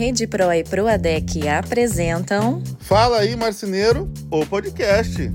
Rede 0.00 0.26
Pro 0.26 0.50
e 0.50 0.64
Proadec 0.64 1.46
apresentam. 1.46 2.62
Fala 2.80 3.18
aí, 3.18 3.36
marceneiro, 3.36 4.08
o 4.32 4.46
podcast. 4.48 5.28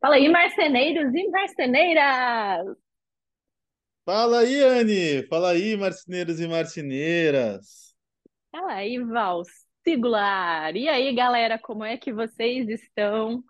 Fala 0.00 0.14
aí, 0.14 0.28
marceneiros 0.28 1.12
e 1.12 1.28
marceneiras! 1.30 2.76
Fala 4.06 4.38
aí, 4.42 4.62
Anne! 4.62 5.26
Fala 5.26 5.50
aí, 5.50 5.76
marceneiros 5.76 6.38
e 6.38 6.46
marceneiras! 6.46 7.92
Fala 8.52 8.74
aí, 8.74 9.02
Val 9.02 9.42
Singular! 9.82 10.76
E 10.76 10.88
aí, 10.88 11.12
galera, 11.12 11.58
como 11.58 11.82
é 11.82 11.96
que 11.96 12.12
vocês 12.12 12.68
estão? 12.68 13.42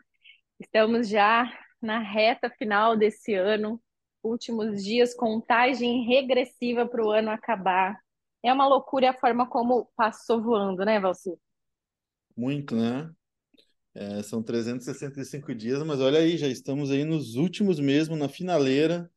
Estamos 0.59 1.11
já 1.11 1.45
na 1.79 1.99
reta 1.99 2.49
final 2.49 2.97
desse 2.97 3.35
ano, 3.35 3.79
últimos 4.23 4.83
dias, 4.83 5.13
contagem 5.13 6.07
regressiva 6.07 6.87
para 6.87 7.05
o 7.05 7.11
ano 7.11 7.31
acabar. 7.31 8.03
É 8.45 8.53
uma 8.53 8.69
loucura 8.69 9.11
a 9.11 9.15
forma 9.15 9.49
como 9.49 9.89
passou 9.97 10.43
voando, 10.43 10.85
né, 10.85 11.00
Valci? 11.00 11.31
Muito, 12.37 12.77
né? 12.77 13.11
É, 13.95 14.23
são 14.23 14.43
365 14.43 15.55
dias, 15.55 15.82
mas 15.85 16.01
olha 16.01 16.18
aí, 16.18 16.37
já 16.37 16.49
estamos 16.49 16.91
aí 16.91 17.04
nos 17.04 17.37
últimos 17.37 17.81
mesmo, 17.81 18.17
na 18.17 18.29
finaleira. 18.29 19.11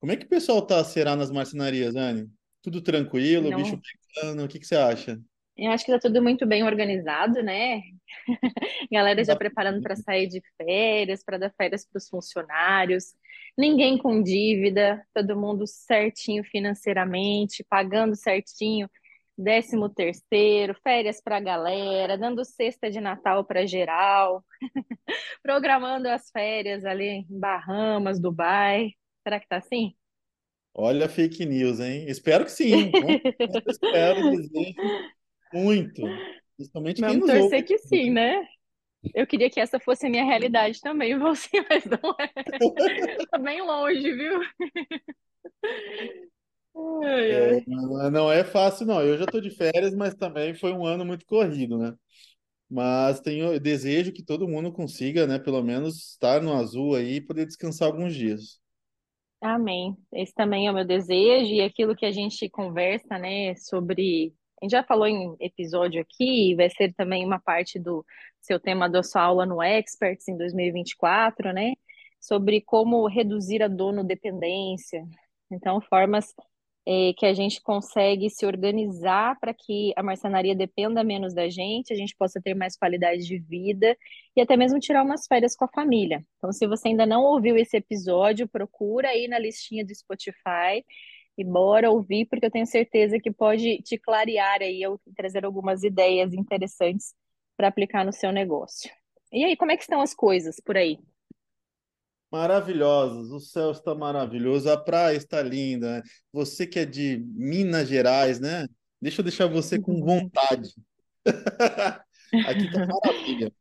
Como 0.00 0.12
é 0.12 0.16
que 0.16 0.26
o 0.26 0.28
pessoal 0.28 0.66
tá 0.66 0.82
será 0.84 1.16
nas 1.16 1.30
marcenarias, 1.30 1.96
Anne? 1.96 2.30
Tudo 2.62 2.82
tranquilo, 2.82 3.50
Não. 3.50 3.58
bicho 3.58 3.80
pegando, 4.14 4.44
o 4.44 4.48
que 4.48 4.58
que 4.60 4.66
você 4.66 4.76
acha? 4.76 5.20
Eu 5.56 5.70
acho 5.72 5.84
que 5.86 5.92
está 5.92 6.08
tudo 6.08 6.22
muito 6.22 6.46
bem 6.46 6.64
organizado, 6.64 7.42
né? 7.42 7.80
Galera 8.92 9.24
já 9.24 9.34
preparando 9.36 9.82
para 9.82 9.96
sair 9.96 10.28
de 10.28 10.42
férias, 10.56 11.24
para 11.24 11.38
dar 11.38 11.50
férias 11.56 11.86
para 11.86 11.98
os 11.98 12.08
funcionários. 12.08 13.14
Ninguém 13.56 13.96
com 13.96 14.22
dívida, 14.22 15.02
todo 15.14 15.38
mundo 15.38 15.66
certinho 15.66 16.44
financeiramente, 16.44 17.64
pagando 17.68 18.14
certinho, 18.14 18.88
décimo 19.36 19.88
terceiro, 19.88 20.74
férias 20.82 21.20
para 21.22 21.38
a 21.38 21.40
galera, 21.40 22.18
dando 22.18 22.44
cesta 22.44 22.90
de 22.90 23.00
Natal 23.00 23.44
para 23.44 23.66
geral, 23.66 24.44
programando 25.42 26.08
as 26.08 26.30
férias 26.30 26.84
ali 26.84 27.06
em 27.06 27.26
Bahamas, 27.28 28.20
Dubai. 28.20 28.92
Será 29.22 29.40
que 29.40 29.48
tá 29.48 29.56
assim? 29.56 29.94
Olha 30.74 31.08
fake 31.08 31.46
news, 31.46 31.80
hein? 31.80 32.06
Espero 32.08 32.44
que 32.44 32.50
sim. 32.50 32.92
Espero, 33.66 34.36
desejo 34.36 34.74
muito. 35.52 36.02
Principalmente 36.56 37.02
quem 37.02 37.08
Vamos 37.08 37.28
nos 37.28 37.38
torcer 37.38 37.60
ouve. 37.60 37.62
que 37.62 37.78
sim, 37.78 38.10
né? 38.10 38.46
Eu 39.14 39.26
queria 39.26 39.50
que 39.50 39.60
essa 39.60 39.78
fosse 39.78 40.06
a 40.06 40.10
minha 40.10 40.24
realidade 40.24 40.80
também, 40.80 41.18
você, 41.18 41.64
mas 41.68 41.84
não 41.84 42.14
é. 42.18 42.30
Tá 43.30 43.38
bem 43.38 43.62
longe, 43.62 44.12
viu? 44.12 44.40
É, 47.02 47.54
ai. 47.56 47.64
não 48.10 48.30
é 48.30 48.44
fácil, 48.44 48.86
não. 48.86 49.00
Eu 49.00 49.16
já 49.16 49.24
estou 49.24 49.40
de 49.40 49.50
férias, 49.50 49.94
mas 49.94 50.14
também 50.14 50.54
foi 50.54 50.72
um 50.72 50.84
ano 50.84 51.04
muito 51.04 51.24
corrido, 51.24 51.78
né? 51.78 51.94
Mas 52.68 53.20
tenho 53.20 53.58
desejo 53.60 54.12
que 54.12 54.24
todo 54.24 54.48
mundo 54.48 54.72
consiga, 54.72 55.26
né, 55.26 55.38
pelo 55.38 55.62
menos 55.62 56.12
estar 56.12 56.42
no 56.42 56.52
azul 56.52 56.96
aí 56.96 57.16
e 57.16 57.20
poder 57.20 57.46
descansar 57.46 57.86
alguns 57.88 58.14
dias. 58.14 58.60
Amém. 59.40 59.96
Esse 60.12 60.34
também 60.34 60.66
é 60.66 60.70
o 60.70 60.74
meu 60.74 60.84
desejo 60.84 61.52
e 61.52 61.60
aquilo 61.60 61.94
que 61.94 62.04
a 62.04 62.10
gente 62.10 62.48
conversa, 62.50 63.18
né, 63.18 63.54
sobre. 63.54 64.34
A 64.60 64.64
gente 64.64 64.72
já 64.72 64.82
falou 64.82 65.06
em 65.06 65.36
episódio 65.38 66.00
aqui, 66.00 66.54
vai 66.54 66.70
ser 66.70 66.94
também 66.94 67.24
uma 67.24 67.38
parte 67.38 67.78
do 67.78 68.04
seu 68.40 68.58
tema 68.58 68.88
da 68.88 69.02
sua 69.02 69.22
aula 69.22 69.44
no 69.44 69.62
Experts 69.62 70.28
em 70.28 70.36
2024, 70.36 71.52
né? 71.52 71.74
Sobre 72.20 72.60
como 72.62 73.06
reduzir 73.06 73.62
a 73.62 73.68
dependência. 73.68 75.04
Então, 75.50 75.80
formas 75.80 76.34
eh, 76.86 77.12
que 77.18 77.26
a 77.26 77.34
gente 77.34 77.60
consegue 77.60 78.30
se 78.30 78.46
organizar 78.46 79.38
para 79.40 79.52
que 79.52 79.92
a 79.96 80.02
marcenaria 80.02 80.54
dependa 80.54 81.02
menos 81.04 81.34
da 81.34 81.48
gente, 81.48 81.92
a 81.92 81.96
gente 81.96 82.14
possa 82.16 82.40
ter 82.40 82.54
mais 82.54 82.76
qualidade 82.76 83.26
de 83.26 83.38
vida 83.38 83.96
e 84.36 84.40
até 84.40 84.56
mesmo 84.56 84.78
tirar 84.78 85.02
umas 85.04 85.26
férias 85.26 85.56
com 85.56 85.64
a 85.64 85.68
família. 85.68 86.24
Então, 86.38 86.52
se 86.52 86.66
você 86.66 86.88
ainda 86.88 87.04
não 87.04 87.24
ouviu 87.24 87.56
esse 87.56 87.76
episódio, 87.76 88.48
procura 88.48 89.08
aí 89.08 89.28
na 89.28 89.38
listinha 89.38 89.84
do 89.84 89.94
Spotify 89.94 90.84
e 91.36 91.44
bora 91.44 91.90
ouvir, 91.90 92.26
porque 92.26 92.46
eu 92.46 92.50
tenho 92.50 92.66
certeza 92.66 93.18
que 93.18 93.30
pode 93.30 93.78
te 93.82 93.98
clarear 93.98 94.62
aí, 94.62 94.80
eu 94.82 95.00
trazer 95.16 95.44
algumas 95.44 95.82
ideias 95.82 96.32
interessantes 96.32 97.14
para 97.56 97.68
aplicar 97.68 98.04
no 98.04 98.12
seu 98.12 98.32
negócio. 98.32 98.90
E 99.32 99.44
aí, 99.44 99.56
como 99.56 99.72
é 99.72 99.76
que 99.76 99.82
estão 99.82 100.00
as 100.00 100.14
coisas 100.14 100.60
por 100.64 100.76
aí? 100.76 100.98
Maravilhosos, 102.30 103.30
o 103.30 103.40
céu 103.40 103.70
está 103.70 103.94
maravilhoso, 103.94 104.70
a 104.70 104.76
praia 104.76 105.16
está 105.16 105.42
linda. 105.42 105.98
né? 105.98 106.02
Você 106.32 106.66
que 106.66 106.78
é 106.78 106.84
de 106.84 107.24
Minas 107.34 107.88
Gerais, 107.88 108.40
né? 108.40 108.66
Deixa 109.00 109.20
eu 109.20 109.24
deixar 109.24 109.46
você 109.46 109.78
com 109.78 110.00
vontade. 110.00 110.74
Aqui 112.46 112.70
tá 112.72 112.86
maravilha. 112.86 113.52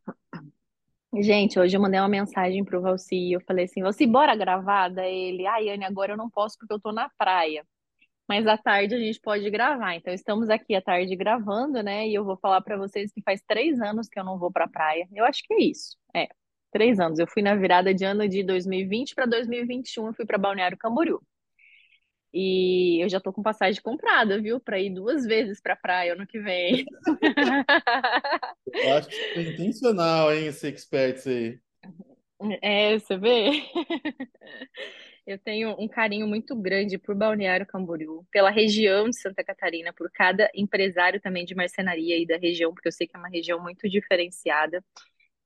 Gente, 1.22 1.58
hoje 1.58 1.78
eu 1.78 1.81
mandei 1.81 2.00
uma 2.00 2.09
mensagem 2.09 2.64
pro 2.64 2.81
Valci 2.81 3.16
e 3.16 3.34
eu 3.34 3.42
falei 3.42 3.66
assim, 3.66 3.81
Valci, 3.81 4.06
bora 4.06 4.36
gravar? 4.36 4.90
Daí 4.90 5.30
ele, 5.30 5.48
ai, 5.48 5.70
Anne, 5.70 5.86
agora 5.86 6.12
eu 6.14 6.18
não 6.18 6.30
posso 6.30 6.58
porque 6.58 6.74
eu 6.74 6.80
tô 6.80 6.92
na 6.92 7.09
praia. 7.18 7.66
Mas 8.28 8.46
à 8.48 8.58
tarde 8.58 8.96
a 8.96 9.00
gente 9.00 9.20
pode 9.22 9.50
gravar. 9.50 9.96
Então 9.96 10.14
estamos 10.14 10.50
aqui 10.50 10.76
à 10.76 10.81
tarde 10.81 11.16
gravando, 11.16 11.81
né? 11.84 12.08
E 12.08 12.16
eu 12.16 12.26
vou 12.26 12.38
falar 12.38 12.62
para 12.62 12.78
vocês 12.78 13.12
que 13.14 13.22
faz 13.22 13.42
três 13.48 13.80
anos 13.81 14.09
que 14.09 14.20
eu 14.20 14.26
não 14.26 14.38
vou 14.38 14.52
pra 14.52 14.68
praia. 14.68 15.08
Eu 15.14 15.26
acho 15.26 15.44
que 15.44 15.53
é 15.53 15.62
isso. 15.64 15.96
É, 16.14 16.28
três 16.72 17.00
anos. 17.00 17.20
Eu 17.20 17.28
fui 17.28 17.42
na 17.42 17.56
virada 17.56 17.94
de 17.94 18.03
ano 18.03 18.28
de 18.28 18.44
2020 18.44 19.16
para 19.16 19.26
2021, 19.26 20.08
eu 20.08 20.14
fui 20.14 20.26
para 20.26 20.38
Balneário 20.38 20.78
Camboriú. 20.78 21.22
E 22.38 23.01
eu 23.01 23.07
já 23.07 23.18
tô 23.18 23.31
com 23.31 23.41
passagem 23.41 23.81
comprada, 23.81 24.41
viu? 24.41 24.59
Para 24.59 24.78
ir 24.78 24.94
duas 24.94 25.25
vezes 25.25 25.62
pra 25.62 25.73
praia 25.73 26.12
ano 26.12 26.28
que 26.28 26.38
vem. 26.38 26.84
Eu 28.66 28.91
acho 28.91 29.07
que 29.07 29.31
foi 29.31 29.44
intencional, 29.44 30.34
hein, 30.34 30.47
esse 30.47 30.68
experts 30.68 31.25
aí. 31.28 31.57
É, 32.62 33.00
você 33.00 33.18
vê? 33.18 33.51
Eu 35.25 35.40
tenho 35.40 35.75
um 35.79 35.88
carinho 35.88 36.28
muito 36.28 36.56
grande 36.56 36.97
por 36.97 37.16
Balneário 37.16 37.66
Camboriú, 37.66 38.23
pela 38.29 38.52
região 38.52 39.09
de 39.09 39.17
Santa 39.17 39.44
Catarina, 39.44 39.94
por 39.94 40.12
cada 40.12 40.52
empresário 40.53 41.22
também 41.22 41.46
de 41.46 41.56
marcenaria 41.56 42.16
aí 42.16 42.28
da 42.28 42.38
região, 42.38 42.73
porque 42.73 42.90
eu 42.90 42.91
sei 42.91 43.07
que 43.07 43.16
é 43.16 43.19
uma 43.19 43.29
região 43.29 43.59
muito 43.59 43.90
diferenciada. 43.90 44.84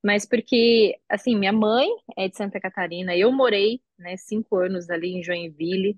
Mas 0.02 0.26
porque, 0.26 0.98
assim, 1.08 1.36
minha 1.36 1.52
mãe 1.52 1.88
é 2.16 2.28
de 2.28 2.36
Santa 2.36 2.60
Catarina, 2.60 3.16
eu 3.16 3.30
morei, 3.30 3.80
né, 3.98 4.16
cinco 4.16 4.56
anos 4.56 4.90
ali 4.90 5.14
em 5.14 5.22
Joinville, 5.22 5.96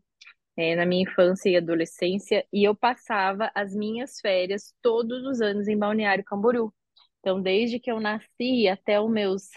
é, 0.57 0.77
na 0.77 0.87
minha 0.87 1.03
infância 1.03 1.49
e 1.49 1.57
adolescência, 1.57 2.47
e 2.53 2.65
eu 2.65 2.75
passava 2.75 3.51
as 3.55 3.75
minhas 3.75 4.21
férias 4.21 4.75
todos 4.83 5.25
os 5.27 5.41
anos 5.41 5.69
em 5.69 5.79
Balneário 5.79 6.25
Camboriú. 6.25 6.73
Então, 7.21 7.41
desde 7.41 7.79
que 7.79 7.91
eu 7.91 8.01
nasci 8.01 8.69
até 8.69 9.01
os 9.01 9.11
meus 9.11 9.49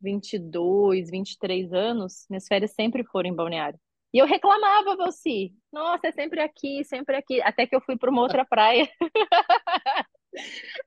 22, 0.00 1.10
23 1.10 1.72
anos, 1.72 2.26
minhas 2.28 2.46
férias 2.46 2.72
sempre 2.72 3.04
foram 3.04 3.30
em 3.30 3.34
Balneário. 3.34 3.78
E 4.12 4.18
eu 4.18 4.26
reclamava, 4.26 4.96
Valci, 4.96 5.52
nossa, 5.72 6.06
é 6.06 6.12
sempre 6.12 6.40
aqui, 6.40 6.84
sempre 6.84 7.16
aqui, 7.16 7.42
até 7.42 7.66
que 7.66 7.74
eu 7.74 7.80
fui 7.80 7.96
para 7.96 8.10
uma 8.10 8.22
outra 8.22 8.44
praia. 8.46 8.88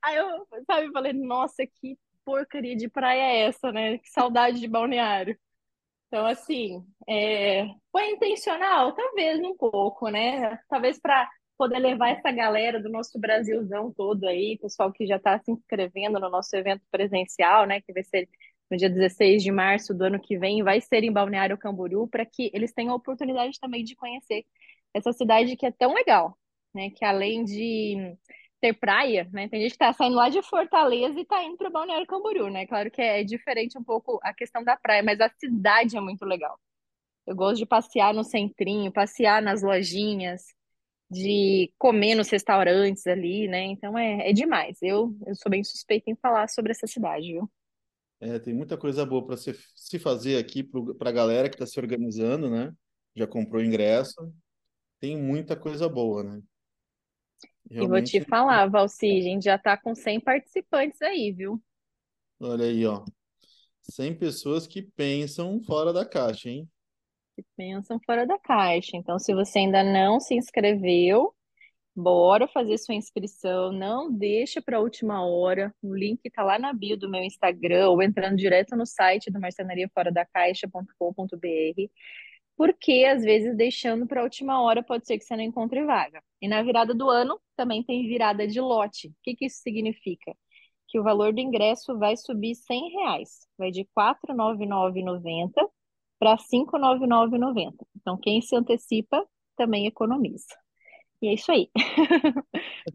Aí 0.02 0.16
eu, 0.16 0.48
sabe, 0.66 0.92
falei, 0.92 1.14
nossa, 1.14 1.66
que 1.66 1.98
porcaria 2.24 2.76
de 2.76 2.90
praia 2.90 3.22
é 3.22 3.42
essa, 3.48 3.72
né? 3.72 3.98
Que 3.98 4.10
saudade 4.10 4.60
de 4.60 4.68
Balneário. 4.68 5.38
Então, 6.08 6.26
assim, 6.26 6.86
é, 7.08 7.66
foi 7.92 8.12
intencional? 8.12 8.94
Talvez 8.96 9.40
um 9.42 9.56
pouco, 9.58 10.10
né? 10.10 10.58
Talvez 10.70 11.00
para 11.00 11.30
poder 11.58 11.80
levar 11.80 12.10
essa 12.10 12.32
galera 12.32 12.82
do 12.82 12.90
nosso 12.90 13.20
Brasilzão 13.20 13.92
todo 13.92 14.26
aí, 14.28 14.58
pessoal 14.62 14.92
que 14.92 15.06
já 15.06 15.18
está 15.18 15.38
se 15.40 15.52
inscrevendo 15.52 16.20
no 16.20 16.30
nosso 16.30 16.56
evento 16.56 16.84
presencial, 16.92 17.66
né? 17.66 17.82
Que 17.82 17.92
vai 17.94 18.04
ser 18.04 18.30
no 18.70 18.78
dia 18.78 18.90
16 18.90 19.44
de 19.44 19.52
março 19.52 19.94
do 19.94 20.04
ano 20.06 20.20
que 20.20 20.38
vem, 20.38 20.64
vai 20.64 20.80
ser 20.82 21.04
em 21.04 21.12
Balneário 21.12 21.58
Camboriú, 21.58 22.08
para 22.08 22.26
que 22.26 22.52
eles 22.54 22.74
tenham 22.74 22.94
a 22.94 22.96
oportunidade 22.98 23.60
também 23.60 23.84
de 23.84 23.96
conhecer 23.96 24.46
essa 24.94 25.12
cidade 25.14 25.56
que 25.58 25.66
é 25.66 25.72
tão 25.72 25.94
legal, 25.94 26.38
né? 26.74 26.90
Que 26.92 27.04
além 27.06 27.44
de 27.44 28.18
ter 28.60 28.74
praia, 28.74 29.30
né? 29.32 29.48
Tem 29.48 29.62
gente 29.62 29.74
que 29.74 29.78
tá 29.78 29.94
saindo 29.94 30.16
lá 30.16 30.30
de 30.30 30.42
Fortaleza 30.42 31.20
e 31.20 31.26
tá 31.26 31.44
indo 31.44 31.58
para 31.58 31.70
Balneário 31.70 32.08
Camboriú, 32.08 32.50
né? 32.50 32.66
Claro 32.66 32.90
que 32.90 33.02
é 33.02 33.24
diferente 33.24 33.78
um 33.78 33.84
pouco 33.84 34.20
a 34.24 34.34
questão 34.34 34.64
da 34.64 34.76
praia, 34.76 35.04
mas 35.04 35.20
a 35.22 35.30
cidade 35.30 35.96
é 35.96 36.02
muito 36.02 36.26
legal. 36.26 36.60
Eu 37.26 37.36
gosto 37.36 37.58
de 37.58 37.66
passear 37.66 38.14
no 38.14 38.24
centrinho, 38.24 38.92
passear 38.92 39.42
nas 39.42 39.62
lojinhas, 39.62 40.46
de 41.10 41.72
comer 41.78 42.16
nos 42.16 42.30
restaurantes 42.30 43.06
ali, 43.08 43.48
né? 43.48 43.64
Então 43.66 43.98
é, 43.98 44.30
é 44.30 44.34
demais. 44.34 44.78
Eu, 44.82 45.16
eu 45.26 45.36
sou 45.36 45.50
bem 45.50 45.64
suspeita 45.64 46.10
em 46.10 46.16
falar 46.16 46.48
sobre 46.50 46.72
essa 46.72 46.88
cidade, 46.88 47.34
viu? 47.34 47.50
É, 48.20 48.40
tem 48.40 48.54
muita 48.54 48.78
coisa 48.78 49.06
boa 49.06 49.26
para 49.26 49.38
se, 49.38 49.54
se 49.76 50.00
fazer 50.00 50.38
aqui 50.38 50.64
para 50.64 51.10
a 51.10 51.14
galera 51.14 51.50
que 51.50 51.56
está 51.56 51.66
se 51.66 51.80
organizando, 51.80 52.50
né? 52.50 52.74
Já 53.16 53.28
comprou 53.28 53.64
ingresso. 53.64 54.16
Tem 55.00 55.16
muita 55.16 55.56
coisa 55.56 55.88
boa, 55.88 56.24
né? 56.24 56.42
E 57.80 57.88
vou 57.88 58.02
te 58.02 58.10
Realmente, 58.18 58.22
falar, 58.22 58.68
Valci, 58.70 59.20
a 59.20 59.22
gente 59.22 59.44
já 59.46 59.58
tá 59.58 59.78
com 59.78 59.96
100 59.96 60.20
participantes 60.20 61.02
aí, 61.02 61.32
viu? 61.32 61.62
olha 62.40 62.66
aí, 62.66 62.86
ó. 62.86 63.04
100 63.82 64.16
pessoas 64.18 64.68
que 64.68 64.82
pensam 64.84 65.62
fora 65.64 65.94
da 65.94 66.06
caixa, 66.06 66.50
hein? 66.50 66.70
Que 67.36 67.44
pensam 67.56 68.00
fora 68.06 68.26
da 68.26 68.38
caixa. 68.40 68.98
Então, 68.98 69.20
se 69.20 69.34
você 69.34 69.60
ainda 69.60 69.84
não 69.84 70.20
se 70.20 70.36
inscreveu, 70.36 71.34
Bora 71.96 72.48
fazer 72.48 72.78
sua 72.78 72.94
inscrição, 72.96 73.72
não 73.72 74.12
deixa 74.12 74.62
para 74.62 74.78
a 74.78 74.80
última 74.82 75.26
hora. 75.28 75.74
O 75.82 75.96
link 75.96 76.20
está 76.26 76.44
lá 76.44 76.60
na 76.60 76.72
bio 76.74 76.96
do 76.98 77.10
meu 77.10 77.24
Instagram 77.24 77.90
ou 77.90 78.04
entrando 78.04 78.38
direto 78.38 78.76
no 78.78 78.86
site 78.86 79.32
do 79.32 79.40
marcenariaforadacaixa.com.br, 79.42 81.92
porque 82.58 83.06
às 83.06 83.24
vezes 83.24 83.56
deixando 83.56 84.08
para 84.08 84.22
a 84.22 84.24
última 84.24 84.60
hora 84.60 84.82
pode 84.82 85.06
ser 85.06 85.20
que 85.20 85.24
você 85.24 85.36
não 85.38 85.44
encontre 85.44 85.86
vaga. 85.86 86.22
E 86.42 86.48
na 86.48 86.64
virada 86.64 86.94
do 86.94 87.08
ano 87.08 87.40
também 87.56 87.84
tem 87.84 88.08
virada 88.08 88.48
de 88.48 88.60
lote. 88.60 89.10
O 89.10 89.16
que, 89.24 89.36
que 89.36 89.46
isso 89.46 89.62
significa? 89.62 90.36
Que 90.88 91.00
o 91.00 91.04
valor 91.04 91.32
do 91.32 91.40
ingresso 91.40 91.98
vai 92.00 92.18
subir 92.18 92.56
100 92.56 92.90
reais, 92.94 93.48
vai 93.58 93.70
de 93.70 93.82
R$ 93.82 93.88
499,90 93.96 95.52
para 96.18 96.34
R$ 96.34 96.42
599,90. 96.52 97.74
Então 97.96 98.18
quem 98.18 98.42
se 98.42 98.56
antecipa 98.56 99.24
também 99.56 99.86
economiza. 99.86 100.48
E 101.22 101.28
é 101.28 101.34
isso 101.36 101.52
aí. 101.52 101.70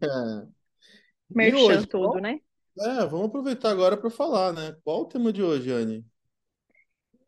É. 0.01 0.47
E 1.29 1.35
Merchan 1.35 1.57
hoje, 1.57 1.87
tudo, 1.87 2.09
qual... 2.11 2.21
né? 2.21 2.39
É, 2.79 3.05
vamos 3.07 3.27
aproveitar 3.27 3.71
agora 3.71 3.97
para 3.97 4.09
falar, 4.11 4.53
né? 4.53 4.77
Qual 4.83 5.01
o 5.01 5.05
tema 5.05 5.33
de 5.33 5.41
hoje, 5.41 5.71
Anne? 5.71 6.05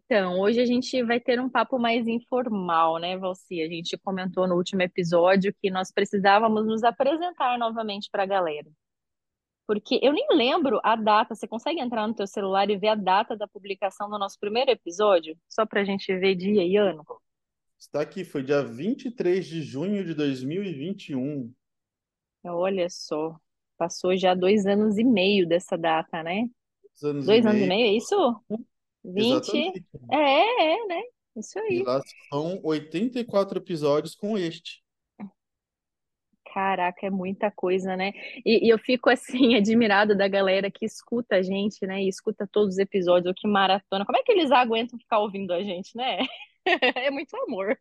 Então, 0.06 0.40
hoje 0.40 0.62
a 0.62 0.66
gente 0.66 1.02
vai 1.04 1.20
ter 1.20 1.40
um 1.40 1.50
papo 1.50 1.80
mais 1.80 2.08
informal, 2.08 3.00
né, 3.00 3.18
Valci? 3.18 3.62
A 3.62 3.68
gente 3.68 3.98
comentou 3.98 4.48
no 4.48 4.56
último 4.56 4.84
episódio 4.84 5.54
que 5.60 5.72
nós 5.72 5.92
precisávamos 5.92 6.66
nos 6.68 6.84
apresentar 6.84 7.58
novamente 7.58 8.08
para 8.12 8.22
a 8.22 8.28
galera. 8.28 8.70
Porque 9.66 10.00
eu 10.04 10.14
nem 10.14 10.28
lembro 10.32 10.80
a 10.84 10.96
data. 10.96 11.34
Você 11.34 11.48
consegue 11.48 11.80
entrar 11.80 12.08
no 12.08 12.14
teu 12.14 12.28
celular 12.28 12.70
e 12.70 12.78
ver 12.78 12.90
a 12.90 12.96
data 12.96 13.36
da 13.36 13.48
publicação 13.48 14.08
do 14.08 14.20
nosso 14.20 14.40
primeiro 14.40 14.70
episódio? 14.70 15.36
Só 15.50 15.66
para 15.66 15.82
a 15.82 15.84
gente 15.84 16.16
ver 16.20 16.36
dia 16.36 16.64
e 16.64 16.78
ano? 16.78 17.04
Está 17.80 18.02
aqui, 18.02 18.24
foi 18.24 18.44
dia 18.44 18.62
23 18.62 19.44
de 19.44 19.64
junho 19.64 20.06
de 20.06 20.14
2021. 20.14 21.52
Olha 22.44 22.88
só, 22.92 23.36
passou 23.76 24.16
já 24.16 24.36
dois 24.36 24.68
anos 24.68 25.00
e 25.00 25.04
meio 25.04 25.48
dessa 25.48 25.76
data, 25.76 26.22
né? 26.22 26.48
Dois 27.02 27.04
anos 27.04 27.24
e 27.24 27.28
Dois 27.28 27.46
anos 27.46 27.58
e 27.58 27.66
meio. 27.66 27.70
meio, 27.70 27.88
é 27.88 27.98
isso? 27.98 28.16
20? 29.14 29.52
Exatamente. 29.52 29.86
É, 30.12 30.74
é, 30.74 30.88
né? 30.88 31.02
Isso 31.36 31.60
E 31.70 31.80
aí. 31.80 31.84
lá 31.84 32.02
são 32.32 32.60
84 32.64 33.58
episódios 33.60 34.16
com 34.16 34.38
este. 34.38 34.84
Caraca, 36.54 37.06
é 37.06 37.10
muita 37.10 37.52
coisa, 37.52 37.98
né? 37.98 38.14
E, 38.46 38.66
e 38.68 38.70
eu 38.70 38.80
fico 38.80 39.10
assim, 39.10 39.56
admirada 39.58 40.16
da 40.16 40.28
galera 40.28 40.72
que 40.72 40.86
escuta 40.86 41.36
a 41.36 41.42
gente, 41.42 41.86
né? 41.86 42.02
E 42.04 42.08
escuta 42.08 42.48
todos 42.50 42.76
os 42.76 42.80
episódios, 42.80 43.28
ou 43.28 43.34
que 43.34 43.48
maratona. 43.48 44.06
Como 44.06 44.18
é 44.18 44.24
que 44.24 44.32
eles 44.32 44.52
aguentam 44.52 44.98
ficar 44.98 45.20
ouvindo 45.20 45.52
a 45.54 45.62
gente, 45.64 45.96
né? 45.96 46.20
É 46.96 47.12
muito 47.12 47.38
amor. 47.38 47.78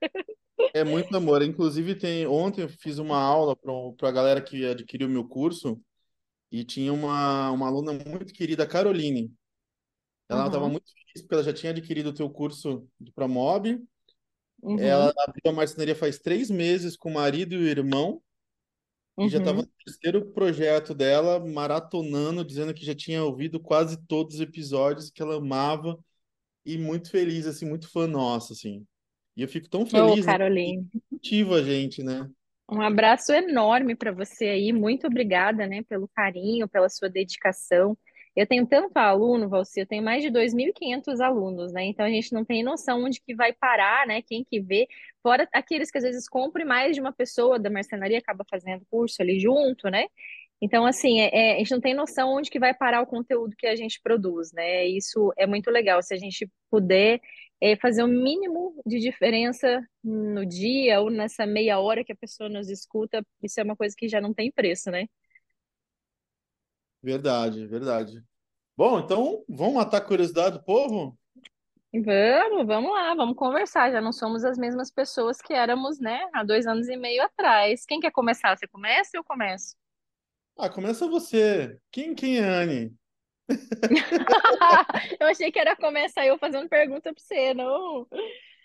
É 0.74 0.84
muito 0.84 1.16
amor. 1.16 1.40
Inclusive, 1.42 1.94
tem 1.94 2.26
ontem 2.26 2.62
eu 2.62 2.68
fiz 2.68 2.98
uma 2.98 3.16
aula 3.18 3.56
para 3.56 4.08
a 4.08 4.12
galera 4.12 4.42
que 4.42 4.66
adquiriu 4.66 5.08
meu 5.08 5.26
curso 5.26 5.80
e 6.52 6.64
tinha 6.64 6.92
uma, 6.92 7.50
uma 7.50 7.66
aluna 7.68 7.92
muito 7.92 8.32
querida, 8.34 8.66
Caroline. 8.66 9.32
Ela 10.28 10.46
estava 10.46 10.68
Uhum, 10.68 10.70
muito 10.70 10.86
feliz 10.92 11.22
porque 11.22 11.34
ela 11.34 11.44
já 11.44 11.52
tinha 11.52 11.70
adquirido 11.72 12.08
o 12.08 12.14
teu 12.14 12.30
curso 12.30 12.88
de 13.00 13.12
Promob. 13.12 13.82
Ela 14.76 15.08
uhum, 15.08 15.12
abriu 15.18 15.42
a 15.46 15.52
marcenaria 15.52 15.94
faz 15.96 16.18
três 16.18 16.50
meses 16.50 16.96
com 16.96 17.10
o 17.10 17.14
marido 17.14 17.54
e 17.54 17.58
o 17.58 17.66
irmão 17.68 18.22
e 19.20 19.28
já 19.28 19.38
estava 19.38 19.58
uhum. 19.58 19.62
no 19.62 19.68
terceiro 19.84 20.32
projeto 20.32 20.94
dela, 20.94 21.40
maratonando, 21.40 22.44
dizendo 22.44 22.74
que 22.74 22.84
já 22.84 22.94
tinha 22.94 23.22
ouvido 23.24 23.58
quase 23.60 23.96
todos 24.06 24.36
os 24.36 24.40
episódios, 24.40 25.10
que 25.10 25.22
ela 25.22 25.36
amava 25.36 25.98
e 26.64 26.78
muito 26.78 27.10
feliz, 27.10 27.46
assim, 27.46 27.66
muito 27.68 27.90
fã 27.90 28.06
nossa, 28.06 28.52
assim. 28.54 28.86
E 29.36 29.42
eu 29.42 29.48
fico 29.48 29.68
tão 29.70 29.86
Ô, 29.92 30.16
feliz, 30.16 30.26
né? 30.26 30.36
Que 30.62 30.74
Caroline. 30.74 30.88
motiva 31.12 31.56
a 31.56 31.62
gente, 31.62 32.02
né? 32.02 32.30
Um 32.70 32.80
abraço 32.80 33.32
enorme 33.32 33.94
para 33.94 34.12
você 34.12 34.46
aí. 34.46 34.72
Muito 34.72 35.06
obrigada, 35.06 35.66
né, 35.66 35.82
pelo 35.84 36.08
carinho, 36.08 36.68
pela 36.68 36.88
sua 36.88 37.08
dedicação. 37.08 37.96
Eu 38.36 38.46
tenho 38.46 38.66
tanto 38.66 38.96
aluno, 38.96 39.48
Valci, 39.48 39.80
eu 39.80 39.86
tenho 39.86 40.02
mais 40.02 40.22
de 40.22 40.30
2.500 40.30 41.20
alunos, 41.20 41.72
né? 41.72 41.84
Então 41.84 42.04
a 42.04 42.10
gente 42.10 42.32
não 42.32 42.44
tem 42.44 42.62
noção 42.64 43.04
onde 43.04 43.20
que 43.20 43.34
vai 43.34 43.52
parar, 43.52 44.06
né? 44.06 44.22
Quem 44.22 44.44
que 44.44 44.60
vê, 44.60 44.88
fora 45.22 45.48
aqueles 45.52 45.90
que 45.90 45.98
às 45.98 46.04
vezes 46.04 46.28
compram 46.28 46.66
mais 46.66 46.94
de 46.96 47.00
uma 47.00 47.12
pessoa 47.12 47.58
da 47.58 47.70
marcenaria 47.70 48.18
acaba 48.18 48.44
fazendo 48.50 48.84
curso 48.90 49.22
ali 49.22 49.38
junto, 49.38 49.88
né? 49.88 50.06
Então, 50.60 50.86
assim, 50.86 51.20
é- 51.20 51.52
é, 51.52 51.54
a 51.56 51.58
gente 51.58 51.70
não 51.72 51.80
tem 51.80 51.94
noção 51.94 52.32
onde 52.34 52.50
que 52.50 52.58
vai 52.58 52.72
parar 52.74 53.02
o 53.02 53.06
conteúdo 53.06 53.54
que 53.56 53.66
a 53.66 53.76
gente 53.76 54.00
produz, 54.02 54.52
né? 54.52 54.86
Isso 54.86 55.32
é 55.36 55.46
muito 55.46 55.70
legal. 55.70 56.02
Se 56.02 56.14
a 56.14 56.16
gente 56.18 56.48
puder 56.70 57.20
é, 57.60 57.76
fazer 57.76 58.02
o 58.02 58.08
mínimo 58.08 58.74
de 58.86 58.98
diferença 58.98 59.80
no 60.02 60.44
dia 60.46 61.00
ou 61.00 61.10
nessa 61.10 61.46
meia 61.46 61.78
hora 61.80 62.04
que 62.04 62.12
a 62.12 62.16
pessoa 62.16 62.48
nos 62.48 62.68
escuta, 62.70 63.24
isso 63.42 63.60
é 63.60 63.62
uma 63.64 63.76
coisa 63.76 63.94
que 63.96 64.08
já 64.08 64.20
não 64.20 64.34
tem 64.34 64.50
preço, 64.52 64.90
né? 64.90 65.06
Verdade, 67.04 67.66
verdade. 67.66 68.24
Bom, 68.74 68.98
então 68.98 69.44
vamos 69.46 69.74
matar 69.74 69.98
a 69.98 70.00
curiosidade 70.00 70.56
do 70.56 70.64
povo? 70.64 71.18
Vamos, 71.92 72.66
vamos 72.66 72.90
lá, 72.90 73.14
vamos 73.14 73.36
conversar. 73.36 73.92
Já 73.92 74.00
não 74.00 74.10
somos 74.10 74.42
as 74.42 74.56
mesmas 74.56 74.90
pessoas 74.90 75.36
que 75.36 75.52
éramos, 75.52 76.00
né, 76.00 76.26
há 76.32 76.42
dois 76.42 76.66
anos 76.66 76.88
e 76.88 76.96
meio 76.96 77.22
atrás. 77.22 77.84
Quem 77.84 78.00
quer 78.00 78.10
começar? 78.10 78.56
Você 78.56 78.66
começa 78.66 79.10
ou 79.14 79.20
eu 79.20 79.24
começo? 79.24 79.76
Ah, 80.56 80.70
começa 80.70 81.06
você. 81.06 81.78
Quem, 81.92 82.14
quem 82.14 82.38
é 82.38 82.42
Anne? 82.42 82.94
Eu 85.20 85.26
achei 85.26 85.52
que 85.52 85.58
era 85.58 85.76
começar 85.76 86.26
eu 86.26 86.38
fazendo 86.38 86.66
pergunta 86.70 87.12
para 87.12 87.22
você, 87.22 87.52
não. 87.52 88.08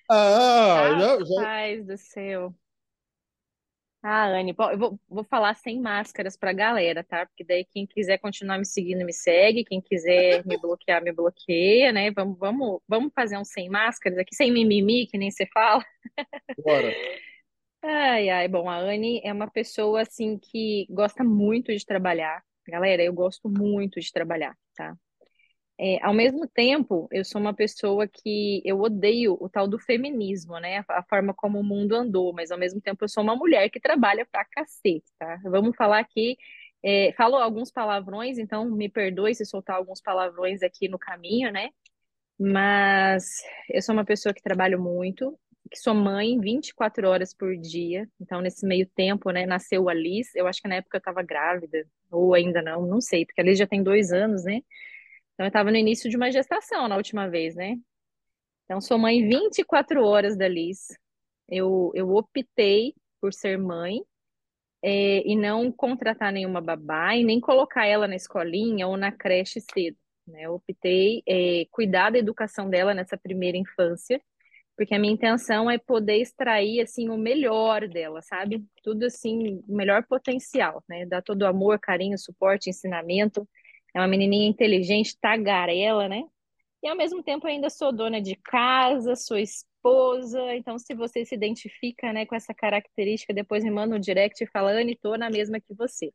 Ah, 0.10 0.96
já, 0.98 1.20
já. 1.26 1.42
Rapaz 1.42 1.86
do 1.86 1.98
céu. 1.98 2.56
Ah, 4.02 4.28
Anne, 4.28 4.54
bom, 4.54 4.72
eu 4.72 4.78
vou, 4.78 5.00
vou 5.10 5.24
falar 5.26 5.54
sem 5.56 5.82
máscaras 5.82 6.38
pra 6.38 6.54
galera, 6.54 7.04
tá? 7.04 7.26
Porque 7.26 7.44
daí 7.44 7.66
quem 7.66 7.86
quiser 7.86 8.18
continuar 8.18 8.58
me 8.58 8.66
seguindo, 8.66 9.06
me 9.06 9.12
segue. 9.12 9.66
Quem 9.66 9.82
quiser 9.82 10.46
me 10.46 10.58
bloquear, 10.62 11.04
me 11.04 11.12
bloqueia, 11.12 11.92
né? 11.92 12.10
Vamos, 12.12 12.40
vamos, 12.40 12.80
vamos 12.88 13.12
fazer 13.14 13.38
um 13.38 13.44
sem 13.44 13.70
máscaras 13.70 14.18
aqui, 14.18 14.34
sem 14.34 14.52
mimimi, 14.52 15.06
que 15.06 15.18
nem 15.18 15.30
você 15.30 15.46
fala. 15.48 15.84
Bora. 16.58 16.94
Ai, 17.82 18.28
ai, 18.30 18.48
bom, 18.50 18.70
a 18.70 18.78
Anne 18.78 19.22
é 19.24 19.32
uma 19.32 19.50
pessoa, 19.50 20.02
assim, 20.02 20.38
que 20.38 20.86
gosta 20.90 21.24
muito 21.24 21.72
de 21.74 21.86
trabalhar. 21.86 22.44
Galera, 22.68 23.02
eu 23.02 23.14
gosto 23.14 23.48
muito 23.48 24.02
de 24.02 24.12
trabalhar, 24.12 24.54
tá? 24.76 24.98
É, 25.82 25.98
ao 26.04 26.14
mesmo 26.14 26.46
tempo, 26.46 27.08
eu 27.10 27.24
sou 27.24 27.40
uma 27.40 27.54
pessoa 27.54 28.06
que 28.06 28.62
eu 28.66 28.82
odeio 28.82 29.38
o 29.40 29.48
tal 29.48 29.66
do 29.66 29.80
feminismo, 29.80 30.60
né? 30.60 30.84
A, 30.90 31.02
forma 31.04 31.34
como 31.34 31.58
o 31.58 31.64
mundo 31.64 31.96
andou, 31.96 32.34
mas 32.34 32.52
ao 32.52 32.58
mesmo 32.58 32.82
tempo 32.82 33.06
eu 33.06 33.08
sou 33.08 33.24
uma 33.24 33.34
mulher 33.34 33.70
que 33.70 33.80
trabalha 33.80 34.28
pra 34.30 34.44
cacete, 34.44 35.06
tá? 35.18 35.40
Vamos 35.46 35.78
falar 35.78 36.00
aqui, 36.00 36.38
é, 36.84 37.14
falo 37.14 37.38
alguns 37.38 37.72
palavrões, 37.72 38.38
então 38.38 38.70
me 38.70 38.90
perdoe 38.90 39.34
se 39.34 39.46
soltar 39.46 39.78
alguns 39.78 40.02
palavrões 40.02 40.62
aqui 40.64 40.90
no 40.90 41.00
caminho, 41.00 41.50
né? 41.50 41.70
Mas 42.38 43.42
eu 43.70 43.82
sou 43.82 43.94
uma 43.96 44.06
pessoa 44.06 44.34
que 44.34 44.42
trabalho 44.42 44.82
muito, 44.82 45.40
que 45.72 45.78
sou 45.80 45.94
mãe 45.94 46.38
24 46.42 47.08
horas 47.08 47.34
por 47.34 47.56
dia, 47.56 48.06
então 48.20 48.42
nesse 48.42 48.66
meio 48.66 48.86
tempo, 48.96 49.32
né, 49.32 49.46
nasceu 49.46 49.88
a 49.88 49.94
Liz, 49.94 50.36
eu 50.36 50.46
acho 50.48 50.62
que 50.62 50.68
na 50.68 50.76
época 50.76 50.98
eu 50.98 51.00
estava 51.00 51.24
grávida, 51.24 51.86
ou 52.12 52.34
ainda 52.34 52.62
não, 52.62 52.86
não 52.86 53.00
sei, 53.00 53.26
porque 53.26 53.40
a 53.40 53.44
Liz 53.46 53.58
já 53.58 53.68
tem 53.68 53.82
dois 53.82 54.12
anos, 54.12 54.44
né? 54.44 54.62
Então, 55.40 55.46
eu 55.46 55.48
estava 55.48 55.72
no 55.72 55.78
início 55.78 56.10
de 56.10 56.18
uma 56.18 56.30
gestação 56.30 56.90
na 56.90 56.98
última 56.98 57.30
vez, 57.30 57.56
né? 57.56 57.78
Então, 58.66 58.82
sou 58.82 58.98
mãe 58.98 59.26
24 59.26 60.04
horas 60.06 60.38
da 60.38 60.50
Liz. 60.50 60.88
Eu, 61.48 61.94
eu 61.96 62.14
optei 62.14 62.94
por 63.22 63.34
ser 63.34 63.58
mãe, 63.58 64.02
eh, 64.84 65.24
e 65.26 65.38
não 65.38 65.72
contratar 65.72 66.34
nenhuma 66.34 66.60
babá 66.60 67.16
e 67.16 67.24
nem 67.24 67.40
colocar 67.40 67.86
ela 67.86 68.06
na 68.06 68.18
escolinha 68.18 68.86
ou 68.86 68.98
na 68.98 69.14
creche 69.14 69.62
cedo, 69.62 69.98
né? 70.28 70.44
Eu 70.44 70.56
optei, 70.56 71.24
eh, 71.26 71.68
cuidar 71.72 72.10
da 72.12 72.20
educação 72.20 72.70
dela 72.70 72.94
nessa 72.94 73.18
primeira 73.18 73.58
infância, 73.58 74.22
porque 74.76 74.94
a 74.94 75.00
minha 75.00 75.14
intenção 75.14 75.72
é 75.72 75.78
poder 75.78 76.18
extrair, 76.18 76.82
assim, 76.82 77.08
o 77.08 77.18
melhor 77.18 77.88
dela, 77.88 78.22
sabe? 78.22 78.66
Tudo, 78.84 79.06
assim, 79.06 79.64
o 79.70 79.76
melhor 79.76 80.06
potencial, 80.06 80.84
né? 80.90 81.06
Dar 81.06 81.22
todo 81.22 81.44
o 81.44 81.48
amor, 81.48 81.80
carinho, 81.80 82.18
suporte, 82.18 82.70
ensinamento. 82.70 83.48
É 83.96 84.00
uma 84.00 84.08
menininha 84.08 84.48
inteligente, 84.48 85.18
tagarela, 85.20 86.08
né? 86.08 86.24
E 86.82 86.88
ao 86.88 86.96
mesmo 86.96 87.22
tempo 87.24 87.48
ainda 87.48 87.70
sou 87.70 87.92
dona 87.92 88.22
de 88.22 88.36
casa, 88.36 89.16
sou 89.16 89.38
esposa. 89.38 90.56
Então, 90.56 90.78
se 90.80 90.94
você 90.94 91.26
se 91.26 91.36
identifica, 91.36 92.14
né, 92.14 92.26
com 92.26 92.36
essa 92.36 92.54
característica, 92.54 93.34
depois 93.34 93.64
me 93.64 93.72
manda 93.72 93.96
um 93.96 94.00
direct 94.00 94.44
e 94.44 94.48
fala, 94.48 94.72
Anne, 94.72 94.96
tô 94.96 95.16
na 95.18 95.30
mesma 95.30 95.60
que 95.60 95.74
você. 95.74 96.12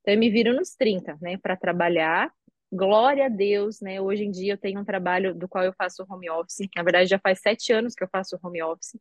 Então, 0.00 0.14
eu 0.14 0.20
me 0.20 0.30
viro 0.30 0.54
nos 0.54 0.74
30, 0.76 1.18
né, 1.20 1.36
para 1.38 1.56
trabalhar. 1.56 2.32
Glória 2.72 3.26
a 3.26 3.28
Deus, 3.28 3.80
né? 3.80 4.00
Hoje 4.00 4.24
em 4.24 4.30
dia 4.30 4.54
eu 4.54 4.58
tenho 4.58 4.80
um 4.80 4.84
trabalho 4.84 5.34
do 5.34 5.48
qual 5.48 5.64
eu 5.64 5.72
faço 5.72 6.04
home 6.10 6.28
office. 6.30 6.68
Na 6.76 6.82
verdade, 6.82 7.08
já 7.08 7.18
faz 7.18 7.40
sete 7.40 7.72
anos 7.72 7.94
que 7.94 8.02
eu 8.02 8.08
faço 8.08 8.38
home 8.42 8.62
office. 8.62 8.98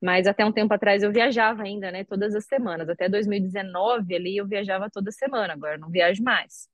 Mas 0.00 0.26
até 0.26 0.44
um 0.44 0.52
tempo 0.52 0.72
atrás 0.74 1.02
eu 1.02 1.12
viajava 1.12 1.62
ainda, 1.62 1.90
né? 1.90 2.04
Todas 2.04 2.34
as 2.34 2.46
semanas. 2.46 2.88
Até 2.88 3.08
2019 3.08 4.14
ali 4.14 4.36
eu 4.36 4.46
viajava 4.46 4.90
toda 4.90 5.10
semana, 5.12 5.52
agora 5.54 5.74
eu 5.76 5.80
não 5.80 5.90
viajo 5.90 6.22
mais. 6.22 6.68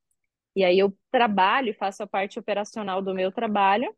E 0.57 0.65
aí 0.65 0.79
eu 0.79 0.97
trabalho 1.11 1.69
e 1.69 1.75
faço 1.75 2.03
a 2.03 2.07
parte 2.07 2.39
operacional 2.39 3.03
do 3.03 3.15
meu 3.15 3.31
trabalho 3.31 3.95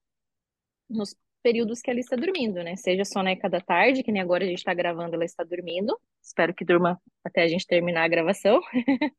nos 0.91 1.15
períodos 1.41 1.81
que 1.81 1.89
ela 1.89 2.01
está 2.01 2.17
dormindo, 2.17 2.57
né? 2.65 2.75
Seja 2.75 3.05
soneca 3.05 3.49
da 3.49 3.61
tarde, 3.61 4.03
que 4.03 4.11
nem 4.11 4.21
agora 4.21 4.43
a 4.43 4.47
gente 4.47 4.59
está 4.59 4.75
gravando, 4.75 5.15
ela 5.15 5.25
está 5.25 5.45
dormindo. 5.45 5.97
Espero 6.21 6.53
que 6.53 6.65
durma 6.65 7.01
até 7.25 7.43
a 7.43 7.49
gente 7.49 7.65
terminar 7.65 8.03
a 8.03 8.09
gravação. 8.09 8.61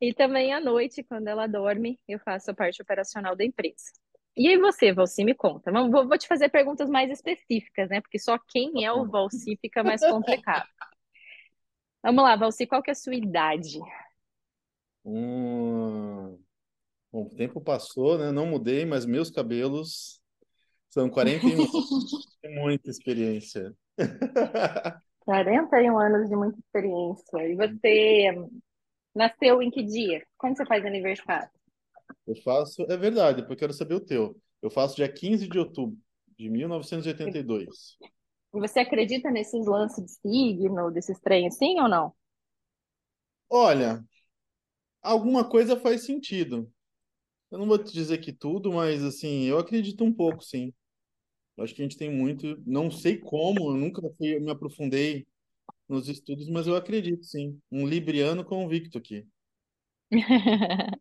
e 0.00 0.14
também 0.14 0.52
à 0.52 0.60
noite, 0.60 1.02
quando 1.02 1.26
ela 1.26 1.48
dorme, 1.48 1.98
eu 2.06 2.20
faço 2.20 2.52
a 2.52 2.54
parte 2.54 2.80
operacional 2.80 3.34
da 3.34 3.44
empresa. 3.44 3.90
E 4.36 4.48
aí 4.48 4.56
você, 4.56 4.92
Valci, 4.92 5.24
me 5.24 5.34
conta. 5.34 5.72
Vamos, 5.72 5.90
vou, 5.90 6.06
vou 6.06 6.16
te 6.16 6.28
fazer 6.28 6.48
perguntas 6.48 6.88
mais 6.88 7.10
específicas, 7.10 7.88
né? 7.88 8.00
Porque 8.00 8.20
só 8.20 8.38
quem 8.38 8.84
é 8.84 8.92
o 8.92 9.04
Valci 9.08 9.58
fica 9.60 9.82
mais 9.82 10.00
complicado. 10.00 10.68
Vamos 12.04 12.22
lá, 12.22 12.36
Valci, 12.36 12.68
qual 12.68 12.82
que 12.82 12.90
é 12.90 12.92
a 12.92 12.94
sua 12.94 13.16
idade? 13.16 13.80
Hum... 15.06 16.36
Bom, 17.12 17.22
o 17.22 17.30
tempo 17.30 17.60
passou, 17.60 18.18
né? 18.18 18.32
Não 18.32 18.44
mudei, 18.44 18.84
mas 18.84 19.06
meus 19.06 19.30
cabelos 19.30 20.20
são 20.90 21.08
41 21.08 21.60
anos 21.62 22.36
de 22.42 22.48
muita 22.48 22.90
experiência. 22.90 23.74
41 25.20 25.98
anos 25.98 26.28
de 26.28 26.36
muita 26.36 26.58
experiência. 26.58 27.38
E 27.38 27.54
você 27.54 28.48
nasceu 29.14 29.62
em 29.62 29.70
que 29.70 29.82
dia? 29.82 30.26
Quando 30.36 30.56
você 30.56 30.66
faz 30.66 30.84
aniversário? 30.84 31.48
Eu 32.26 32.36
faço, 32.42 32.82
é 32.82 32.96
verdade, 32.96 33.42
porque 33.42 33.54
eu 33.54 33.58
quero 33.58 33.72
saber 33.72 33.94
o 33.94 34.04
teu. 34.04 34.36
Eu 34.60 34.70
faço 34.70 34.96
dia 34.96 35.10
15 35.10 35.48
de 35.48 35.58
outubro 35.58 35.96
de 36.36 36.50
1982. 36.50 37.96
E 38.54 38.60
você 38.60 38.80
acredita 38.80 39.30
nesses 39.30 39.66
lances 39.66 40.04
de 40.04 40.10
signo, 40.10 40.90
desses 40.90 41.18
trem 41.20 41.46
assim 41.46 41.80
ou 41.80 41.88
não? 41.88 42.12
Olha, 43.48 44.04
alguma 45.06 45.48
coisa 45.48 45.78
faz 45.78 46.04
sentido. 46.04 46.70
Eu 47.50 47.58
não 47.58 47.66
vou 47.66 47.78
te 47.82 47.92
dizer 47.92 48.18
que 48.18 48.32
tudo, 48.32 48.72
mas 48.72 49.04
assim, 49.04 49.44
eu 49.44 49.58
acredito 49.58 50.04
um 50.04 50.12
pouco, 50.12 50.42
sim. 50.44 50.72
Eu 51.56 51.64
acho 51.64 51.74
que 51.74 51.82
a 51.82 51.84
gente 51.84 51.98
tem 51.98 52.10
muito, 52.10 52.62
não 52.66 52.90
sei 52.90 53.18
como, 53.18 53.70
eu 53.70 53.74
nunca 53.76 54.02
fui, 54.16 54.38
me 54.40 54.50
aprofundei 54.50 55.26
nos 55.88 56.08
estudos, 56.08 56.48
mas 56.50 56.66
eu 56.66 56.76
acredito, 56.76 57.24
sim. 57.24 57.60
Um 57.72 57.86
libriano 57.86 58.44
convicto 58.44 58.98
aqui. 58.98 59.26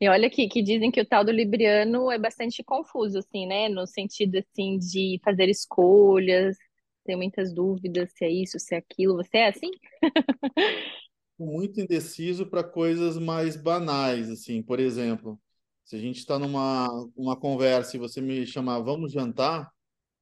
E 0.00 0.08
olha 0.08 0.26
aqui, 0.26 0.48
que 0.48 0.62
dizem 0.62 0.90
que 0.90 1.00
o 1.00 1.06
tal 1.06 1.24
do 1.24 1.30
libriano 1.30 2.10
é 2.10 2.18
bastante 2.18 2.62
confuso, 2.64 3.18
assim, 3.18 3.46
né? 3.46 3.68
No 3.68 3.86
sentido, 3.86 4.38
assim, 4.38 4.78
de 4.78 5.20
fazer 5.24 5.48
escolhas, 5.48 6.56
tem 7.04 7.16
muitas 7.16 7.54
dúvidas 7.54 8.10
se 8.12 8.24
é 8.24 8.30
isso, 8.30 8.58
se 8.58 8.74
é 8.74 8.78
aquilo. 8.78 9.16
Você 9.16 9.38
é 9.38 9.48
assim? 9.48 9.70
Muito 11.44 11.80
indeciso 11.80 12.46
para 12.46 12.62
coisas 12.62 13.18
mais 13.18 13.56
banais, 13.56 14.30
assim, 14.30 14.62
por 14.62 14.78
exemplo, 14.78 15.40
se 15.84 15.96
a 15.96 15.98
gente 15.98 16.18
está 16.18 16.38
numa 16.38 16.88
uma 17.16 17.36
conversa 17.36 17.96
e 17.96 18.00
você 18.00 18.20
me 18.20 18.46
chamar, 18.46 18.78
vamos 18.78 19.12
jantar, 19.12 19.70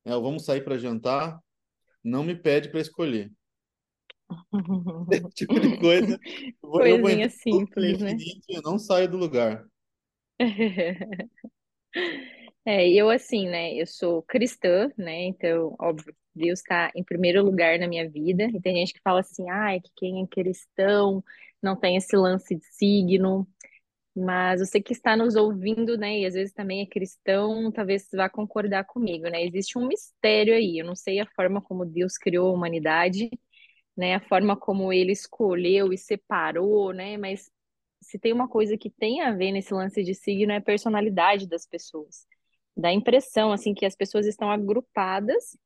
é, 0.04 0.16
ou 0.16 0.22
vamos 0.22 0.46
sair 0.46 0.64
para 0.64 0.78
jantar, 0.78 1.38
não 2.02 2.24
me 2.24 2.34
pede 2.34 2.70
para 2.70 2.80
escolher. 2.80 3.30
Tipo 5.34 5.60
de 5.60 5.76
coisa. 5.78 6.18
Coisinha 6.60 7.26
eu 7.26 7.30
simples, 7.30 7.98
né? 7.98 8.16
Eu 8.48 8.62
não 8.62 8.78
saio 8.78 9.10
do 9.10 9.16
lugar. 9.16 9.66
É, 12.62 12.88
eu 12.92 13.08
assim, 13.08 13.48
né? 13.48 13.74
Eu 13.74 13.86
sou 13.86 14.22
cristã, 14.22 14.92
né? 14.96 15.24
Então, 15.24 15.74
óbvio, 15.80 16.14
Deus 16.40 16.60
está 16.60 16.90
em 16.94 17.04
primeiro 17.04 17.44
lugar 17.44 17.78
na 17.78 17.88
minha 17.88 18.08
vida. 18.08 18.44
E 18.44 18.60
tem 18.60 18.76
gente 18.76 18.94
que 18.94 19.00
fala 19.02 19.20
assim, 19.20 19.48
ah, 19.50 19.74
é 19.74 19.80
que 19.80 19.90
quem 19.96 20.22
é 20.22 20.26
cristão 20.26 21.22
não 21.62 21.76
tem 21.76 21.96
esse 21.96 22.16
lance 22.16 22.54
de 22.56 22.64
signo. 22.66 23.46
Mas 24.16 24.60
você 24.60 24.80
que 24.82 24.92
está 24.92 25.16
nos 25.16 25.36
ouvindo, 25.36 25.96
né, 25.96 26.20
e 26.20 26.26
às 26.26 26.34
vezes 26.34 26.52
também 26.52 26.82
é 26.82 26.86
cristão, 26.86 27.70
talvez 27.72 28.08
vá 28.12 28.28
concordar 28.28 28.84
comigo, 28.84 29.24
né? 29.28 29.44
Existe 29.44 29.78
um 29.78 29.86
mistério 29.86 30.54
aí. 30.54 30.78
Eu 30.78 30.86
não 30.86 30.96
sei 30.96 31.20
a 31.20 31.26
forma 31.26 31.62
como 31.62 31.84
Deus 31.86 32.18
criou 32.18 32.48
a 32.50 32.52
humanidade, 32.52 33.30
né? 33.96 34.16
A 34.16 34.20
forma 34.20 34.56
como 34.56 34.92
ele 34.92 35.12
escolheu 35.12 35.92
e 35.92 35.98
separou, 35.98 36.92
né? 36.92 37.16
Mas 37.16 37.50
se 38.02 38.18
tem 38.18 38.32
uma 38.32 38.48
coisa 38.48 38.76
que 38.76 38.90
tem 38.90 39.20
a 39.22 39.32
ver 39.32 39.52
nesse 39.52 39.72
lance 39.74 40.02
de 40.02 40.14
signo 40.14 40.52
é 40.52 40.56
a 40.56 40.60
personalidade 40.60 41.46
das 41.46 41.66
pessoas. 41.66 42.26
Dá 42.76 42.88
a 42.88 42.94
impressão, 42.94 43.52
assim, 43.52 43.74
que 43.74 43.86
as 43.86 43.94
pessoas 43.96 44.26
estão 44.26 44.50
agrupadas 44.50 45.56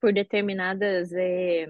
por 0.00 0.12
determinadas 0.12 1.12
é, 1.12 1.66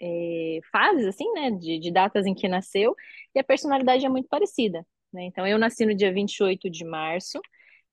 é, 0.00 0.60
fases, 0.70 1.06
assim, 1.06 1.30
né? 1.32 1.50
De, 1.50 1.78
de 1.78 1.92
datas 1.92 2.26
em 2.26 2.34
que 2.34 2.48
nasceu, 2.48 2.94
e 3.34 3.38
a 3.40 3.44
personalidade 3.44 4.04
é 4.04 4.08
muito 4.08 4.28
parecida. 4.28 4.86
Né? 5.12 5.24
Então, 5.24 5.46
eu 5.46 5.58
nasci 5.58 5.84
no 5.86 5.94
dia 5.94 6.12
28 6.12 6.70
de 6.70 6.84
março, 6.84 7.40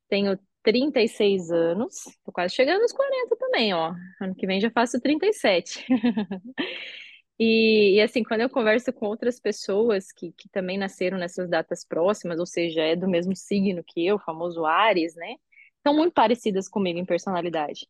tenho 0.07 0.37
36 0.63 1.51
anos, 1.51 2.03
tô 2.23 2.31
quase 2.31 2.53
chegando 2.55 2.81
aos 2.81 2.91
40 2.91 3.35
também, 3.37 3.73
ó. 3.73 3.93
Ano 4.21 4.35
que 4.35 4.47
vem 4.47 4.59
já 4.59 4.69
faço 4.71 4.99
37. 4.99 5.85
E, 7.41 7.95
e, 7.95 8.01
assim, 8.01 8.21
quando 8.21 8.41
eu 8.41 8.49
converso 8.49 8.91
com 8.91 9.05
outras 9.05 9.39
pessoas 9.39 10.11
que, 10.11 10.33
que 10.33 10.49
também 10.49 10.77
nasceram 10.77 11.17
nessas 11.17 11.49
datas 11.49 11.85
próximas, 11.85 12.37
ou 12.37 12.45
seja, 12.45 12.81
é 12.81 12.97
do 12.97 13.07
mesmo 13.07 13.33
signo 13.33 13.81
que 13.81 14.05
eu, 14.05 14.19
famoso 14.19 14.65
Ares, 14.65 15.15
né? 15.15 15.35
São 15.81 15.95
muito 15.95 16.11
parecidas 16.13 16.67
comigo 16.67 16.99
em 16.99 17.05
personalidade. 17.05 17.87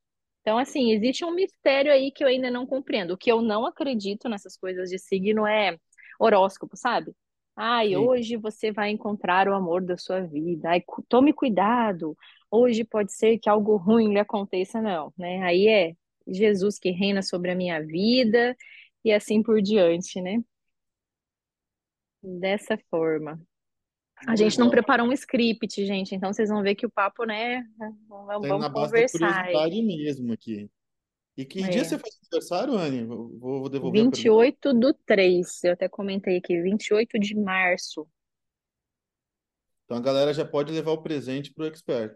Então, 0.49 0.57
assim, 0.57 0.91
existe 0.91 1.23
um 1.23 1.29
mistério 1.31 1.91
aí 1.91 2.11
que 2.11 2.23
eu 2.23 2.27
ainda 2.27 2.49
não 2.49 2.65
compreendo. 2.65 3.13
O 3.13 3.17
que 3.17 3.31
eu 3.31 3.39
não 3.39 3.67
acredito 3.67 4.27
nessas 4.27 4.57
coisas 4.57 4.89
de 4.89 4.97
signo 4.97 5.45
é 5.45 5.77
horóscopo, 6.19 6.75
sabe? 6.75 7.13
Ai, 7.55 7.95
hoje 7.95 8.35
você 8.35 8.71
vai 8.71 8.89
encontrar 8.89 9.47
o 9.47 9.53
amor 9.53 9.83
da 9.83 9.95
sua 9.95 10.21
vida. 10.21 10.69
Ai, 10.71 10.83
tome 11.07 11.33
cuidado. 11.33 12.17
Hoje 12.49 12.83
pode 12.83 13.13
ser 13.13 13.37
que 13.37 13.47
algo 13.47 13.77
ruim 13.77 14.11
lhe 14.11 14.19
aconteça, 14.19 14.81
não, 14.81 15.13
né? 15.15 15.39
Aí 15.43 15.67
é 15.67 15.93
Jesus 16.27 16.79
que 16.79 16.89
reina 16.89 17.21
sobre 17.21 17.51
a 17.51 17.55
minha 17.55 17.79
vida 17.85 18.57
e 19.05 19.11
assim 19.13 19.43
por 19.43 19.61
diante, 19.61 20.19
né? 20.19 20.39
Dessa 22.23 22.77
forma. 22.89 23.39
A 24.27 24.35
gente 24.35 24.59
não 24.59 24.69
preparou 24.69 25.07
um 25.07 25.13
script, 25.13 25.85
gente, 25.85 26.13
então 26.13 26.31
vocês 26.31 26.49
vão 26.49 26.61
ver 26.61 26.75
que 26.75 26.85
o 26.85 26.89
papo, 26.89 27.23
né? 27.23 27.63
Vamos, 28.07 28.47
tá 28.47 28.57
na 28.57 28.69
base 28.69 28.87
conversar. 28.87 29.19
Da 29.19 29.43
curiosidade 29.43 29.81
mesmo 29.81 30.33
aqui. 30.33 30.69
E 31.37 31.45
que 31.45 31.63
é. 31.63 31.69
dia 31.69 31.85
você 31.85 31.97
faz 31.97 32.17
aniversário, 32.21 32.73
Anne? 32.73 33.05
Vou, 33.05 33.39
vou 33.39 33.69
devolver 33.69 34.03
28 34.03 34.73
do 34.73 34.93
3, 34.93 35.63
eu 35.63 35.71
até 35.71 35.87
comentei 35.87 36.37
aqui, 36.37 36.61
28 36.61 37.17
de 37.17 37.35
março. 37.35 38.05
Então 39.85 39.97
a 39.97 40.01
galera 40.01 40.33
já 40.33 40.43
pode 40.43 40.71
levar 40.73 40.91
o 40.91 41.01
presente 41.01 41.53
para 41.53 41.63
o 41.63 41.67
expert. 41.67 42.13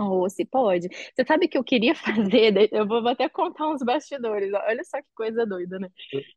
Oh, 0.00 0.28
se 0.28 0.44
pode. 0.44 0.88
Você 1.12 1.24
sabe 1.26 1.48
que 1.48 1.58
eu 1.58 1.64
queria 1.64 1.92
fazer, 2.32 2.68
eu 2.72 2.86
vou 2.86 3.06
até 3.08 3.28
contar 3.28 3.68
uns 3.68 3.82
bastidores, 3.82 4.52
olha 4.54 4.84
só 4.84 4.98
que 5.02 5.08
coisa 5.12 5.44
doida, 5.44 5.76
né? 5.80 5.88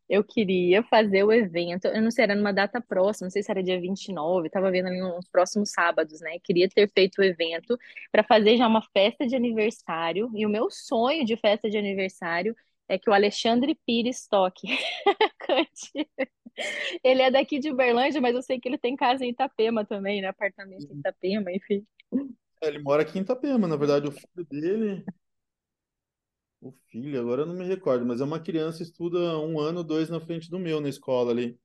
Eu 0.10 0.24
queria 0.24 0.84
fazer 0.84 1.24
o 1.24 1.32
evento, 1.32 1.86
eu 1.88 2.02
não 2.02 2.12
sei, 2.12 2.24
era 2.24 2.36
numa 2.36 2.52
data 2.54 2.82
próxima, 2.82 3.28
não 3.28 3.32
sei 3.32 3.44
se 3.44 3.52
era 3.52 3.64
dia 3.64 3.80
29, 3.80 4.48
estava 4.48 4.72
vendo 4.72 4.88
ali 4.88 5.04
uns 5.04 5.30
próximos 5.30 5.72
sábados, 5.72 6.22
né? 6.22 6.40
Queria 6.44 6.68
ter 6.70 6.90
feito 6.92 7.20
o 7.20 7.24
evento 7.24 7.78
para 8.12 8.24
fazer 8.24 8.58
já 8.58 8.68
uma 8.68 8.82
festa 8.94 9.28
de 9.28 9.36
aniversário, 9.36 10.32
e 10.36 10.46
o 10.46 10.50
meu 10.50 10.70
sonho 10.72 11.24
de 11.24 11.38
festa 11.38 11.70
de 11.70 11.78
aniversário 11.78 12.56
é 12.90 12.98
que 12.98 13.10
o 13.10 13.14
Alexandre 13.14 13.76
Pires 13.86 14.28
toque, 14.28 14.68
cante. 15.40 16.10
Ele 17.04 17.22
é 17.22 17.32
daqui 17.32 17.60
de 17.60 17.72
Uberlândia, 17.72 18.22
mas 18.22 18.36
eu 18.36 18.42
sei 18.42 18.60
que 18.60 18.68
ele 18.68 18.78
tem 18.78 18.96
casa 18.96 19.26
em 19.26 19.30
Itapema 19.30 19.86
também, 19.86 20.22
né? 20.22 20.28
Apartamento 20.28 20.92
em 20.92 20.98
Itapema, 20.98 21.52
enfim. 21.52 21.86
É, 22.62 22.68
ele 22.68 22.80
mora 22.80 23.02
aqui 23.04 23.18
em 23.18 23.22
Itapema, 23.22 23.68
na 23.68 23.76
verdade, 23.76 24.08
o 24.08 24.12
filho 24.12 24.46
dele. 24.50 25.06
O 26.60 26.72
filho, 26.90 27.20
agora 27.20 27.42
eu 27.44 27.46
não 27.46 27.54
me 27.56 27.66
recordo, 27.66 28.06
mas 28.06 28.20
é 28.22 28.24
uma 28.24 28.40
criança, 28.40 28.82
estuda 28.84 29.38
um 29.40 29.60
ano, 29.60 29.84
dois 29.84 30.10
na 30.10 30.20
frente 30.20 30.50
do 30.50 30.58
meu 30.60 30.80
na 30.82 30.90
escola 30.90 31.32
ali. 31.32 31.60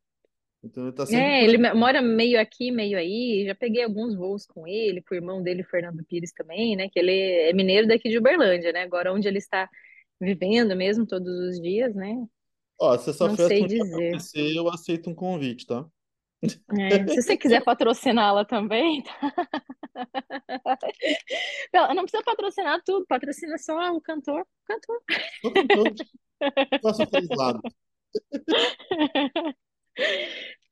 Então 0.62 0.85
ele 0.85 0.93
tá 0.95 1.07
sempre 1.07 1.33
É, 1.33 1.45
ele 1.45 1.57
mora 1.75 2.03
meio 2.03 2.41
aqui, 2.41 2.71
meio 2.73 2.99
aí. 2.99 3.45
Já 3.47 3.55
peguei 3.55 3.85
alguns 3.85 4.17
voos 4.17 4.45
com 4.47 4.67
ele, 4.67 5.00
com 5.03 5.15
o 5.15 5.17
irmão 5.17 5.41
dele, 5.43 5.62
Fernando 5.62 6.05
Pires 6.05 6.33
também, 6.33 6.75
né? 6.76 6.88
Que 6.91 6.99
ele 6.99 7.12
é 7.12 7.53
mineiro 7.53 7.87
daqui 7.87 8.09
de 8.09 8.19
Uberlândia, 8.19 8.73
né? 8.73 8.83
Agora 8.83 9.12
onde 9.12 9.29
ele 9.29 9.38
está 9.38 9.69
vivendo 10.21 10.75
mesmo 10.75 11.07
todos 11.07 11.29
os 11.50 11.61
dias, 11.61 11.95
né? 11.95 12.26
Ó, 12.79 12.97
se 12.99 13.11
essa 13.11 13.29
Não 13.29 13.37
festa 13.37 13.45
sei 13.49 13.67
dizer. 13.67 14.12
acontecer, 14.15 14.57
eu 14.57 14.69
aceito 14.71 15.11
um 15.11 15.15
convite, 15.15 15.67
tá? 15.67 15.87
É, 16.43 17.09
se 17.09 17.23
você 17.23 17.37
quiser 17.37 17.64
patrociná-la 17.64 18.45
também, 18.45 19.02
tá? 20.62 20.78
Não, 21.73 21.95
não 21.95 22.02
precisa 22.02 22.23
patrocinar 22.23 22.83
tudo, 22.85 23.07
patrocina 23.07 23.57
só 23.59 23.93
o 23.95 24.00
cantor. 24.00 24.47
Cantor. 24.66 25.02
Só 25.40 25.50
cantor. 25.50 25.95
Faço 26.83 27.07
três 27.07 27.28
lados. 27.31 27.62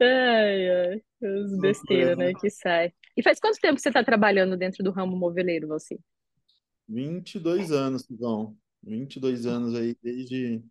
Ai, 0.00 0.70
ai, 0.70 1.02
os 1.22 1.58
besteira, 1.58 2.14
né, 2.14 2.32
que 2.34 2.50
sai. 2.50 2.92
E 3.16 3.22
faz 3.22 3.40
quanto 3.40 3.58
tempo 3.58 3.80
você 3.80 3.88
está 3.88 4.04
trabalhando 4.04 4.56
dentro 4.56 4.84
do 4.84 4.90
ramo 4.90 5.16
moveleiro, 5.16 5.68
você? 5.68 5.98
22 6.88 7.72
anos, 7.72 8.06
João. 8.10 8.56
22 8.82 9.46
anos 9.46 9.74
aí, 9.74 9.96
desde 10.02 10.62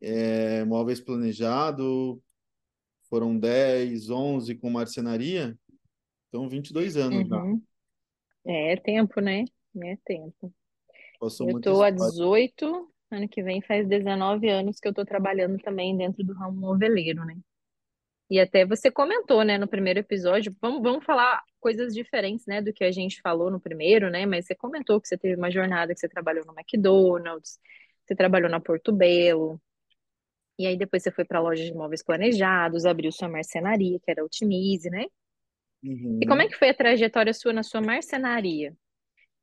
é, 0.00 0.64
móveis 0.64 1.00
planejado, 1.00 2.20
foram 3.12 3.38
10, 3.38 4.08
11 4.08 4.54
com 4.54 4.70
marcenaria, 4.70 5.54
então 6.28 6.48
22 6.48 6.96
anos 6.96 7.28
já. 7.28 7.42
Uhum. 7.42 7.62
É 8.46 8.74
tempo, 8.76 9.20
né? 9.20 9.44
É 9.82 9.98
tempo. 10.02 10.50
Passou 11.20 11.50
Eu 11.50 11.60
tô 11.60 11.82
há 11.82 11.90
história. 11.90 12.10
18, 12.10 12.88
ano 13.10 13.28
que 13.28 13.42
vem 13.42 13.60
faz 13.60 13.86
19 13.86 14.48
anos 14.48 14.80
que 14.80 14.88
eu 14.88 14.94
tô 14.94 15.04
trabalhando 15.04 15.58
também 15.58 15.94
dentro 15.94 16.24
do 16.24 16.32
ramo 16.32 16.58
moveleiro, 16.58 17.22
né? 17.26 17.36
E 18.30 18.40
até 18.40 18.64
você 18.64 18.90
comentou, 18.90 19.44
né, 19.44 19.58
no 19.58 19.68
primeiro 19.68 20.00
episódio, 20.00 20.56
vamos, 20.58 20.80
vamos 20.80 21.04
falar 21.04 21.42
coisas 21.60 21.92
diferentes, 21.92 22.46
né, 22.46 22.62
do 22.62 22.72
que 22.72 22.82
a 22.82 22.90
gente 22.90 23.20
falou 23.20 23.50
no 23.50 23.60
primeiro, 23.60 24.08
né? 24.08 24.24
Mas 24.24 24.46
você 24.46 24.54
comentou 24.54 24.98
que 24.98 25.06
você 25.06 25.18
teve 25.18 25.36
uma 25.36 25.50
jornada 25.50 25.92
que 25.92 26.00
você 26.00 26.08
trabalhou 26.08 26.46
no 26.46 26.54
McDonald's, 26.58 27.58
você 28.06 28.16
trabalhou 28.16 28.48
na 28.48 28.58
Porto 28.58 28.90
Belo, 28.90 29.60
e 30.62 30.66
aí 30.66 30.76
depois 30.76 31.02
você 31.02 31.10
foi 31.12 31.24
para 31.24 31.38
a 31.38 31.42
loja 31.42 31.64
de 31.64 31.74
móveis 31.74 32.02
planejados, 32.04 32.84
abriu 32.86 33.12
sua 33.12 33.28
marcenaria, 33.28 33.98
que 34.00 34.10
era 34.10 34.24
Otimize, 34.24 34.90
né? 34.90 35.04
E 36.20 36.26
como 36.26 36.40
é 36.42 36.46
Uhum. 36.46 36.48
que 36.48 36.56
foi 36.56 36.70
a 36.70 36.74
trajetória 36.74 37.34
sua 37.34 37.52
na 37.52 37.62
sua 37.62 37.80
marcenaria? 37.80 38.76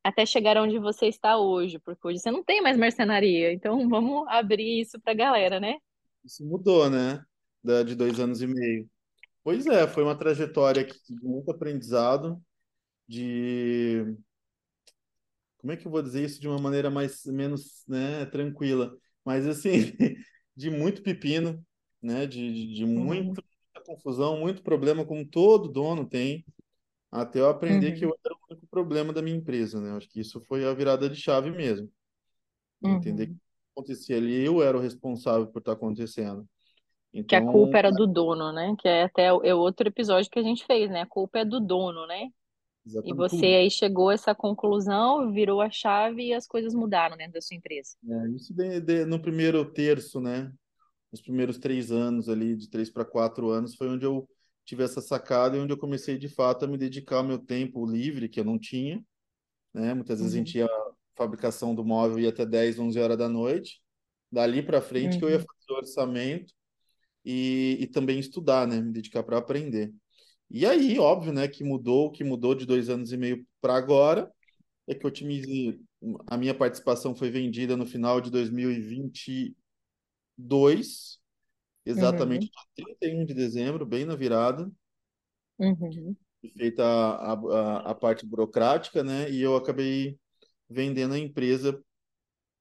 Até 0.04 0.26
chegar 0.26 0.56
onde 0.58 0.78
você 0.78 1.06
está 1.08 1.38
hoje, 1.38 1.78
porque 1.80 2.06
hoje 2.08 2.20
você 2.20 2.30
não 2.32 2.44
tem 2.44 2.62
mais 2.62 2.76
marcenaria, 2.78 3.52
então 3.52 3.78
vamos 3.90 4.26
abrir 4.28 4.80
isso 4.82 5.00
para 5.00 5.12
a 5.12 5.16
galera, 5.16 5.60
né? 5.60 5.76
Isso 6.24 6.44
mudou, 6.44 6.88
né? 6.90 7.24
Da, 7.62 7.82
de 7.82 7.94
dois 7.94 8.18
anos 8.20 8.40
e 8.42 8.46
meio. 8.46 8.88
Pois 9.44 9.66
é, 9.66 9.88
foi 9.88 10.02
uma 10.04 10.16
trajetória 10.18 10.84
que- 10.86 10.98
de 11.14 11.24
muito 11.24 11.50
aprendizado, 11.50 12.42
de 13.08 14.16
como 15.58 15.72
é 15.72 15.76
que 15.76 15.86
eu 15.86 15.90
vou 15.90 16.02
dizer 16.02 16.24
isso 16.24 16.40
de 16.40 16.48
uma 16.48 16.58
maneira 16.58 16.90
mais 16.90 17.24
menos, 17.26 17.84
né, 17.86 18.24
tranquila, 18.26 18.96
mas 19.24 19.46
assim, 19.46 19.70
de 20.60 20.70
muito 20.70 21.02
pepino, 21.02 21.64
né, 22.02 22.26
de, 22.26 22.52
de, 22.52 22.74
de 22.76 22.86
Uhum, 22.96 23.38
muita 23.38 23.42
confusão, 23.86 24.38
muito 24.40 24.62
problema, 24.62 25.04
como 25.06 25.26
todo 25.26 25.68
dono 25.68 26.06
tem, 26.08 26.44
até 27.10 27.40
eu 27.40 27.48
aprender 27.50 27.92
que 27.94 28.04
uhum, 28.04 28.06
eu 28.06 28.16
era 28.24 28.34
o 28.34 28.38
único 28.50 28.66
problema 28.68 29.12
da 29.12 29.22
minha 29.22 29.36
empresa, 29.36 29.80
né? 29.80 29.92
Acho 29.96 30.08
que 30.10 30.20
isso 30.20 30.40
foi 30.42 30.64
a 30.66 30.74
virada 30.74 31.08
de 31.10 31.16
chave 31.16 31.50
mesmo. 31.50 31.90
Entender 32.82 33.28
que 33.28 33.32
uhum. 33.32 33.40
acontecia 33.76 34.16
ali, 34.16 34.44
eu 34.44 34.62
era 34.62 34.76
o 34.76 34.80
responsável 34.80 35.46
por 35.48 35.60
estar 35.60 35.72
acontecendo. 35.72 36.48
Que 37.26 37.36
a 37.36 37.42
Então, 37.42 37.52
culpa 37.52 37.78
era 37.78 37.90
do 37.92 38.06
dono, 38.06 38.52
né? 38.52 38.74
Que 38.78 38.88
é 38.88 39.04
até 39.04 39.32
o 39.32 39.42
é 39.44 39.54
outro 39.54 39.88
episódio 39.88 40.30
que 40.30 40.38
a 40.38 40.42
gente 40.42 40.66
fez, 40.66 40.90
né? 40.90 41.02
A 41.02 41.06
culpa 41.06 41.38
é 41.40 41.44
do 41.44 41.60
dono, 41.60 42.06
né? 42.06 42.28
E 43.04 43.12
exatamente 43.12 43.14
você 43.14 43.44
tudo. 43.44 43.56
aí 43.56 43.70
chegou 43.70 44.08
a 44.10 44.14
essa 44.14 44.34
conclusão, 44.34 45.32
virou 45.32 45.60
a 45.60 45.70
chave 45.70 46.28
e 46.28 46.34
as 46.34 46.46
coisas 46.46 46.74
mudaram 46.74 47.16
dentro 47.16 47.34
da 47.34 47.40
sua 47.42 47.56
empresa. 47.56 47.96
né? 48.02 48.30
Isso 48.34 48.54
de- 48.54 48.80
de- 48.80 49.04
no 49.06 49.20
primeiro 49.20 49.64
terço, 49.72 50.20
né? 50.20 50.52
Nos 51.12 51.22
primeiros 51.22 51.58
três 51.58 51.92
anos 51.92 52.28
ali, 52.28 52.56
de 52.56 52.70
três 52.70 52.90
para 52.90 53.04
quatro 53.04 53.50
anos, 53.50 53.76
foi 53.76 53.88
onde 53.88 54.06
eu 54.06 54.28
tive 54.64 54.84
essa 54.84 55.00
sacada 55.02 55.56
e 55.56 55.60
onde 55.60 55.72
eu 55.72 55.78
comecei 55.78 56.18
de 56.18 56.28
fato 56.28 56.64
a 56.64 56.68
me 56.68 56.78
dedicar 56.78 57.18
ao 57.18 57.24
meu 57.24 57.38
tempo 57.38 57.86
livre, 57.86 58.28
que 58.28 58.40
eu 58.40 58.44
não 58.44 58.58
tinha, 58.58 59.04
né? 59.74 59.94
Muitas 59.94 60.20
vezes 60.20 60.34
a 60.34 60.36
Uhum, 60.36 60.38
gente 60.38 60.58
ia, 60.58 60.68
fabricação 61.16 61.74
do 61.74 61.84
móvel 61.84 62.20
ia 62.20 62.30
até 62.30 62.46
10, 62.46 62.78
11 62.78 62.98
horas 63.00 63.18
da 63.18 63.28
noite. 63.28 63.80
Dali 64.32 64.62
para 64.62 64.80
frente 64.82 65.18
que 65.18 65.24
eu 65.24 65.30
ia 65.30 65.38
uhum, 65.38 65.40
fazer 65.40 65.72
o 65.72 65.76
orçamento 65.76 66.52
e, 67.24 67.78
e 67.80 67.86
também 67.86 68.18
estudar, 68.18 68.66
né? 68.66 68.80
Me 68.80 68.92
dedicar 68.92 69.22
para 69.22 69.38
aprender. 69.38 69.92
E 70.50 70.66
aí, 70.66 70.98
óbvio, 70.98 71.32
né, 71.32 71.46
que 71.46 71.62
mudou, 71.62 72.06
o 72.06 72.10
que 72.10 72.24
mudou 72.24 72.52
de 72.54 72.66
dois 72.66 72.88
anos 72.88 73.12
e 73.12 73.16
meio 73.16 73.46
para 73.60 73.76
agora 73.76 74.28
é 74.86 74.94
que 74.94 75.06
eu 75.06 75.08
otimize, 75.08 75.80
a 76.26 76.36
minha 76.36 76.54
participação 76.54 77.14
foi 77.14 77.30
vendida 77.30 77.76
no 77.76 77.86
final 77.86 78.20
de 78.20 78.30
2022, 78.30 81.20
exatamente 81.86 82.46
uhum, 82.46 82.50
dia 82.76 82.96
31 82.98 83.24
de 83.24 83.34
dezembro, 83.34 83.86
bem 83.86 84.04
na 84.04 84.16
virada, 84.16 84.68
uhum, 85.58 86.16
feita 86.56 86.82
a, 86.82 87.32
a, 87.32 87.90
a 87.90 87.94
parte 87.94 88.26
burocrática, 88.26 89.04
né, 89.04 89.30
e 89.30 89.40
eu 89.40 89.54
acabei 89.56 90.18
vendendo 90.68 91.14
a 91.14 91.18
empresa 91.18 91.80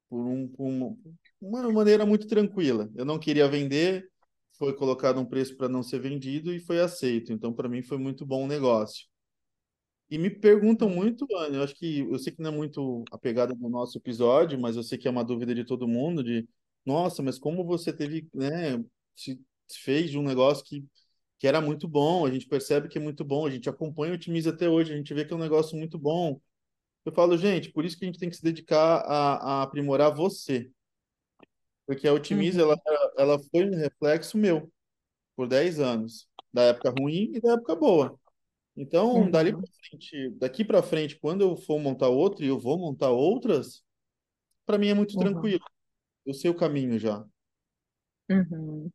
por, 0.10 0.26
um, 0.26 0.48
por 0.48 0.66
uma, 0.66 0.98
uma 1.42 1.72
maneira 1.72 2.06
muito 2.06 2.28
tranquila. 2.28 2.90
Eu 2.96 3.06
não 3.06 3.20
queria 3.20 3.48
vender, 3.48 4.09
foi 4.60 4.74
colocado 4.76 5.20
um 5.20 5.26
preço 5.26 5.56
para 5.58 5.70
não 5.70 5.82
ser 5.82 6.00
vendido 6.00 6.54
e 6.54 6.60
foi 6.60 6.80
aceito. 6.82 7.34
Então, 7.34 7.54
para 7.54 7.70
mim, 7.70 7.82
foi 7.82 7.98
muito 7.98 8.26
bom 8.26 8.44
o 8.46 8.48
negócio. 8.48 9.08
E 10.10 10.18
me 10.18 10.30
perguntam 10.30 10.90
muito, 10.90 11.26
eu 11.30 11.64
acho 11.64 11.76
que 11.76 12.00
eu 12.00 12.18
sei 12.18 12.34
que 12.34 12.42
não 12.42 12.52
é 12.52 12.56
muito 12.56 13.04
a 13.12 13.18
pegada 13.18 13.54
do 13.56 13.70
nosso 13.70 13.98
episódio, 13.98 14.60
mas 14.60 14.76
eu 14.76 14.84
sei 14.84 14.98
que 14.98 15.08
é 15.08 15.12
uma 15.12 15.24
dúvida 15.24 15.54
de 15.54 15.64
todo 15.64 15.88
mundo, 15.88 16.24
de 16.24 16.48
nossa, 16.86 17.22
mas 17.22 17.38
como 17.38 17.64
você 17.64 17.94
teve, 17.94 18.28
né, 18.34 18.84
se 19.16 19.40
fez 19.84 20.10
de 20.10 20.18
um 20.18 20.24
negócio 20.24 20.64
que, 20.66 20.84
que 21.38 21.48
era 21.48 21.62
muito 21.62 21.88
bom, 21.88 22.26
a 22.26 22.32
gente 22.32 22.48
percebe 22.48 22.88
que 22.88 22.98
é 22.98 23.02
muito 23.02 23.24
bom, 23.24 23.46
a 23.46 23.52
gente 23.52 23.70
acompanha 23.70 24.14
o 24.14 24.16
Otimiza 24.16 24.50
até 24.50 24.68
hoje, 24.68 24.94
a 24.94 24.98
gente 24.98 25.14
vê 25.14 25.24
que 25.26 25.34
é 25.34 25.36
um 25.36 25.40
negócio 25.40 25.78
muito 25.78 25.98
bom. 26.00 26.42
Eu 27.06 27.14
falo, 27.14 27.38
gente, 27.38 27.72
por 27.72 27.86
isso 27.86 27.98
que 27.98 28.06
a 28.06 28.08
gente 28.08 28.20
tem 28.20 28.30
que 28.30 28.36
se 28.36 28.44
dedicar 28.44 29.00
a, 29.06 29.60
a 29.60 29.64
aprimorar 29.64 30.14
você, 30.16 30.72
porque 31.90 32.08
a 32.08 32.14
Otimiza, 32.14 32.62
ela, 32.62 32.78
uhum, 32.78 33.10
ela 33.18 33.40
foi 33.40 33.66
um 33.70 33.76
reflexo 33.78 34.38
meu 34.38 34.72
por 35.36 35.48
10 35.48 35.80
anos, 35.80 36.28
da 36.54 36.64
época 36.64 36.90
ruim 36.92 37.32
e 37.36 37.42
da 37.42 37.54
época 37.54 37.76
boa. 37.76 38.20
Então, 38.78 39.30
dali 39.32 39.54
pra 39.54 39.62
uhum, 39.62 39.68
frente, 39.90 40.32
daqui 40.40 40.66
para 40.66 40.84
frente, 40.84 41.20
quando 41.20 41.42
eu 41.44 41.58
for 41.58 41.80
montar 41.80 42.10
outro 42.10 42.44
e 42.46 42.50
eu 42.50 42.60
vou 42.60 42.78
montar 42.80 43.10
outras, 43.12 43.84
para 44.66 44.78
mim 44.80 44.90
é 44.90 44.94
muito 44.96 45.18
uhum, 45.18 45.20
tranquilo. 45.20 45.64
Eu 46.26 46.34
sei 46.34 46.52
o 46.52 46.56
caminho 46.56 47.00
já. 47.00 47.26
uhum. 48.30 48.90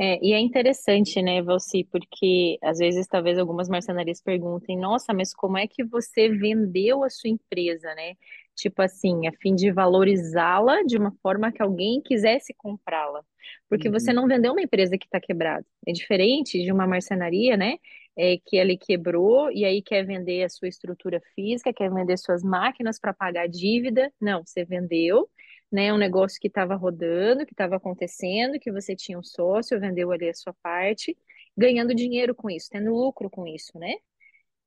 É, 0.00 0.18
e 0.26 0.32
é 0.32 0.40
interessante, 0.40 1.22
né, 1.22 1.42
Valci, 1.42 1.84
porque 1.84 2.58
às 2.62 2.78
vezes 2.78 3.06
talvez 3.06 3.38
algumas 3.38 3.68
marcenarias 3.68 4.20
perguntem, 4.22 4.78
nossa, 4.78 5.14
mas 5.14 5.34
como 5.34 5.58
é 5.58 5.66
que 5.68 5.84
você 5.84 6.28
vendeu 6.30 7.04
a 7.04 7.10
sua 7.10 7.30
empresa, 7.30 7.94
né? 7.94 8.14
Tipo 8.60 8.82
assim, 8.82 9.26
a 9.26 9.32
fim 9.40 9.54
de 9.54 9.70
valorizá-la 9.72 10.82
de 10.82 10.96
uma 10.96 11.12
forma 11.22 11.52
que 11.52 11.62
alguém 11.62 12.00
quisesse 12.02 12.54
comprá-la. 12.54 13.24
Porque 13.68 13.88
você 13.90 14.12
Uhum, 14.12 14.14
não 14.14 14.26
vendeu 14.26 14.52
uma 14.52 14.62
empresa 14.62 14.98
que 14.98 15.06
está 15.06 15.20
quebrada. 15.20 15.64
É 15.86 15.92
diferente 15.92 16.62
de 16.62 16.72
uma 16.72 16.86
marcenaria, 16.86 17.56
né? 17.56 17.78
É, 18.16 18.36
que 18.44 18.56
ele 18.56 18.76
quebrou 18.76 19.50
e 19.52 19.64
aí 19.64 19.80
quer 19.82 20.04
vender 20.04 20.42
a 20.44 20.48
sua 20.48 20.68
estrutura 20.68 21.20
física, 21.34 21.72
quer 21.72 21.90
vender 21.92 22.18
suas 22.18 22.42
máquinas 22.42 22.98
para 22.98 23.14
pagar 23.14 23.42
a 23.44 23.46
dívida. 23.46 24.12
Não, 24.20 24.44
você 24.44 24.64
vendeu 24.64 25.28
né? 25.72 25.92
Um 25.92 25.98
negócio 25.98 26.40
que 26.40 26.48
estava 26.48 26.74
rodando, 26.74 27.46
que 27.46 27.52
estava 27.52 27.76
acontecendo, 27.76 28.58
que 28.58 28.72
você 28.72 28.94
tinha 28.96 29.18
um 29.18 29.22
sócio, 29.22 29.78
vendeu 29.80 30.10
ali 30.10 30.28
a 30.28 30.34
sua 30.34 30.52
parte, 30.62 31.16
ganhando 31.56 31.94
dinheiro 31.94 32.34
com 32.34 32.50
isso, 32.50 32.68
tendo 32.70 32.90
lucro 32.92 33.30
com 33.30 33.46
isso, 33.46 33.78
né? 33.78 33.94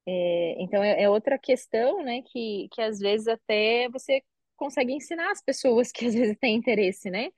É, 0.05 0.61
então 0.61 0.83
é, 0.83 1.03
é 1.03 1.09
outra 1.09 1.37
questão, 1.37 2.03
né? 2.03 2.21
Que, 2.23 2.67
que 2.71 2.81
às 2.81 2.99
vezes 2.99 3.27
até 3.27 3.89
você 3.89 4.21
consegue 4.55 4.93
ensinar 4.93 5.31
as 5.31 5.41
pessoas 5.41 5.91
que 5.93 6.05
às 6.05 6.13
vezes 6.13 6.37
têm 6.39 6.55
interesse, 6.55 7.09
né? 7.09 7.29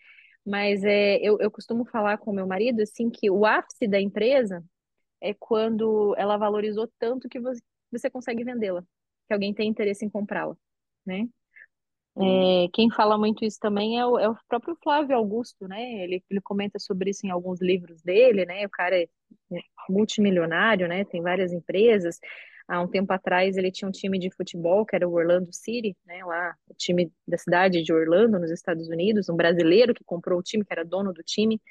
Mas 0.45 0.83
é, 0.83 1.17
eu, 1.17 1.39
eu 1.39 1.49
costumo 1.51 1.85
falar 1.85 2.17
com 2.17 2.31
meu 2.31 2.47
marido 2.47 2.81
assim 2.81 3.09
que 3.09 3.29
o 3.31 3.45
ápice 3.45 3.87
da 3.87 3.99
empresa 3.99 4.63
é 5.21 5.33
quando 5.33 6.15
ela 6.17 6.37
valorizou 6.37 6.87
tanto 6.99 7.27
que 7.29 7.39
você, 7.39 7.61
você 7.91 8.09
consegue 8.09 8.43
vendê-la, 8.43 8.83
que 9.27 9.33
alguém 9.33 9.53
tem 9.53 9.67
interesse 9.69 10.05
em 10.05 10.09
comprá-la, 10.09 10.55
né? 11.05 11.27
É, 12.17 12.69
quem 12.73 12.89
fala 12.89 13.17
muito 13.17 13.43
isso 13.43 13.59
também 13.59 13.99
é 13.99 14.05
o, 14.05 14.17
é 14.17 14.29
o 14.29 14.37
próprio 14.47 14.77
Flávio 14.81 15.17
Augusto, 15.17 15.67
né? 15.67 16.03
Ele, 16.03 16.23
ele 16.29 16.41
comenta 16.41 16.79
sobre 16.79 17.09
isso 17.09 17.25
em 17.27 17.29
alguns 17.29 17.61
livros 17.61 18.01
dele, 18.01 18.45
né? 18.45 18.65
O 18.65 18.69
cara 18.69 18.97
é 19.01 19.07
multimilionário, 19.89 20.87
né? 20.87 21.03
Tem 21.05 21.21
várias 21.21 21.51
empresas. 21.51 22.17
Há 22.67 22.81
um 22.81 22.87
tempo 22.87 23.11
atrás 23.13 23.57
ele 23.57 23.71
tinha 23.71 23.87
um 23.87 23.91
time 23.91 24.17
de 24.17 24.31
futebol 24.31 24.85
que 24.85 24.95
era 24.95 25.07
o 25.07 25.13
Orlando 25.13 25.53
City, 25.53 25.95
né? 26.05 26.23
Lá, 26.25 26.55
o 26.67 26.73
time 26.73 27.11
da 27.27 27.37
cidade 27.37 27.83
de 27.83 27.93
Orlando, 27.93 28.39
nos 28.39 28.51
Estados 28.51 28.87
Unidos. 28.89 29.29
Um 29.29 29.35
brasileiro 29.35 29.93
que 29.93 30.03
comprou 30.03 30.39
o 30.39 30.43
time, 30.43 30.65
que 30.65 30.73
era 30.73 30.83
dono 30.83 31.13
do 31.13 31.21
time. 31.23 31.61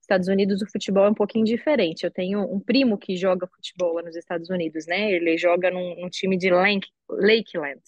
Estados 0.00 0.28
Unidos 0.28 0.62
o 0.62 0.70
futebol 0.70 1.06
é 1.06 1.10
um 1.10 1.14
pouquinho 1.14 1.44
diferente. 1.44 2.04
Eu 2.04 2.10
tenho 2.10 2.40
um 2.40 2.60
primo 2.60 2.98
que 2.98 3.16
joga 3.16 3.46
futebol 3.46 3.94
lá 3.94 4.02
nos 4.02 4.16
Estados 4.16 4.50
Unidos, 4.50 4.86
né? 4.86 5.10
Ele 5.12 5.36
joga 5.36 5.70
num, 5.70 6.00
num 6.00 6.08
time 6.08 6.36
de 6.36 6.50
Lake, 6.50 6.88
Lakeland 7.08 7.82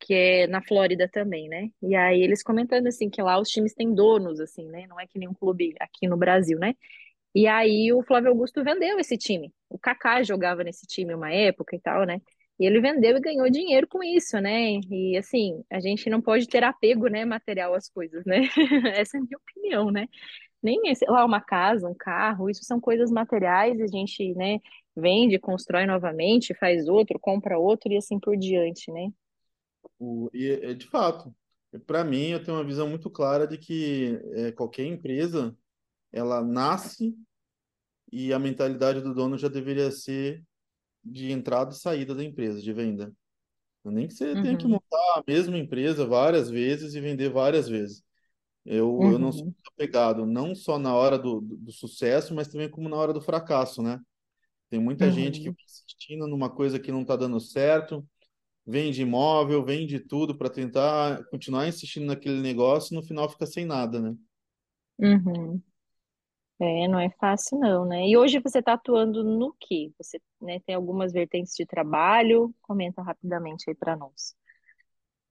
que 0.00 0.14
é 0.14 0.46
na 0.46 0.62
Flórida 0.62 1.08
também, 1.08 1.48
né? 1.48 1.68
E 1.82 1.94
aí 1.94 2.22
eles 2.22 2.42
comentando 2.42 2.86
assim 2.86 3.10
que 3.10 3.22
lá 3.22 3.38
os 3.38 3.50
times 3.50 3.74
têm 3.74 3.94
donos, 3.94 4.40
assim, 4.40 4.66
né? 4.66 4.86
Não 4.88 4.98
é 4.98 5.06
que 5.06 5.18
nem 5.18 5.28
um 5.28 5.34
clube 5.34 5.74
aqui 5.78 6.08
no 6.08 6.16
Brasil, 6.16 6.58
né? 6.58 6.74
E 7.34 7.46
aí 7.46 7.92
o 7.92 8.02
Flávio 8.02 8.30
Augusto 8.30 8.62
vendeu 8.64 8.98
esse 8.98 9.16
time. 9.16 9.52
O 9.68 9.78
Kaká 9.78 10.22
jogava 10.22 10.64
nesse 10.64 10.86
time 10.86 11.14
uma 11.14 11.32
época 11.32 11.76
e 11.76 11.80
tal, 11.80 12.04
né? 12.04 12.20
E 12.58 12.66
ele 12.66 12.80
vendeu 12.80 13.16
e 13.16 13.20
ganhou 13.20 13.48
dinheiro 13.50 13.86
com 13.88 14.02
isso, 14.02 14.38
né? 14.38 14.80
E 14.90 15.16
assim, 15.16 15.64
a 15.70 15.80
gente 15.80 16.10
não 16.10 16.20
pode 16.20 16.46
ter 16.46 16.62
apego, 16.62 17.08
né, 17.08 17.24
material 17.24 17.74
às 17.74 17.88
coisas, 17.88 18.24
né? 18.26 18.42
Essa 18.94 19.16
é 19.16 19.20
a 19.20 19.22
minha 19.22 19.38
opinião, 19.38 19.90
né? 19.90 20.06
Nem, 20.62 20.94
sei 20.94 21.08
lá, 21.08 21.24
uma 21.24 21.40
casa, 21.40 21.88
um 21.88 21.94
carro, 21.94 22.50
isso 22.50 22.64
são 22.64 22.78
coisas 22.78 23.10
materiais, 23.10 23.80
a 23.80 23.86
gente, 23.86 24.34
né, 24.34 24.58
vende, 24.94 25.38
constrói 25.38 25.86
novamente, 25.86 26.54
faz 26.54 26.86
outro, 26.86 27.18
compra 27.18 27.58
outro 27.58 27.90
e 27.92 27.96
assim 27.96 28.20
por 28.20 28.36
diante, 28.36 28.92
né? 28.92 29.08
E 30.34 30.48
é 30.50 30.74
de 30.74 30.86
fato, 30.86 31.34
para 31.86 32.04
mim, 32.04 32.28
eu 32.28 32.42
tenho 32.42 32.56
uma 32.58 32.64
visão 32.64 32.88
muito 32.88 33.08
clara 33.08 33.46
de 33.46 33.56
que 33.56 34.20
é, 34.34 34.52
qualquer 34.52 34.84
empresa, 34.84 35.56
ela 36.12 36.42
nasce 36.44 37.14
e 38.12 38.32
a 38.32 38.38
mentalidade 38.38 39.00
do 39.00 39.14
dono 39.14 39.38
já 39.38 39.48
deveria 39.48 39.90
ser 39.90 40.44
de 41.04 41.32
entrada 41.32 41.72
e 41.72 41.76
saída 41.76 42.14
da 42.14 42.24
empresa, 42.24 42.60
de 42.62 42.72
venda. 42.72 43.12
Nem 43.84 44.08
que 44.08 44.14
você 44.14 44.36
tenha 44.36 44.56
que 44.56 44.66
Uhum, 44.66 44.80
montar 44.92 44.98
a 45.16 45.24
mesma 45.26 45.58
empresa 45.58 46.06
várias 46.06 46.50
vezes 46.50 46.94
e 46.94 47.00
vender 47.00 47.30
várias 47.30 47.68
vezes. 47.68 48.02
Eu, 48.64 49.10
eu 49.10 49.18
não 49.18 49.32
sou 49.32 49.44
uhum, 49.44 49.54
apegado, 49.74 50.26
não 50.26 50.54
só 50.54 50.78
na 50.78 50.94
hora 50.94 51.18
do, 51.18 51.40
do, 51.40 51.56
do 51.58 51.72
sucesso, 51.72 52.34
mas 52.34 52.48
também 52.48 52.70
como 52.70 52.88
na 52.88 52.96
hora 52.96 53.12
do 53.12 53.20
fracasso, 53.22 53.82
né? 53.82 54.00
Tem 54.70 54.80
muita 54.80 55.10
gente 55.10 55.40
que 55.40 55.48
uhum, 55.48 55.56
vai 55.56 55.64
insistindo 55.66 56.26
numa 56.28 56.50
coisa 56.50 56.78
que 56.80 56.92
não 56.92 57.02
está 57.02 57.16
dando 57.16 57.40
certo, 57.40 58.06
vende 58.66 59.02
imóvel, 59.02 59.64
vende 59.64 60.00
tudo 60.00 60.36
para 60.36 60.50
tentar 60.50 61.24
continuar 61.30 61.68
insistindo 61.68 62.06
naquele 62.06 62.40
negócio 62.42 62.94
e 62.94 62.96
no 62.96 63.02
final 63.04 63.28
fica 63.30 63.46
sem 63.46 63.64
nada, 63.66 64.00
né? 64.00 64.16
uhum. 64.98 65.62
É, 66.60 66.86
não 66.86 67.00
é 67.00 67.08
fácil 67.18 67.58
não, 67.58 67.86
né? 67.86 68.06
E 68.06 68.16
hoje 68.18 68.38
você 68.38 68.58
está 68.58 68.74
atuando 68.74 69.24
no 69.24 69.54
quê? 69.58 69.90
Você, 69.98 70.20
né, 70.42 70.60
tem 70.60 70.74
algumas 70.74 71.10
vertentes 71.10 71.54
de 71.54 71.64
trabalho? 71.64 72.54
Comenta 72.60 73.00
rapidamente 73.00 73.64
aí 73.68 73.74
para 73.74 73.96
nós. 73.96 74.34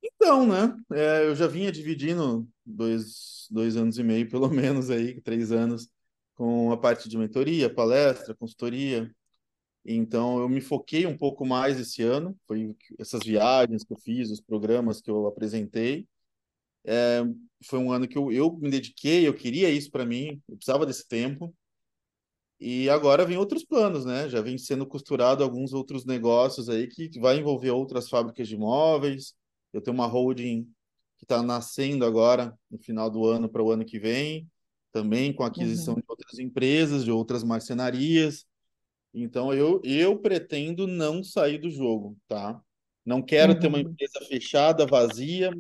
Então, 0.02 0.48
né? 0.48 0.76
é, 0.94 1.28
eu 1.28 1.36
já 1.36 1.46
vinha 1.46 1.72
dividindo 1.72 2.48
dois, 2.66 3.48
dois 3.52 3.76
anos 3.76 4.00
e 4.00 4.04
meio, 4.04 4.28
pelo 4.30 4.50
menos 4.50 4.90
aí, 4.90 5.22
três 5.22 5.52
anos, 5.52 5.88
com 6.34 6.72
a 6.72 6.78
parte 6.78 7.08
de 7.08 7.18
mentoria, 7.18 7.74
palestra, 7.74 8.34
consultoria. 8.36 9.14
Então, 9.86 10.40
eu 10.40 10.50
me 10.50 10.62
foquei 10.62 11.06
um 11.06 11.18
pouco 11.18 11.46
mais 11.46 11.80
esse 11.80 12.02
ano. 12.02 12.36
Foi 12.48 12.76
essas 12.98 13.22
viagens 13.24 13.84
que 13.84 13.94
eu 13.94 13.98
fiz, 13.98 14.32
os 14.32 14.42
programas 14.42 15.00
que 15.00 15.12
eu 15.12 15.28
apresentei. 15.28 16.08
Foi 17.66 17.80
um 17.80 17.92
ano 17.92 18.08
que 18.08 18.18
eu, 18.18 18.32
eu 18.32 18.58
me 18.58 18.70
dediquei, 18.70 19.28
eu 19.28 19.34
queria 19.34 19.70
isso 19.70 19.92
para 19.92 20.06
mim, 20.06 20.42
eu 20.48 20.56
precisava 20.56 20.86
desse 20.86 21.08
tempo. 21.08 21.54
E 22.60 22.90
agora 22.90 23.26
vem 23.26 23.38
outros 23.38 23.64
planos, 23.64 24.06
né? 24.06 24.28
Já 24.28 24.42
vem 24.42 24.58
sendo 24.58 24.86
costurado 24.86 25.44
alguns 25.44 25.72
outros 25.72 26.06
negócios 26.06 26.68
aí 26.68 26.88
que 26.88 27.10
vai 27.20 27.38
envolver 27.38 27.72
outras 27.72 28.10
fábricas 28.10 28.48
de 28.48 28.56
imóveis. 28.56 29.34
Eu 29.72 29.82
tenho 29.82 29.96
uma 29.96 30.08
holding 30.08 30.68
que 31.18 31.26
está 31.26 31.42
nascendo 31.42 32.06
agora, 32.06 32.58
no 32.70 32.78
final 32.78 33.10
do 33.10 33.26
ano 33.26 33.50
para 33.50 33.64
o 33.64 33.72
ano 33.72 33.86
que 33.86 34.00
vem, 34.00 34.50
também 34.92 35.34
com 35.34 35.44
aquisição 35.44 35.94
Uhum, 35.94 36.00
de 36.02 36.06
outras 36.08 36.40
empresas, 36.40 37.04
de 37.04 37.12
outras 37.12 37.44
marcenarias. 37.44 38.46
Então 39.14 39.54
eu, 39.54 39.82
eu 39.84 40.18
pretendo 40.18 40.86
não 40.88 41.24
sair 41.24 41.58
do 41.58 41.70
jogo, 41.70 42.18
tá? 42.28 42.60
Não 43.06 43.22
quero 43.22 43.58
ter 43.58 43.68
uma 43.68 43.78
uhum. 43.78 43.90
empresa 43.90 44.20
fechada, 44.28 44.86
vazia, 44.86 45.52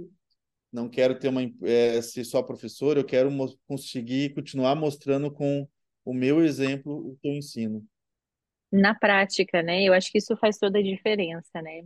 não 0.71 0.89
quero 0.89 1.17
ter 1.17 1.27
uma, 1.29 1.41
é, 1.63 2.01
ser 2.01 2.23
só 2.23 2.41
professor, 2.43 2.97
eu 2.97 3.03
quero 3.03 3.29
conseguir 3.67 4.33
continuar 4.33 4.75
mostrando 4.75 5.31
com 5.31 5.67
o 6.05 6.13
meu 6.13 6.43
exemplo 6.43 6.93
o 6.93 7.17
que 7.21 7.27
eu 7.27 7.33
ensino. 7.33 7.85
Na 8.71 8.93
prática, 8.93 9.63
né? 9.63 9.83
Eu 9.83 9.93
acho 9.93 10.11
que 10.11 10.19
isso 10.19 10.35
faz 10.37 10.57
toda 10.57 10.79
a 10.79 10.83
diferença, 10.83 11.61
né? 11.61 11.83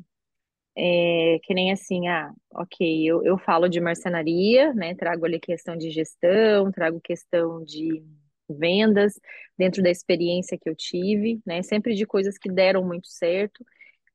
É 0.75 1.39
que 1.43 1.53
nem 1.53 1.71
assim, 1.71 2.07
ah, 2.07 2.33
ok, 2.51 3.05
eu, 3.05 3.23
eu 3.23 3.37
falo 3.37 3.69
de 3.69 3.79
marcenaria, 3.79 4.73
né? 4.73 4.95
Trago 4.95 5.25
ali 5.25 5.39
questão 5.39 5.77
de 5.77 5.89
gestão, 5.91 6.71
trago 6.71 6.99
questão 6.99 7.63
de 7.63 8.03
vendas 8.49 9.19
dentro 9.57 9.81
da 9.81 9.89
experiência 9.89 10.57
que 10.57 10.69
eu 10.69 10.75
tive, 10.75 11.41
né? 11.45 11.61
Sempre 11.63 11.95
de 11.95 12.05
coisas 12.05 12.37
que 12.37 12.51
deram 12.51 12.85
muito 12.85 13.07
certo, 13.07 13.63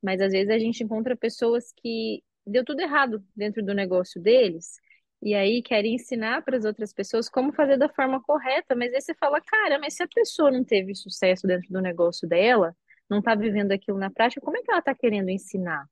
mas 0.02 0.20
às 0.20 0.32
vezes 0.32 0.50
a 0.50 0.58
gente 0.58 0.82
encontra 0.82 1.16
pessoas 1.16 1.72
que 1.76 2.22
deu 2.48 2.64
tudo 2.64 2.80
errado 2.80 3.24
dentro 3.36 3.64
do 3.64 3.74
negócio 3.74 4.20
deles. 4.20 4.80
E 5.22 5.34
aí 5.34 5.62
querem 5.62 5.94
ensinar 5.94 6.42
para 6.42 6.56
as 6.56 6.64
outras 6.64 6.92
pessoas 6.92 7.28
como 7.28 7.52
fazer 7.52 7.76
da 7.76 7.88
forma 7.88 8.22
correta, 8.22 8.74
mas 8.76 8.94
aí 8.94 9.00
você 9.00 9.14
fala, 9.14 9.40
cara, 9.40 9.78
mas 9.78 9.94
se 9.94 10.02
a 10.02 10.08
pessoa 10.08 10.50
não 10.50 10.64
teve 10.64 10.94
sucesso 10.94 11.46
dentro 11.46 11.68
do 11.72 11.80
negócio 11.80 12.28
dela, 12.28 12.74
não 13.10 13.18
está 13.18 13.34
vivendo 13.34 13.72
aquilo 13.72 13.98
na 13.98 14.10
prática, 14.10 14.40
como 14.40 14.56
é 14.56 14.62
que 14.62 14.70
ela 14.70 14.80
está 14.80 14.94
querendo 14.94 15.30
ensinar? 15.30 15.86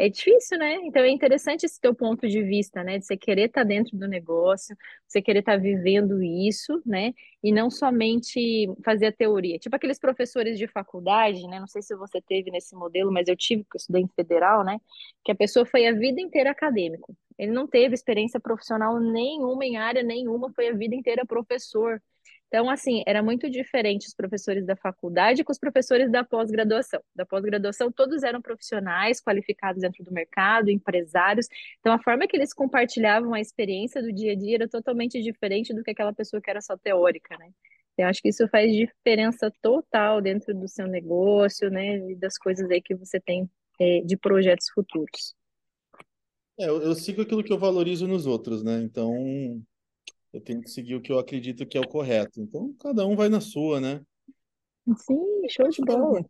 É 0.00 0.08
difícil, 0.08 0.56
né? 0.58 0.74
Então 0.84 1.02
é 1.02 1.10
interessante 1.10 1.66
esse 1.66 1.80
teu 1.80 1.92
ponto 1.92 2.28
de 2.28 2.40
vista, 2.40 2.84
né? 2.84 2.98
De 2.98 3.04
você 3.04 3.16
querer 3.16 3.46
estar 3.46 3.64
dentro 3.64 3.98
do 3.98 4.06
negócio, 4.06 4.76
você 5.08 5.20
querer 5.20 5.40
estar 5.40 5.56
vivendo 5.56 6.22
isso, 6.22 6.80
né? 6.86 7.12
E 7.42 7.50
não 7.50 7.68
somente 7.68 8.68
fazer 8.84 9.06
a 9.06 9.12
teoria. 9.12 9.58
Tipo 9.58 9.74
aqueles 9.74 9.98
professores 9.98 10.56
de 10.56 10.68
faculdade, 10.68 11.44
né? 11.48 11.58
Não 11.58 11.66
sei 11.66 11.82
se 11.82 11.96
você 11.96 12.20
teve 12.20 12.48
nesse 12.52 12.76
modelo, 12.76 13.12
mas 13.12 13.26
eu 13.26 13.34
tive, 13.36 13.62
eu 13.62 13.76
estudei 13.76 14.02
em 14.02 14.08
federal, 14.14 14.62
né? 14.62 14.78
Que 15.24 15.32
a 15.32 15.34
pessoa 15.34 15.66
foi 15.66 15.84
a 15.88 15.92
vida 15.92 16.20
inteira 16.20 16.52
acadêmico. 16.52 17.12
Ele 17.36 17.50
não 17.50 17.66
teve 17.66 17.92
experiência 17.94 18.38
profissional 18.38 19.00
nenhuma 19.00 19.64
em 19.66 19.78
área 19.78 20.04
nenhuma, 20.04 20.52
foi 20.52 20.68
a 20.68 20.74
vida 20.74 20.94
inteira 20.94 21.26
professor. 21.26 22.00
Então, 22.48 22.70
assim, 22.70 23.02
era 23.06 23.22
muito 23.22 23.48
diferente 23.50 24.06
os 24.06 24.14
professores 24.14 24.64
da 24.64 24.74
faculdade 24.74 25.44
com 25.44 25.52
os 25.52 25.58
professores 25.58 26.10
da 26.10 26.24
pós-graduação. 26.24 27.00
Da 27.14 27.26
pós-graduação, 27.26 27.92
todos 27.92 28.22
eram 28.22 28.40
profissionais 28.40 29.20
qualificados 29.20 29.82
dentro 29.82 30.02
do 30.02 30.10
mercado, 30.10 30.70
empresários. 30.70 31.46
Então, 31.78 31.92
a 31.92 32.02
forma 32.02 32.26
que 32.26 32.34
eles 32.36 32.54
compartilhavam 32.54 33.34
a 33.34 33.40
experiência 33.40 34.02
do 34.02 34.10
dia 34.10 34.32
a 34.32 34.34
dia 34.34 34.56
era 34.56 34.68
totalmente 34.68 35.22
diferente 35.22 35.74
do 35.74 35.82
que 35.84 35.90
aquela 35.90 36.12
pessoa 36.12 36.40
que 36.40 36.50
era 36.50 36.62
só 36.62 36.76
teórica, 36.76 37.36
né? 37.36 37.50
Eu 37.98 38.06
acho 38.06 38.22
que 38.22 38.28
isso 38.28 38.48
faz 38.48 38.72
diferença 38.72 39.52
total 39.60 40.22
dentro 40.22 40.54
do 40.54 40.68
seu 40.68 40.86
negócio, 40.86 41.68
né? 41.68 41.98
E 42.10 42.14
das 42.14 42.38
coisas 42.38 42.70
aí 42.70 42.80
que 42.80 42.94
você 42.94 43.20
tem, 43.20 43.50
é, 43.78 44.00
de 44.00 44.16
projetos 44.16 44.70
futuros. 44.70 45.34
É, 46.58 46.68
eu, 46.68 46.80
eu 46.80 46.94
sigo 46.94 47.22
aquilo 47.22 47.44
que 47.44 47.52
eu 47.52 47.58
valorizo 47.58 48.06
nos 48.06 48.24
outros, 48.24 48.62
né? 48.62 48.80
Então 48.82 49.12
eu 50.32 50.40
tenho 50.40 50.60
que 50.60 50.70
seguir 50.70 50.94
o 50.94 51.00
que 51.00 51.12
eu 51.12 51.18
acredito 51.18 51.66
que 51.66 51.76
é 51.76 51.80
o 51.80 51.88
correto. 51.88 52.40
Então 52.40 52.74
cada 52.80 53.06
um 53.06 53.16
vai 53.16 53.28
na 53.28 53.40
sua, 53.40 53.80
né? 53.80 54.02
Sim, 54.96 55.48
show 55.48 55.68
de 55.68 55.82
bola. 55.82 56.20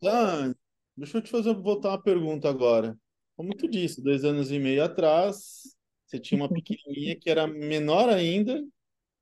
deixa 0.97 1.19
eu 1.19 1.23
te 1.23 1.31
fazer 1.31 1.55
voltar 1.55 1.91
uma 1.91 2.03
pergunta 2.03 2.49
agora. 2.49 2.99
Como 3.37 3.55
tu 3.55 3.69
disse, 3.69 4.03
dois 4.03 4.25
anos 4.25 4.51
e 4.51 4.59
meio 4.59 4.83
atrás, 4.83 5.77
você 6.05 6.19
tinha 6.19 6.41
uma 6.41 6.49
pequenininha 6.49 7.17
que 7.17 7.31
era 7.31 7.47
menor 7.47 8.09
ainda, 8.09 8.65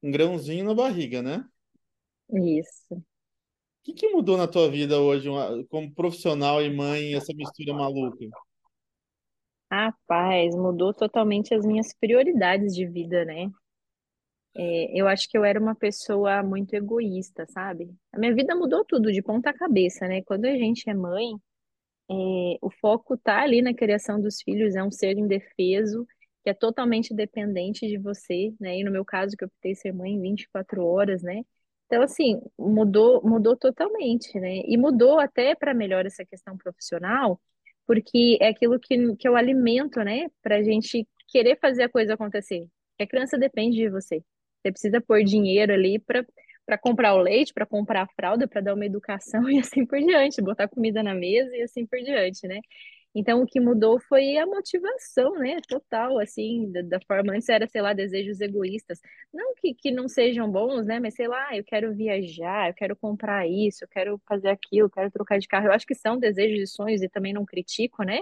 um 0.03 0.11
grãozinho 0.11 0.65
na 0.65 0.75
barriga, 0.75 1.21
né? 1.21 1.45
Isso. 2.33 2.95
O 2.95 3.03
que 3.85 3.93
que 3.93 4.09
mudou 4.09 4.37
na 4.37 4.49
tua 4.49 4.71
vida 4.71 4.99
hoje, 5.01 5.29
como 5.69 5.95
profissional 5.95 6.63
e 6.63 6.75
mãe, 6.75 7.15
essa 7.15 7.33
mistura 7.35 7.75
maluca? 7.75 8.27
Rapaz, 9.71 10.55
mudou 10.55 10.95
totalmente 10.95 11.55
as 11.55 11.65
minhas 11.65 11.93
prioridades 11.95 12.75
de 12.75 12.87
vida, 12.87 13.25
né? 13.25 13.51
É, 14.59 14.99
eu 14.99 15.07
acho 15.07 15.29
que 15.29 15.37
eu 15.37 15.45
era 15.45 15.61
uma 15.61 15.75
pessoa 15.75 16.43
muito 16.43 16.75
egoísta, 16.75 17.47
sabe? 17.47 17.95
A 18.13 18.19
minha 18.19 18.35
vida 18.35 18.55
mudou 18.55 18.85
tudo 18.85 19.13
de 19.13 19.23
ponta 19.23 19.53
cabeça, 19.53 20.09
né? 20.09 20.23
Quando 20.23 20.47
a 20.47 20.57
gente 20.57 20.89
é 20.89 20.95
mãe, 20.95 21.35
é, 22.11 22.59
o 22.63 22.71
foco 22.71 23.17
tá 23.19 23.43
ali 23.43 23.63
na 23.63 23.75
criação 23.75 24.21
dos 24.21 24.41
filhos, 24.43 24.75
é 24.77 24.83
um 24.83 24.91
ser 24.91 25.19
indefeso, 25.19 26.07
que 26.43 26.51
é 26.51 26.55
totalmente 26.55 27.15
dependente 27.15 27.87
de 27.87 27.99
você, 27.99 28.55
né? 28.61 28.79
E 28.79 28.85
no 28.85 28.91
meu 28.91 29.05
caso, 29.05 29.37
que 29.37 29.45
eu 29.45 29.49
optei 29.49 29.75
ser 29.75 29.93
mãe 29.93 30.19
24 30.21 30.85
horas, 30.87 31.23
né? 31.23 31.43
Então, 31.87 32.03
assim, 32.03 32.41
mudou, 32.59 33.23
mudou 33.23 33.57
totalmente, 33.57 34.39
né? 34.41 34.63
E 34.67 34.77
mudou 34.77 35.21
até 35.21 35.55
para 35.55 35.75
melhor 35.75 36.07
essa 36.07 36.25
questão 36.25 36.57
profissional, 36.57 37.41
porque 37.87 38.39
é 38.41 38.49
aquilo 38.49 38.79
que, 38.81 39.17
que 39.17 39.29
eu 39.29 39.37
alimento, 39.37 40.01
né? 40.03 40.29
Para 40.43 40.57
a 40.57 40.63
gente 40.63 41.07
querer 41.29 41.59
fazer 41.61 41.85
a 41.85 41.89
coisa 41.89 42.15
acontecer. 42.15 42.69
A 43.01 43.07
criança 43.07 43.39
depende 43.39 43.77
de 43.77 43.89
você. 43.91 44.23
Você 44.67 44.73
precisa 44.73 45.01
pôr 45.01 45.23
dinheiro 45.25 45.73
ali 45.73 45.99
para 45.99 46.25
para 46.67 46.77
comprar 46.77 47.15
o 47.15 47.19
leite, 47.19 47.55
para 47.55 47.65
comprar 47.65 48.03
a 48.03 48.09
fralda, 48.09 48.49
para 48.49 48.61
dar 48.61 48.75
uma 48.75 48.85
educação 48.85 49.49
e 49.49 49.61
assim 49.61 49.87
por 49.87 49.99
diante, 50.01 50.43
botar 50.43 50.67
comida 50.69 51.01
na 51.01 51.15
mesa 51.15 51.55
e 51.57 51.63
assim 51.63 51.87
por 51.87 51.97
diante, 52.01 52.47
né? 52.49 52.61
Então, 53.15 53.41
o 53.43 53.47
que 53.47 53.61
mudou 53.61 54.01
foi 54.01 54.37
a 54.37 54.47
motivação, 54.47 55.35
né? 55.39 55.59
Total, 55.69 56.19
assim, 56.19 56.71
da, 56.73 56.83
da 56.83 57.01
forma. 57.07 57.33
Antes 57.35 57.49
era, 57.49 57.67
sei 57.69 57.81
lá, 57.81 57.93
desejos 57.93 58.41
egoístas. 58.41 59.01
Não 59.33 59.55
que, 59.55 59.75
que 59.75 59.91
não 59.93 60.09
sejam 60.09 60.51
bons, 60.51 60.85
né? 60.87 61.01
Mas 61.01 61.15
sei 61.15 61.29
lá, 61.29 61.57
eu 61.57 61.65
quero 61.65 61.95
viajar, 61.95 62.69
eu 62.69 62.75
quero 62.75 62.97
comprar 62.97 63.47
isso, 63.49 63.85
eu 63.85 63.89
quero 63.89 64.21
fazer 64.29 64.49
aquilo, 64.49 64.87
eu 64.87 64.91
quero 64.91 65.11
trocar 65.11 65.39
de 65.39 65.49
carro. 65.49 65.69
Eu 65.69 65.73
acho 65.73 65.87
que 65.87 65.95
são 65.95 66.19
desejos 66.19 66.61
e 66.61 66.67
sonhos 66.67 67.01
e 67.03 67.09
também 67.09 67.33
não 67.33 67.47
critico, 67.47 68.03
né? 68.03 68.19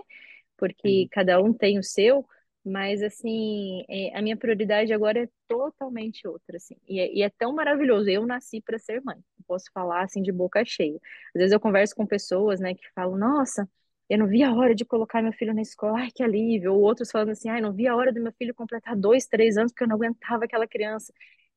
porque 0.56 1.08
cada 1.10 1.40
um 1.42 1.52
tem 1.52 1.78
o 1.78 1.82
seu, 1.82 2.26
mas 2.64 3.02
assim, 3.02 3.84
é, 3.88 4.16
a 4.16 4.22
minha 4.22 4.36
prioridade 4.36 4.92
agora 4.92 5.24
é 5.24 5.28
totalmente 5.48 6.26
outra, 6.26 6.56
assim, 6.56 6.76
e 6.88 6.98
é, 7.00 7.12
e 7.14 7.22
é 7.22 7.30
tão 7.30 7.54
maravilhoso. 7.54 8.08
Eu 8.10 8.26
nasci 8.26 8.60
para 8.60 8.78
ser 8.78 9.02
mãe, 9.02 9.16
eu 9.16 9.44
posso 9.46 9.70
falar 9.72 10.02
assim 10.04 10.22
de 10.22 10.32
boca 10.32 10.64
cheia. 10.64 10.96
Às 11.34 11.40
vezes 11.40 11.52
eu 11.52 11.60
converso 11.60 11.94
com 11.94 12.06
pessoas, 12.06 12.60
né, 12.60 12.74
que 12.74 12.84
falam, 12.94 13.16
nossa, 13.18 13.68
eu 14.08 14.18
não 14.18 14.26
vi 14.26 14.42
a 14.42 14.52
hora 14.52 14.74
de 14.74 14.84
colocar 14.84 15.22
meu 15.22 15.32
filho 15.32 15.54
na 15.54 15.62
escola, 15.62 15.98
ai 16.00 16.10
que 16.14 16.22
alívio. 16.22 16.74
Ou 16.74 16.80
outros 16.82 17.10
falando 17.10 17.30
assim, 17.30 17.48
ai, 17.48 17.60
não 17.60 17.72
vi 17.72 17.86
a 17.88 17.96
hora 17.96 18.12
do 18.12 18.20
meu 18.20 18.32
filho 18.32 18.54
completar 18.54 18.96
dois, 18.96 19.26
três 19.26 19.56
anos 19.56 19.72
porque 19.72 19.84
eu 19.84 19.88
não 19.88 19.96
aguentava 19.96 20.44
aquela 20.44 20.66
criança. 20.66 21.12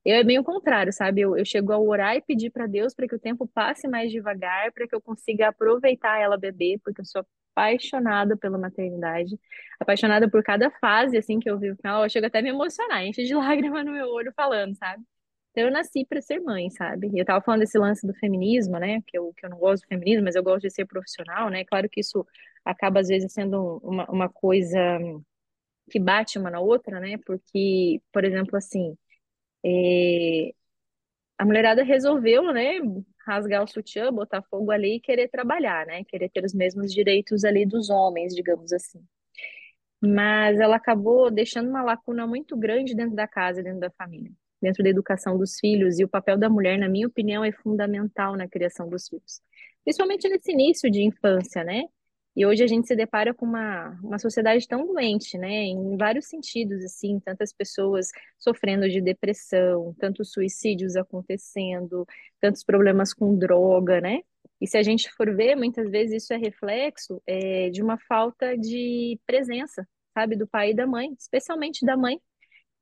Eu 0.06 0.16
é 0.16 0.24
meio 0.24 0.42
o 0.42 0.44
contrário, 0.44 0.94
sabe? 0.94 1.22
Eu, 1.22 1.36
eu 1.38 1.44
chego 1.46 1.74
a 1.74 1.78
orar 1.80 2.16
e 2.16 2.22
pedir 2.22 2.50
para 2.50 2.66
Deus 2.66 2.94
para 2.94 3.08
que 3.08 3.16
o 3.16 3.20
tempo 3.20 3.46
passe 3.48 3.88
mais 3.88 4.12
devagar, 4.12 4.72
para 4.72 4.88
que 4.88 4.96
eu 4.96 5.02
consiga 5.02 5.50
aproveitar 5.50 6.20
ela 6.20 6.38
bebê, 6.38 6.80
porque 6.84 7.02
eu 7.02 7.06
sou 7.06 7.26
apaixonada 7.58 8.38
pela 8.38 8.58
maternidade, 8.58 9.40
apaixonada 9.80 10.30
por 10.30 10.44
cada 10.44 10.70
fase 10.80 11.18
assim 11.18 11.40
que 11.40 11.50
eu 11.50 11.58
vivo 11.60 11.78
com 11.78 11.88
ela. 11.88 12.06
Eu 12.06 12.10
chego 12.10 12.28
até 12.28 12.40
a 12.40 12.42
me 12.42 12.50
emocionar, 12.50 13.04
enche 13.04 13.24
de 13.24 13.34
lágrima 13.36 13.84
no 13.84 13.92
meu 13.92 14.08
olho 14.10 14.32
falando, 14.36 14.76
sabe? 14.76 15.04
Então 15.52 15.64
eu 15.66 15.72
nasci 15.72 16.06
para 16.06 16.22
ser 16.22 16.40
mãe, 16.40 16.70
sabe? 16.70 17.10
E 17.14 17.20
eu 17.20 17.26
tava 17.26 17.44
falando 17.44 17.62
desse 17.62 17.80
lance 17.80 18.06
do 18.06 18.14
feminismo, 18.16 18.78
né? 18.80 19.02
Que 19.08 19.18
eu, 19.18 19.34
que 19.36 19.46
eu 19.46 19.50
não 19.50 19.58
gosto 19.58 19.84
do 19.84 19.88
feminismo, 19.88 20.24
mas 20.26 20.36
eu 20.36 20.44
gosto 20.44 20.62
de 20.64 20.70
ser 20.72 20.86
profissional, 20.86 21.50
né? 21.50 21.66
Claro 21.66 21.90
que 21.90 22.02
isso 22.02 22.26
acaba 22.64 23.00
às 23.00 23.08
vezes 23.08 23.34
sendo 23.34 23.80
uma, 23.84 24.06
uma 24.12 24.30
coisa 24.30 24.80
que 25.90 26.00
bate 26.00 26.38
uma 26.38 26.50
na 26.52 26.60
outra, 26.60 27.00
né? 27.00 27.18
Porque, 27.26 28.02
por 28.12 28.24
exemplo, 28.24 28.58
assim, 28.58 28.96
é, 29.66 30.54
a 31.38 31.46
mulherada 31.46 31.84
resolveu, 31.84 32.52
né, 32.54 32.80
rasgar 33.28 33.64
o 33.64 33.68
sutiã, 33.68 34.12
botar 34.12 34.42
fogo 34.44 34.72
ali 34.72 34.96
e 34.96 35.00
querer 35.00 35.28
trabalhar, 35.28 35.86
né? 35.86 36.04
Querer 36.06 36.30
ter 36.30 36.46
os 36.46 36.54
mesmos 36.54 36.94
direitos 36.94 37.44
ali 37.44 37.66
dos 37.66 37.90
homens, 37.90 38.34
digamos 38.34 38.72
assim. 38.72 39.04
Mas 40.02 40.60
ela 40.60 40.78
acabou 40.78 41.30
deixando 41.30 41.70
uma 41.70 41.84
lacuna 41.84 42.26
muito 42.26 42.56
grande 42.56 42.96
dentro 42.96 43.16
da 43.16 43.28
casa, 43.28 43.62
dentro 43.62 43.80
da 43.80 43.90
família, 43.92 44.32
dentro 44.62 44.84
da 44.84 44.90
educação 44.90 45.38
dos 45.38 45.60
filhos, 45.60 46.00
e 46.00 46.04
o 46.04 46.08
papel 46.08 46.38
da 46.38 46.50
mulher, 46.50 46.78
na 46.78 46.88
minha 46.88 47.08
opinião, 47.08 47.44
é 47.44 47.52
fundamental 47.52 48.36
na 48.38 48.48
criação 48.48 48.88
dos 48.90 49.08
filhos. 49.10 49.42
Principalmente 49.84 50.30
nesse 50.30 50.52
início 50.52 50.90
de 50.90 51.02
infância, 51.02 51.64
né? 51.64 51.84
E 52.38 52.46
hoje 52.46 52.64
a 52.64 52.68
gente 52.68 52.88
se 52.88 52.96
depara 52.96 53.34
com 53.34 53.48
uma, 53.48 54.00
uma 54.04 54.20
sociedade 54.20 54.68
tão 54.68 54.86
doente, 54.86 55.40
né? 55.40 55.64
Em 55.64 55.98
vários 55.98 56.28
sentidos, 56.28 56.86
assim, 56.86 57.20
tantas 57.20 57.52
pessoas 57.52 58.10
sofrendo 58.38 58.88
de 58.88 59.02
depressão, 59.02 59.96
tantos 59.98 60.32
suicídios 60.34 60.96
acontecendo, 60.96 62.06
tantos 62.40 62.64
problemas 62.64 63.12
com 63.12 63.36
droga, 63.36 64.00
né? 64.00 64.22
E 64.62 64.68
se 64.68 64.78
a 64.78 64.84
gente 64.84 65.12
for 65.14 65.36
ver, 65.36 65.56
muitas 65.56 65.90
vezes 65.90 66.24
isso 66.24 66.32
é 66.32 66.38
reflexo 66.38 67.20
é, 67.26 67.72
de 67.72 67.82
uma 67.82 67.98
falta 67.98 68.56
de 68.56 69.20
presença, 69.26 69.88
sabe, 70.14 70.36
do 70.36 70.46
pai 70.48 70.70
e 70.72 70.76
da 70.76 70.86
mãe, 70.86 71.16
especialmente 71.18 71.84
da 71.84 71.98
mãe, 71.98 72.22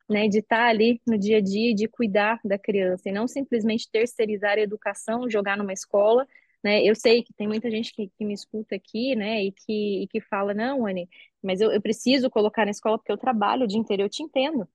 né? 0.10 0.28
De 0.28 0.40
estar 0.40 0.68
ali 0.68 1.02
no 1.08 1.18
dia 1.18 1.38
a 1.38 1.42
dia, 1.42 1.74
de 1.74 1.88
cuidar 1.88 2.42
da 2.44 2.60
criança 2.60 3.08
e 3.08 3.14
não 3.14 3.26
simplesmente 3.26 3.90
terceirizar 3.90 4.58
a 4.58 4.62
educação, 4.62 5.30
jogar 5.30 5.58
numa 5.58 5.72
escola 5.72 6.28
né? 6.66 6.84
Eu 6.84 6.96
sei 6.96 7.22
que 7.24 7.32
tem 7.34 7.48
muita 7.48 7.70
gente 7.70 7.94
que, 7.94 8.10
que 8.10 8.26
me 8.26 8.34
escuta 8.34 8.76
aqui, 8.76 9.16
né, 9.16 9.44
e 9.44 9.52
que, 9.52 10.04
e 10.04 10.08
que 10.08 10.20
fala, 10.20 10.52
não, 10.52 10.88
Anne, 10.88 11.08
mas 11.42 11.62
eu, 11.62 11.72
eu 11.72 11.80
preciso 11.80 12.28
colocar 12.28 12.66
na 12.66 12.72
escola 12.72 12.98
porque 12.98 13.12
eu 13.12 13.18
trabalho 13.20 13.66
o 13.66 13.68
dia 13.68 13.78
inteiro, 13.80 14.02
eu 14.02 14.10
te 14.10 14.24
entendo. 14.24 14.68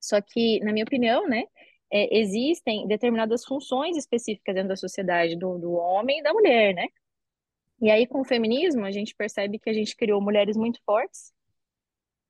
Só 0.00 0.20
que, 0.20 0.58
na 0.64 0.72
minha 0.72 0.84
opinião, 0.84 1.28
né, 1.28 1.44
é, 1.92 2.18
existem 2.18 2.88
determinadas 2.88 3.44
funções 3.44 3.96
específicas 3.96 4.54
dentro 4.56 4.70
da 4.70 4.76
sociedade 4.76 5.36
do, 5.36 5.56
do 5.56 5.72
homem 5.74 6.18
e 6.18 6.22
da 6.22 6.32
mulher, 6.32 6.74
né? 6.74 6.88
E 7.80 7.90
aí, 7.90 8.06
com 8.06 8.20
o 8.22 8.24
feminismo, 8.24 8.84
a 8.84 8.90
gente 8.90 9.14
percebe 9.14 9.58
que 9.60 9.70
a 9.70 9.72
gente 9.72 9.96
criou 9.96 10.20
mulheres 10.20 10.56
muito 10.56 10.80
fortes, 10.84 11.32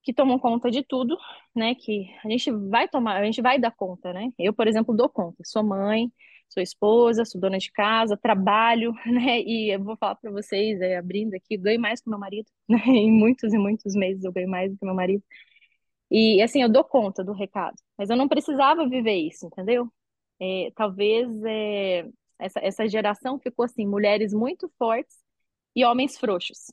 que 0.02 0.12
tomam 0.12 0.38
conta 0.38 0.70
de 0.70 0.82
tudo, 0.82 1.16
né? 1.56 1.74
Que 1.74 2.10
a 2.24 2.28
gente 2.28 2.50
vai 2.52 2.88
tomar, 2.88 3.16
a 3.16 3.24
gente 3.24 3.40
vai 3.42 3.58
dar 3.58 3.70
conta, 3.72 4.12
né? 4.12 4.30
Eu, 4.38 4.52
por 4.52 4.66
exemplo, 4.68 4.94
dou 4.96 5.08
conta. 5.08 5.42
Sou 5.44 5.62
mãe, 5.64 6.12
sou 6.54 6.62
esposa, 6.62 7.24
sou 7.24 7.40
dona 7.40 7.58
de 7.58 7.70
casa, 7.72 8.16
trabalho, 8.16 8.94
né? 9.06 9.40
E 9.42 9.74
eu 9.74 9.82
vou 9.82 9.96
falar 9.96 10.14
para 10.16 10.30
vocês, 10.30 10.80
é, 10.80 10.96
abrindo 10.96 11.34
aqui, 11.34 11.56
ganho 11.56 11.80
mais 11.80 12.00
que 12.00 12.08
meu 12.08 12.18
marido, 12.18 12.46
né? 12.68 12.78
Em 12.86 13.10
muitos 13.12 13.52
e 13.52 13.58
muitos 13.58 13.94
meses 13.94 14.24
eu 14.24 14.32
ganho 14.32 14.48
mais 14.48 14.70
do 14.72 14.78
que 14.78 14.84
meu 14.86 14.94
marido. 14.94 15.22
E 16.10 16.42
assim, 16.42 16.62
eu 16.62 16.68
dou 16.68 16.84
conta 16.84 17.24
do 17.24 17.32
recado, 17.32 17.76
mas 17.98 18.10
eu 18.10 18.16
não 18.16 18.28
precisava 18.28 18.88
viver 18.88 19.16
isso, 19.16 19.46
entendeu? 19.46 19.92
É, 20.40 20.70
talvez 20.76 21.28
é, 21.44 22.08
essa, 22.38 22.60
essa 22.60 22.88
geração 22.88 23.38
ficou 23.38 23.64
assim, 23.64 23.86
mulheres 23.86 24.32
muito 24.32 24.70
fortes 24.78 25.16
e 25.74 25.84
homens 25.84 26.18
frouxos. 26.18 26.72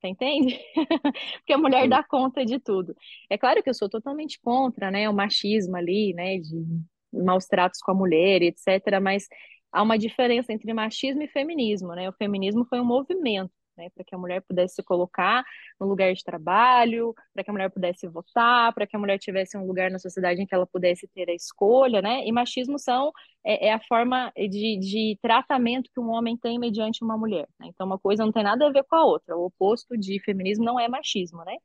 Você 0.00 0.08
entende? 0.08 0.58
Porque 1.38 1.52
a 1.52 1.58
mulher 1.58 1.88
dá 1.88 2.02
conta 2.04 2.44
de 2.44 2.60
tudo. 2.60 2.94
É 3.30 3.38
claro 3.38 3.62
que 3.62 3.70
eu 3.70 3.74
sou 3.74 3.88
totalmente 3.88 4.38
contra, 4.40 4.90
né, 4.90 5.08
o 5.08 5.14
machismo 5.14 5.76
ali, 5.76 6.12
né, 6.14 6.38
de 6.38 6.84
maus 7.22 7.46
tratos 7.46 7.80
com 7.80 7.92
a 7.92 7.94
mulher, 7.94 8.42
etc. 8.42 9.00
Mas 9.00 9.26
há 9.72 9.82
uma 9.82 9.98
diferença 9.98 10.52
entre 10.52 10.72
machismo 10.72 11.22
e 11.22 11.28
feminismo, 11.28 11.94
né? 11.94 12.08
O 12.08 12.12
feminismo 12.12 12.64
foi 12.64 12.80
um 12.80 12.84
movimento, 12.84 13.52
né, 13.76 13.88
para 13.92 14.04
que 14.04 14.14
a 14.14 14.18
mulher 14.18 14.40
pudesse 14.42 14.76
se 14.76 14.82
colocar 14.84 15.44
no 15.80 15.86
lugar 15.88 16.12
de 16.14 16.22
trabalho, 16.22 17.12
para 17.34 17.42
que 17.42 17.50
a 17.50 17.52
mulher 17.52 17.70
pudesse 17.70 18.06
votar, 18.06 18.72
para 18.72 18.86
que 18.86 18.94
a 18.94 18.98
mulher 18.98 19.18
tivesse 19.18 19.58
um 19.58 19.66
lugar 19.66 19.90
na 19.90 19.98
sociedade 19.98 20.40
em 20.40 20.46
que 20.46 20.54
ela 20.54 20.66
pudesse 20.66 21.08
ter 21.08 21.28
a 21.28 21.34
escolha, 21.34 22.00
né? 22.00 22.24
E 22.24 22.32
machismo 22.32 22.78
são 22.78 23.12
é, 23.44 23.68
é 23.68 23.72
a 23.72 23.80
forma 23.80 24.32
de, 24.36 24.78
de, 24.78 25.18
tratamento 25.20 25.90
que 25.92 26.00
um 26.00 26.10
homem 26.10 26.36
tem 26.36 26.58
mediante 26.58 27.02
uma 27.02 27.18
mulher. 27.18 27.48
Né? 27.58 27.68
Então, 27.68 27.86
uma 27.86 27.98
coisa 27.98 28.24
não 28.24 28.32
tem 28.32 28.44
nada 28.44 28.66
a 28.66 28.70
ver 28.70 28.84
com 28.84 28.96
a 28.96 29.04
outra. 29.04 29.36
O 29.36 29.46
oposto 29.46 29.96
de 29.98 30.20
feminismo 30.20 30.64
não 30.64 30.78
é 30.78 30.88
machismo, 30.88 31.44
né? 31.44 31.56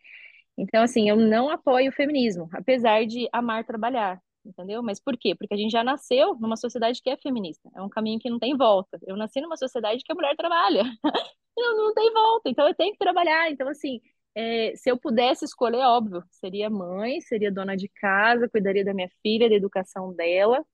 Então, 0.58 0.84
assim, 0.84 1.08
eu 1.10 1.16
não 1.16 1.50
apoio 1.50 1.90
o 1.90 1.94
feminismo, 1.94 2.50
apesar 2.54 3.06
de 3.06 3.30
amar 3.32 3.64
trabalhar 3.64 4.20
entendeu? 4.45 4.82
Mas 4.84 4.99
por 4.99 5.17
quê? 5.17 5.36
Porque 5.36 5.54
a 5.54 5.58
gente 5.58 5.71
já 5.71 5.84
nasceu 5.84 6.36
numa 6.36 6.58
sociedade 6.58 7.02
que 7.02 7.10
é 7.10 7.17
feminista. 7.17 7.69
É 7.75 7.82
um 7.82 7.89
caminho 7.89 8.19
que 8.19 8.30
não 8.30 8.39
tem 8.39 8.56
volta. 8.56 8.99
Eu 9.06 9.15
nasci 9.17 9.41
numa 9.41 9.58
sociedade 9.58 10.04
que 10.04 10.12
a 10.12 10.15
mulher 10.15 10.36
trabalha. 10.36 10.84
não, 11.58 11.78
não 11.78 11.93
tem 11.93 12.12
volta. 12.13 12.49
Então 12.49 12.67
eu 12.67 12.75
tenho 12.75 12.93
que 12.93 12.99
trabalhar. 12.99 13.52
Então, 13.52 13.67
assim, 13.67 14.02
é, 14.36 14.73
se 14.75 14.89
eu 14.89 14.97
pudesse 14.97 15.45
escolher, 15.45 15.80
óbvio, 15.86 16.23
seria 16.32 16.69
mãe, 16.69 17.21
seria 17.21 17.52
dona 17.52 17.75
de 17.75 17.89
casa, 17.89 18.49
cuidaria 18.49 18.86
da 18.86 18.93
minha 18.93 19.10
filha, 19.21 19.49
da 19.49 19.56
educação 19.56 20.13
dela, 20.13 20.65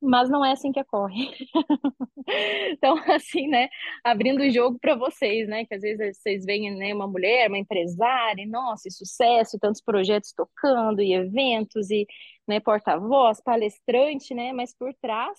mas 0.00 0.28
não 0.28 0.44
é 0.44 0.52
assim 0.52 0.72
que 0.72 0.80
ocorre. 0.80 1.30
então, 2.72 2.96
assim, 3.12 3.48
né, 3.48 3.68
abrindo 4.04 4.42
o 4.42 4.50
jogo 4.50 4.78
para 4.78 4.94
vocês, 4.94 5.48
né, 5.48 5.64
que 5.64 5.74
às 5.74 5.82
vezes 5.82 6.18
vocês 6.18 6.44
veem, 6.44 6.74
né, 6.76 6.94
uma 6.94 7.06
mulher, 7.06 7.48
uma 7.48 7.58
empresária, 7.58 8.42
e, 8.42 8.46
nossa, 8.46 8.88
e 8.88 8.92
sucesso, 8.92 9.58
tantos 9.60 9.80
projetos 9.82 10.32
tocando, 10.32 11.02
e 11.02 11.12
eventos, 11.14 11.90
e, 11.90 12.06
né, 12.46 12.60
porta-voz, 12.60 13.40
palestrante, 13.42 14.34
né, 14.34 14.52
mas 14.52 14.74
por 14.76 14.92
trás 15.00 15.38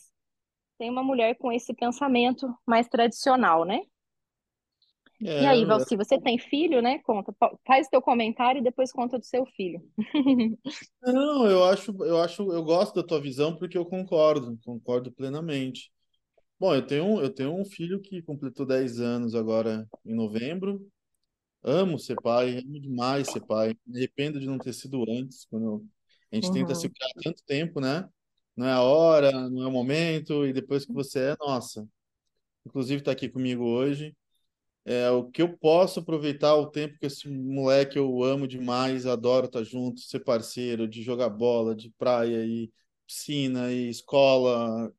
tem 0.77 0.89
uma 0.89 1.03
mulher 1.03 1.35
com 1.37 1.51
esse 1.51 1.73
pensamento 1.73 2.47
mais 2.65 2.87
tradicional, 2.87 3.65
né? 3.65 3.81
É, 5.23 5.43
e 5.43 5.45
aí, 5.47 5.65
Valci, 5.65 5.95
você 5.95 6.19
tem 6.19 6.37
filho, 6.37 6.81
né? 6.81 6.99
Conta, 6.99 7.33
faz 7.65 7.87
teu 7.87 8.01
comentário 8.01 8.59
e 8.59 8.63
depois 8.63 8.91
conta 8.91 9.17
do 9.17 9.25
seu 9.25 9.45
filho. 9.45 9.81
Não, 11.01 11.49
eu 11.49 11.63
acho, 11.65 11.91
eu 12.03 12.21
acho, 12.21 12.51
eu 12.51 12.63
gosto 12.63 12.95
da 12.95 13.03
tua 13.03 13.19
visão 13.19 13.55
porque 13.55 13.77
eu 13.77 13.85
concordo, 13.85 14.59
concordo 14.63 15.11
plenamente. 15.11 15.91
Bom, 16.59 16.73
eu 16.73 16.85
tenho, 16.85 17.19
eu 17.19 17.33
tenho 17.33 17.59
um 17.59 17.65
filho 17.65 17.99
que 17.99 18.21
completou 18.21 18.65
10 18.65 18.99
anos 18.99 19.33
agora 19.33 19.87
em 20.05 20.13
novembro. 20.13 20.87
Amo 21.63 21.97
ser 21.97 22.15
pai, 22.21 22.59
amo 22.59 22.79
demais 22.79 23.27
ser 23.27 23.41
pai. 23.45 23.75
Me 23.85 23.97
arrependo 23.97 24.39
de 24.39 24.45
não 24.45 24.59
ter 24.59 24.73
sido 24.73 25.03
antes, 25.09 25.45
quando 25.45 25.83
a 26.31 26.35
gente 26.35 26.47
uhum. 26.47 26.53
tenta 26.53 26.75
se 26.75 26.89
criar 26.89 27.09
tanto 27.23 27.43
tempo, 27.43 27.79
né? 27.79 28.07
Não 28.55 28.67
é 28.67 28.71
a 28.71 28.81
hora, 28.81 29.31
não 29.49 29.63
é 29.63 29.67
o 29.67 29.71
momento, 29.71 30.45
e 30.45 30.53
depois 30.53 30.85
que 30.85 30.93
você 30.93 31.31
é, 31.31 31.35
nossa. 31.39 31.87
Inclusive 32.65 33.01
está 33.01 33.11
aqui 33.11 33.29
comigo 33.29 33.63
hoje 33.63 34.15
é, 34.87 35.09
o 35.09 35.25
que 35.25 35.41
eu 35.41 35.57
posso 35.57 35.99
aproveitar 35.99 36.55
o 36.55 36.71
tempo 36.71 36.97
que 36.97 37.05
esse 37.05 37.27
moleque 37.27 37.99
eu 37.99 38.23
amo 38.23 38.47
demais, 38.47 39.05
adoro 39.05 39.47
estar 39.47 39.61
junto, 39.61 39.99
ser 39.99 40.21
parceiro, 40.21 40.87
de 40.87 41.03
jogar 41.03 41.29
bola, 41.29 41.75
de 41.75 41.89
praia 41.97 42.45
e 42.45 42.71
piscina 43.05 43.69
e 43.69 43.89
escola. 43.89 44.89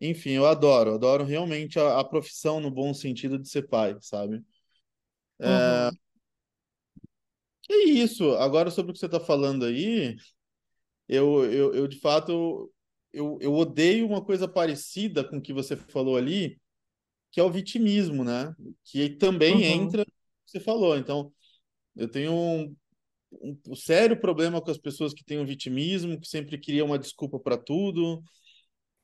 Enfim, 0.00 0.30
eu 0.30 0.46
adoro, 0.46 0.94
adoro 0.94 1.24
realmente 1.24 1.78
a, 1.78 2.00
a 2.00 2.04
profissão 2.04 2.58
no 2.60 2.72
bom 2.72 2.92
sentido 2.92 3.38
de 3.38 3.48
ser 3.48 3.68
pai, 3.68 3.96
sabe? 4.00 4.42
É, 5.38 5.46
uhum. 5.48 5.96
é 7.70 7.84
isso. 7.84 8.32
Agora, 8.38 8.68
sobre 8.68 8.90
o 8.90 8.94
que 8.94 8.98
você 8.98 9.06
está 9.06 9.20
falando 9.20 9.64
aí, 9.64 10.16
eu, 11.08 11.44
eu, 11.44 11.72
eu 11.72 11.86
de 11.86 12.00
fato 12.00 12.72
eu, 13.12 13.38
eu 13.40 13.54
odeio 13.54 14.06
uma 14.06 14.22
coisa 14.24 14.48
parecida 14.48 15.22
com 15.22 15.38
o 15.38 15.40
que 15.40 15.52
você 15.52 15.76
falou 15.76 16.16
ali, 16.16 16.60
que 17.36 17.40
é 17.40 17.42
o 17.42 17.50
vitimismo, 17.50 18.24
né? 18.24 18.56
Que 18.82 19.10
também 19.10 19.56
uhum. 19.56 19.84
entra, 19.84 20.06
você 20.46 20.58
falou. 20.58 20.96
Então, 20.96 21.30
eu 21.94 22.08
tenho 22.08 22.32
um, 22.32 22.74
um, 23.30 23.58
um, 23.68 23.76
sério 23.76 24.18
problema 24.18 24.58
com 24.58 24.70
as 24.70 24.78
pessoas 24.78 25.12
que 25.12 25.22
têm 25.22 25.38
o 25.38 25.44
vitimismo, 25.44 26.18
que 26.18 26.26
sempre 26.26 26.56
criam 26.58 26.86
uma 26.86 26.98
desculpa 26.98 27.38
para 27.38 27.58
tudo, 27.58 28.22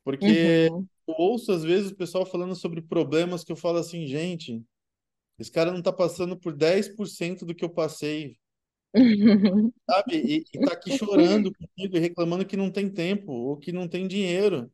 porque 0.02 0.66
uhum. 0.72 0.86
eu 1.08 1.14
ouço 1.18 1.52
às 1.52 1.62
vezes 1.62 1.90
o 1.90 1.94
pessoal 1.94 2.24
falando 2.24 2.56
sobre 2.56 2.80
problemas 2.80 3.44
que 3.44 3.52
eu 3.52 3.56
falo 3.56 3.76
assim, 3.76 4.06
gente, 4.06 4.64
esse 5.38 5.52
cara 5.52 5.70
não 5.70 5.82
tá 5.82 5.92
passando 5.92 6.34
por 6.34 6.56
10% 6.56 7.44
do 7.44 7.54
que 7.54 7.66
eu 7.66 7.70
passei. 7.70 8.38
Sabe? 9.90 10.16
E, 10.16 10.44
e 10.54 10.58
tá 10.58 10.72
aqui 10.72 10.96
chorando 10.96 11.52
comigo 11.52 11.98
e 11.98 12.00
reclamando 12.00 12.46
que 12.46 12.56
não 12.56 12.70
tem 12.70 12.88
tempo 12.88 13.30
ou 13.30 13.58
que 13.58 13.72
não 13.72 13.86
tem 13.86 14.08
dinheiro. 14.08 14.72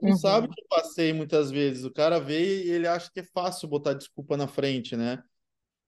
Não 0.00 0.10
uhum. 0.10 0.16
sabe 0.16 0.48
que 0.48 0.60
eu 0.60 0.66
passei 0.68 1.12
muitas 1.12 1.50
vezes. 1.50 1.84
O 1.84 1.90
cara 1.90 2.18
vê 2.18 2.64
e 2.64 2.70
ele 2.70 2.86
acha 2.86 3.10
que 3.10 3.20
é 3.20 3.24
fácil 3.24 3.68
botar 3.68 3.94
desculpa 3.94 4.36
na 4.36 4.46
frente, 4.46 4.96
né? 4.96 5.22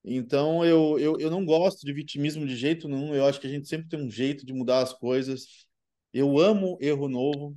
Então 0.05 0.65
eu, 0.65 0.99
eu, 0.99 1.19
eu 1.19 1.31
não 1.31 1.45
gosto 1.45 1.85
de 1.85 1.93
vitimismo 1.93 2.47
de 2.47 2.57
jeito 2.57 2.89
nenhum. 2.89 3.15
Eu 3.15 3.27
acho 3.27 3.41
que 3.41 3.47
a 3.47 3.51
gente 3.51 3.69
sempre 3.69 3.89
tem 3.89 4.01
um 4.01 4.11
jeito 4.11 4.47
de 4.47 4.53
mudar 4.53 4.81
as 4.81 4.93
coisas. 4.93 5.67
Eu 6.13 6.39
amo 6.39 6.79
erro 6.81 7.09
novo. 7.09 7.57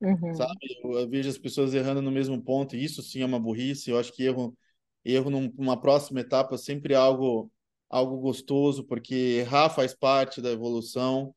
Uhum. 0.00 0.34
Sabe? 0.34 0.58
Eu, 0.82 0.92
eu, 0.98 1.08
vejo 1.08 1.28
as 1.28 1.38
pessoas 1.38 1.74
errando 1.74 2.02
no 2.02 2.10
mesmo 2.10 2.42
ponto, 2.42 2.74
e 2.74 2.82
isso 2.82 3.02
sim 3.02 3.20
é 3.22 3.26
uma 3.26 3.38
burrice. 3.38 3.90
Eu 3.90 3.98
acho 3.98 4.12
que 4.12 4.24
erro, 4.24 4.56
erro 5.04 5.30
numa 5.30 5.80
próxima 5.80 6.20
etapa 6.20 6.56
sempre 6.58 6.94
é 6.94 6.96
algo, 6.96 7.52
algo 7.88 8.18
gostoso, 8.18 8.82
porque 8.84 9.14
errar 9.14 9.70
faz 9.70 9.94
parte 9.94 10.40
da 10.40 10.50
evolução. 10.50 11.34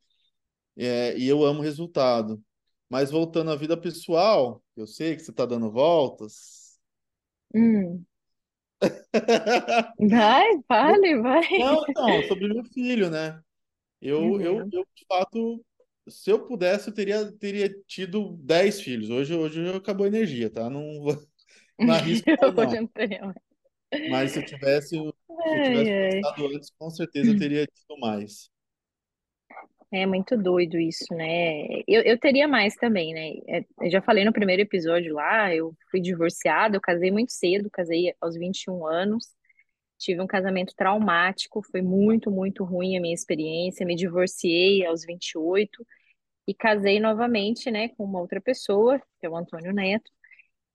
É, 0.75 1.15
e 1.17 1.27
eu 1.27 1.43
amo 1.45 1.61
resultado. 1.61 2.41
Mas 2.93 3.11
voltando 3.11 3.51
à 3.51 3.55
vida 3.55 3.75
pessoal, 3.77 4.63
eu 4.75 4.87
sei 4.87 5.15
que 5.15 5.23
você 5.23 5.31
está 5.31 5.45
dando 5.47 5.71
voltas. 5.71 6.79
Hum. 7.53 8.05
Vai, 9.99 10.61
fale, 10.67 11.15
vai. 11.21 11.47
Não, 11.55 11.81
não, 11.95 12.23
sobre 12.23 12.47
meu 12.53 12.63
filho, 12.65 13.09
né? 13.09 13.41
Eu, 14.01 14.41
eu, 14.41 14.61
Uhum. 14.61 14.71
eu, 14.71 14.87
de 14.95 15.05
fato, 15.07 15.65
se 16.09 16.31
eu 16.31 16.45
pudesse, 16.47 16.89
eu 16.89 16.93
teria, 16.95 17.31
teria 17.37 17.69
tido 17.87 18.37
10 18.39 18.81
filhos. 18.81 19.09
Hoje, 19.11 19.35
hoje 19.35 19.67
acabou 19.75 20.05
a 20.05 20.09
energia, 20.09 20.49
tá? 20.51 20.69
Não, 20.69 20.81
vou- 21.03 21.15
não 21.79 21.93
arrisco 21.93 22.29
mais, 22.39 22.55
Hoje 22.55 22.77
não. 22.77 22.79
não. 22.79 23.35
Mas 24.05 24.31
se 24.33 24.39
eu 24.39 24.43
tivesse, 24.45 24.95
se 25.45 25.55
eu 25.57 25.61
tivesse 25.61 25.91
Ai, 25.91 26.23
ai. 26.23 26.27
antes, 26.55 26.71
com 26.77 26.89
certeza 26.89 27.31
eu 27.31 27.35
teria 27.35 27.65
tido 27.67 27.97
mais. 27.99 28.49
É 29.95 30.07
muito 30.07 30.35
doido 30.35 30.79
isso, 30.79 31.05
né? 31.13 31.65
Eu, 31.87 32.01
eu 32.01 32.19
teria 32.19 32.47
mais 32.47 32.75
também, 32.75 33.13
né? 33.13 33.59
É, 33.59 33.65
Eu 33.79 33.91
já 33.91 34.01
falei 34.01 34.25
no 34.25 34.33
primeiro 34.33 34.63
episódio 34.63 35.13
lá, 35.13 35.53
eu 35.53 35.75
fui 35.91 36.01
divorciada, 36.01 36.75
eu 36.75 36.81
casei 36.81 37.11
muito 37.11 37.31
cedo, 37.31 37.69
casei 37.69 38.11
aos 38.19 38.35
21 38.35 38.87
anos, 38.87 39.27
tive 39.99 40.21
um 40.21 40.27
casamento 40.27 40.73
traumático, 40.75 41.61
foi 41.71 41.81
muito, 41.83 42.31
muito 42.31 42.63
ruim 42.63 42.97
a 42.97 43.01
minha 43.01 43.13
experiência, 43.13 43.85
me 43.85 43.95
divorciei 43.95 44.85
aos 44.85 45.05
28 45.05 45.85
e 46.47 46.53
casei 46.55 46.99
novamente, 46.99 47.71
né, 47.71 47.89
com 47.89 48.05
uma 48.05 48.19
outra 48.21 48.41
pessoa, 48.41 48.99
que 49.19 49.27
é 49.27 49.29
o 49.29 49.37
Antônio 49.37 49.73
Neto, 49.73 50.11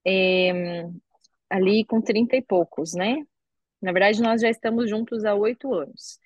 é, 0.05 0.83
ali 1.49 1.85
com 1.85 2.01
30 2.01 2.35
e 2.37 2.41
poucos, 2.41 2.93
né? 2.93 3.17
Na 3.81 3.91
verdade, 3.93 4.21
nós 4.21 4.41
já 4.41 4.49
estamos 4.49 4.89
juntos 4.89 5.25
há 5.25 5.35
oito 5.35 5.73
anos. 5.73 6.19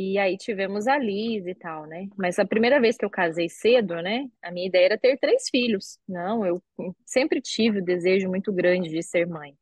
E 0.00 0.16
aí 0.16 0.36
tivemos 0.36 0.86
a 0.86 0.96
Liz 0.96 1.44
e 1.44 1.56
tal, 1.56 1.84
né? 1.84 2.06
Mas 2.16 2.38
a 2.38 2.46
primeira 2.46 2.80
vez 2.80 2.96
que 2.96 3.04
eu 3.04 3.10
casei 3.10 3.48
cedo, 3.48 4.00
né? 4.00 4.28
A 4.40 4.52
minha 4.52 4.68
ideia 4.68 4.84
era 4.84 4.96
ter 4.98 5.18
três 5.18 5.48
filhos. 5.50 5.98
Não, 6.08 6.46
eu 6.46 6.62
sempre 7.04 7.40
tive 7.40 7.80
o 7.80 7.84
desejo 7.84 8.28
muito 8.28 8.52
grande 8.52 8.90
de 8.90 9.02
ser 9.02 9.26
mãe. 9.26 9.54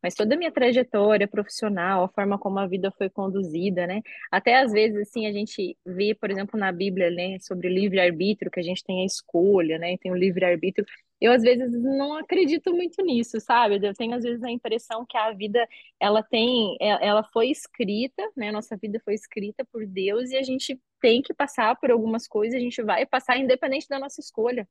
Mas 0.00 0.14
toda 0.14 0.36
a 0.36 0.38
minha 0.38 0.52
trajetória 0.52 1.26
profissional, 1.26 2.04
a 2.04 2.08
forma 2.08 2.38
como 2.38 2.60
a 2.60 2.68
vida 2.68 2.92
foi 2.96 3.10
conduzida, 3.10 3.84
né? 3.84 4.00
Até 4.30 4.60
às 4.60 4.70
vezes, 4.70 4.96
assim, 5.08 5.26
a 5.26 5.32
gente 5.32 5.76
vê, 5.84 6.14
por 6.14 6.30
exemplo, 6.30 6.56
na 6.56 6.70
Bíblia, 6.70 7.10
né, 7.10 7.38
sobre 7.40 7.68
livre-arbítrio, 7.68 8.48
que 8.48 8.60
a 8.60 8.62
gente 8.62 8.84
tem 8.84 9.02
a 9.02 9.06
escolha, 9.06 9.76
né? 9.76 9.96
Tem 10.00 10.12
o 10.12 10.16
livre-arbítrio. 10.16 10.86
Eu, 11.20 11.32
às 11.32 11.42
vezes, 11.42 11.70
não 11.82 12.14
acredito 12.16 12.72
muito 12.72 13.02
nisso, 13.02 13.40
sabe? 13.40 13.78
Eu 13.86 13.94
tenho, 13.94 14.14
às 14.14 14.22
vezes, 14.24 14.42
a 14.42 14.50
impressão 14.50 15.04
que 15.06 15.16
a 15.16 15.32
vida, 15.32 15.66
ela 16.00 16.22
tem, 16.22 16.76
é- 16.80 17.06
ela 17.06 17.22
foi 17.24 17.50
escrita, 17.50 18.22
né? 18.36 18.50
Nossa 18.52 18.76
vida 18.76 19.00
foi 19.04 19.14
escrita 19.14 19.64
por 19.72 19.86
Deus 19.86 20.30
e 20.30 20.36
a 20.36 20.42
gente 20.42 20.80
tem 21.00 21.22
que 21.22 21.34
passar 21.34 21.76
por 21.76 21.90
algumas 21.90 22.26
coisas, 22.28 22.56
a 22.56 22.60
gente 22.62 22.82
vai 22.82 23.04
passar 23.06 23.38
independente 23.38 23.88
da 23.88 23.98
nossa 23.98 24.20
escolha. 24.20 24.68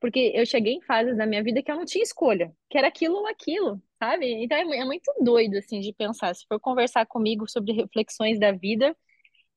Porque 0.00 0.32
eu 0.34 0.44
cheguei 0.46 0.74
em 0.74 0.82
fases 0.82 1.16
da 1.16 1.26
minha 1.26 1.42
vida 1.42 1.62
que 1.62 1.70
eu 1.70 1.76
não 1.76 1.84
tinha 1.84 2.02
escolha, 2.04 2.54
que 2.68 2.76
era 2.78 2.88
aquilo 2.88 3.16
ou 3.16 3.26
aquilo, 3.26 3.82
sabe? 3.98 4.26
Então 4.44 4.56
é, 4.58 4.78
é 4.78 4.84
muito 4.84 5.12
doido, 5.20 5.56
assim, 5.56 5.80
de 5.80 5.92
pensar. 5.92 6.34
Se 6.34 6.46
for 6.46 6.60
conversar 6.60 7.06
comigo 7.06 7.48
sobre 7.48 7.72
reflexões 7.72 8.38
da 8.38 8.52
vida, 8.52 8.94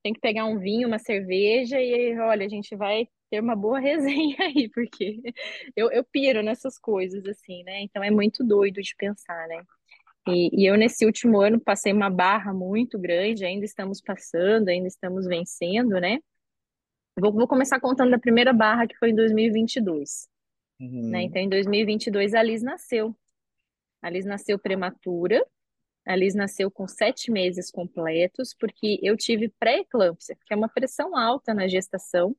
tem 0.03 0.13
que 0.13 0.19
pegar 0.21 0.45
um 0.45 0.59
vinho, 0.59 0.87
uma 0.87 0.99
cerveja 0.99 1.81
e, 1.81 2.17
olha, 2.19 2.45
a 2.45 2.49
gente 2.49 2.75
vai 2.75 3.07
ter 3.29 3.39
uma 3.41 3.55
boa 3.55 3.79
resenha 3.79 4.37
aí, 4.39 4.69
porque 4.69 5.21
eu, 5.75 5.91
eu 5.91 6.03
piro 6.03 6.41
nessas 6.41 6.77
coisas, 6.77 7.25
assim, 7.25 7.63
né? 7.63 7.81
Então 7.81 8.03
é 8.03 8.11
muito 8.11 8.43
doido 8.43 8.81
de 8.81 8.95
pensar, 8.95 9.47
né? 9.47 9.63
E, 10.27 10.63
e 10.63 10.65
eu, 10.65 10.75
nesse 10.77 11.05
último 11.05 11.39
ano, 11.39 11.59
passei 11.59 11.91
uma 11.93 12.09
barra 12.09 12.53
muito 12.53 12.99
grande, 12.99 13.45
ainda 13.45 13.65
estamos 13.65 14.01
passando, 14.01 14.69
ainda 14.69 14.87
estamos 14.87 15.25
vencendo, 15.25 15.99
né? 15.99 16.19
Vou, 17.19 17.31
vou 17.31 17.47
começar 17.47 17.79
contando 17.79 18.11
da 18.11 18.19
primeira 18.19 18.53
barra, 18.53 18.87
que 18.87 18.97
foi 18.97 19.09
em 19.09 19.15
2022 19.15 20.29
né? 20.79 21.19
Uhum. 21.19 21.19
Então, 21.19 21.41
em 21.41 21.49
2022, 21.49 22.33
a 22.33 22.41
Liz 22.41 22.61
nasceu. 22.61 23.15
A 24.01 24.09
Liz 24.09 24.25
nasceu 24.25 24.57
prematura, 24.57 25.45
a 26.05 26.15
Liz 26.15 26.33
nasceu 26.33 26.71
com 26.71 26.87
sete 26.87 27.29
meses 27.31 27.69
completos, 27.69 28.55
porque 28.57 28.97
eu 29.03 29.17
tive 29.17 29.49
pré-eclâmpsia, 29.59 30.37
que 30.45 30.53
é 30.53 30.57
uma 30.57 30.69
pressão 30.69 31.17
alta 31.17 31.53
na 31.53 31.67
gestação, 31.67 32.35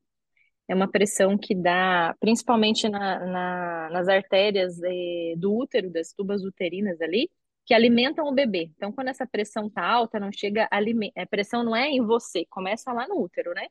é 0.71 0.75
uma 0.77 0.89
pressão 0.91 1.37
que 1.39 1.55
dá, 1.55 2.15
principalmente 2.21 2.89
na, 2.89 3.27
na- 3.27 3.91
nas 3.93 4.09
artérias 4.09 4.81
eh, 4.85 5.35
do 5.37 5.55
útero, 5.57 5.91
das 5.91 6.13
tubas 6.13 6.45
uterinas 6.45 7.01
ali, 7.01 7.31
que 7.67 7.75
alimentam 7.75 8.27
o 8.27 8.33
bebê. 8.35 8.71
Então, 8.77 8.93
quando 8.93 9.09
essa 9.09 9.27
pressão 9.27 9.71
tá 9.71 9.85
alta, 9.87 10.21
não 10.21 10.31
chega 10.33 10.69
alimento, 10.71 11.13
a 11.19 11.27
pressão 11.27 11.65
não 11.65 11.77
é 11.77 11.89
em 11.89 12.01
você, 12.05 12.47
começa 12.51 12.93
lá 12.93 13.07
no 13.09 13.21
útero, 13.23 13.53
né? 13.55 13.67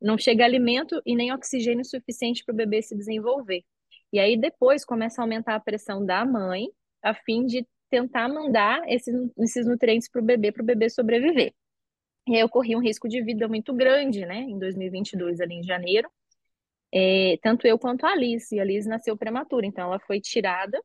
Não 0.00 0.18
chega 0.18 0.44
alimento 0.44 1.00
e 1.06 1.14
nem 1.16 1.32
oxigênio 1.32 1.84
suficiente 1.84 2.44
para 2.44 2.52
o 2.52 2.56
bebê 2.56 2.82
se 2.82 2.96
desenvolver. 2.96 3.62
E 4.12 4.18
aí 4.18 4.36
depois 4.36 4.84
começa 4.84 5.20
a 5.22 5.24
aumentar 5.24 5.54
a 5.54 5.60
pressão 5.60 6.04
da 6.04 6.24
mãe, 6.24 6.68
a 7.02 7.14
fim 7.14 7.46
de 7.46 7.66
tentar 7.90 8.28
mandar 8.28 8.82
esses, 8.88 9.14
esses 9.38 9.66
nutrientes 9.66 10.08
para 10.10 10.20
o 10.20 10.24
bebê, 10.24 10.50
para 10.52 10.62
o 10.62 10.66
bebê 10.66 10.88
sobreviver. 10.90 11.52
E 12.28 12.36
aí 12.36 12.40
eu 12.42 12.48
corri 12.48 12.76
um 12.76 12.80
risco 12.80 13.08
de 13.08 13.22
vida 13.22 13.48
muito 13.48 13.74
grande, 13.74 14.24
né? 14.26 14.38
Em 14.42 14.58
2022, 14.58 15.40
ali 15.40 15.54
em 15.56 15.62
janeiro. 15.64 16.10
É, 16.94 17.38
tanto 17.42 17.66
eu 17.66 17.78
quanto 17.78 18.04
a 18.04 18.12
Alice. 18.12 18.54
E 18.54 18.58
a 18.60 18.62
Alice 18.62 18.88
nasceu 18.88 19.16
prematura, 19.16 19.66
então 19.66 19.84
ela 19.84 19.98
foi 20.00 20.20
tirada 20.20 20.80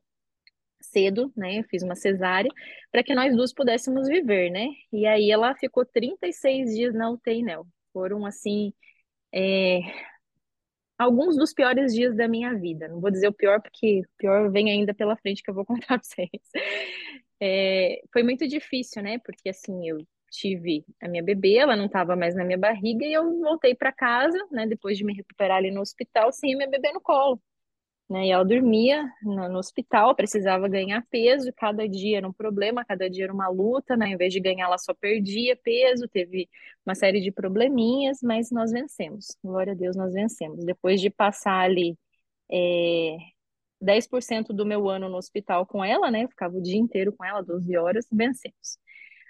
cedo, 0.80 1.32
né? 1.36 1.58
Eu 1.60 1.64
fiz 1.64 1.82
uma 1.82 1.94
cesárea 1.94 2.50
para 2.90 3.02
que 3.02 3.14
nós 3.14 3.34
duas 3.36 3.52
pudéssemos 3.52 4.08
viver, 4.08 4.50
né? 4.50 4.68
E 4.92 5.06
aí 5.06 5.30
ela 5.30 5.54
ficou 5.56 5.84
36 5.84 6.74
dias 6.74 6.94
na 6.94 7.10
UTI, 7.10 7.42
né? 7.42 7.56
Foram 7.92 8.24
assim, 8.26 8.72
é, 9.32 9.80
alguns 10.98 11.36
dos 11.36 11.52
piores 11.54 11.94
dias 11.94 12.16
da 12.16 12.28
minha 12.28 12.54
vida. 12.54 12.88
Não 12.88 13.00
vou 13.00 13.10
dizer 13.10 13.28
o 13.28 13.32
pior, 13.32 13.60
porque 13.62 14.00
o 14.00 14.16
pior 14.18 14.50
vem 14.50 14.70
ainda 14.70 14.94
pela 14.94 15.16
frente 15.16 15.42
que 15.42 15.50
eu 15.50 15.54
vou 15.54 15.64
contar 15.66 15.98
para 15.98 16.02
vocês. 16.02 16.30
É, 17.40 18.00
foi 18.12 18.22
muito 18.22 18.46
difícil, 18.48 19.02
né? 19.02 19.18
Porque 19.18 19.48
assim, 19.48 19.88
eu 19.88 19.98
tive 20.30 20.84
a 21.00 21.08
minha 21.08 21.22
bebê, 21.22 21.56
ela 21.56 21.76
não 21.76 21.86
estava 21.86 22.16
mais 22.16 22.34
na 22.34 22.44
minha 22.44 22.58
barriga, 22.58 23.04
e 23.04 23.12
eu 23.12 23.40
voltei 23.40 23.74
para 23.74 23.92
casa, 23.92 24.38
né? 24.50 24.66
Depois 24.66 24.98
de 24.98 25.04
me 25.04 25.14
recuperar 25.14 25.58
ali 25.58 25.70
no 25.70 25.80
hospital, 25.80 26.32
sem 26.32 26.54
a 26.54 26.56
minha 26.56 26.70
bebê 26.70 26.92
no 26.92 27.00
colo. 27.00 27.40
Né? 28.08 28.26
E 28.28 28.30
ela 28.30 28.44
dormia 28.44 29.06
no, 29.22 29.48
no 29.50 29.58
hospital, 29.58 30.14
precisava 30.14 30.66
ganhar 30.68 31.04
peso, 31.10 31.52
cada 31.54 31.86
dia 31.86 32.18
era 32.18 32.28
um 32.28 32.32
problema, 32.32 32.84
cada 32.84 33.08
dia 33.08 33.24
era 33.24 33.32
uma 33.32 33.48
luta, 33.48 33.96
né? 33.96 34.08
Em 34.08 34.16
vez 34.16 34.32
de 34.32 34.40
ganhar, 34.40 34.66
ela 34.66 34.78
só 34.78 34.94
perdia 34.94 35.54
peso, 35.56 36.08
teve 36.08 36.48
uma 36.86 36.94
série 36.94 37.20
de 37.20 37.30
probleminhas, 37.30 38.20
mas 38.22 38.50
nós 38.50 38.72
vencemos. 38.72 39.36
Glória 39.44 39.72
a 39.74 39.76
Deus, 39.76 39.94
nós 39.96 40.14
vencemos. 40.14 40.64
Depois 40.64 41.00
de 41.00 41.10
passar 41.10 41.60
ali 41.60 41.98
é, 42.50 43.18
10% 43.80 44.48
do 44.48 44.64
meu 44.66 44.88
ano 44.88 45.08
no 45.08 45.16
hospital 45.18 45.66
com 45.66 45.84
ela, 45.84 46.10
né? 46.10 46.24
Eu 46.24 46.28
ficava 46.28 46.56
o 46.56 46.62
dia 46.62 46.78
inteiro 46.78 47.12
com 47.12 47.24
ela, 47.24 47.42
12 47.42 47.76
horas, 47.76 48.06
vencemos. 48.10 48.78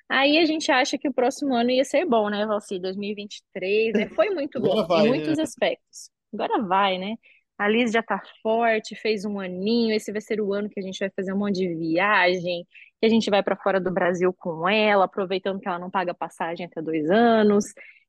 Aí 0.09 0.39
a 0.39 0.45
gente 0.47 0.71
acha 0.73 0.97
que 0.97 1.09
o 1.09 1.13
próximo 1.13 1.55
ano 1.55 1.71
ia 1.71 1.85
ser 1.85 2.07
bom, 2.07 2.31
né, 2.31 2.47
Valci? 2.47 2.79
2023, 2.79 3.93
né? 3.93 4.09
Foi 4.09 4.31
muito 4.31 4.61
bom, 4.61 4.83
em 4.83 4.87
vai, 4.87 5.03
né? 5.03 5.09
muitos 5.09 5.39
aspectos. 5.39 6.11
Agora 6.33 6.63
vai, 6.63 6.99
né? 6.99 7.17
A 7.59 7.69
Liz 7.69 7.91
já 7.91 8.03
tá 8.03 8.23
forte, 8.41 8.95
fez 8.95 9.25
um 9.25 9.39
aninho. 9.39 9.95
Esse 9.95 10.13
vai 10.13 10.21
ser 10.21 10.41
o 10.41 10.53
ano 10.55 10.71
que 10.71 10.79
a 10.79 10.83
gente 10.83 10.99
vai 10.99 11.11
fazer 11.11 11.33
um 11.33 11.39
monte 11.39 11.57
de 11.57 11.75
viagem, 11.75 12.67
que 13.01 13.07
a 13.07 13.09
gente 13.09 13.29
vai 13.29 13.43
para 13.43 13.57
fora 13.57 13.81
do 13.81 13.91
Brasil 13.93 14.33
com 14.33 14.69
ela, 14.69 15.05
aproveitando 15.05 15.61
que 15.61 15.69
ela 15.69 15.79
não 15.79 15.91
paga 15.91 16.15
passagem 16.15 16.67
até 16.67 16.81
dois 16.81 17.11
anos, 17.11 17.65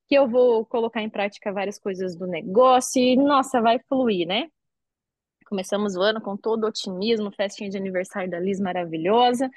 que 0.07 0.15
eu 0.15 0.27
vou 0.27 0.65
colocar 0.65 1.01
em 1.01 1.09
prática 1.09 1.51
várias 1.51 1.79
coisas 1.79 2.15
do 2.15 2.27
negócio 2.27 3.01
e, 3.01 3.17
nossa, 3.17 3.59
vai 3.59 3.79
fluir, 3.89 4.27
né? 4.27 4.47
Começamos 5.45 5.95
o 5.95 6.01
ano 6.01 6.21
com 6.21 6.38
todo 6.38 6.67
otimismo, 6.67 7.31
festinha 7.31 7.69
de 7.71 7.77
aniversário 7.77 8.29
da 8.29 8.39
Liz 8.39 8.59
maravilhosa. 8.59 9.49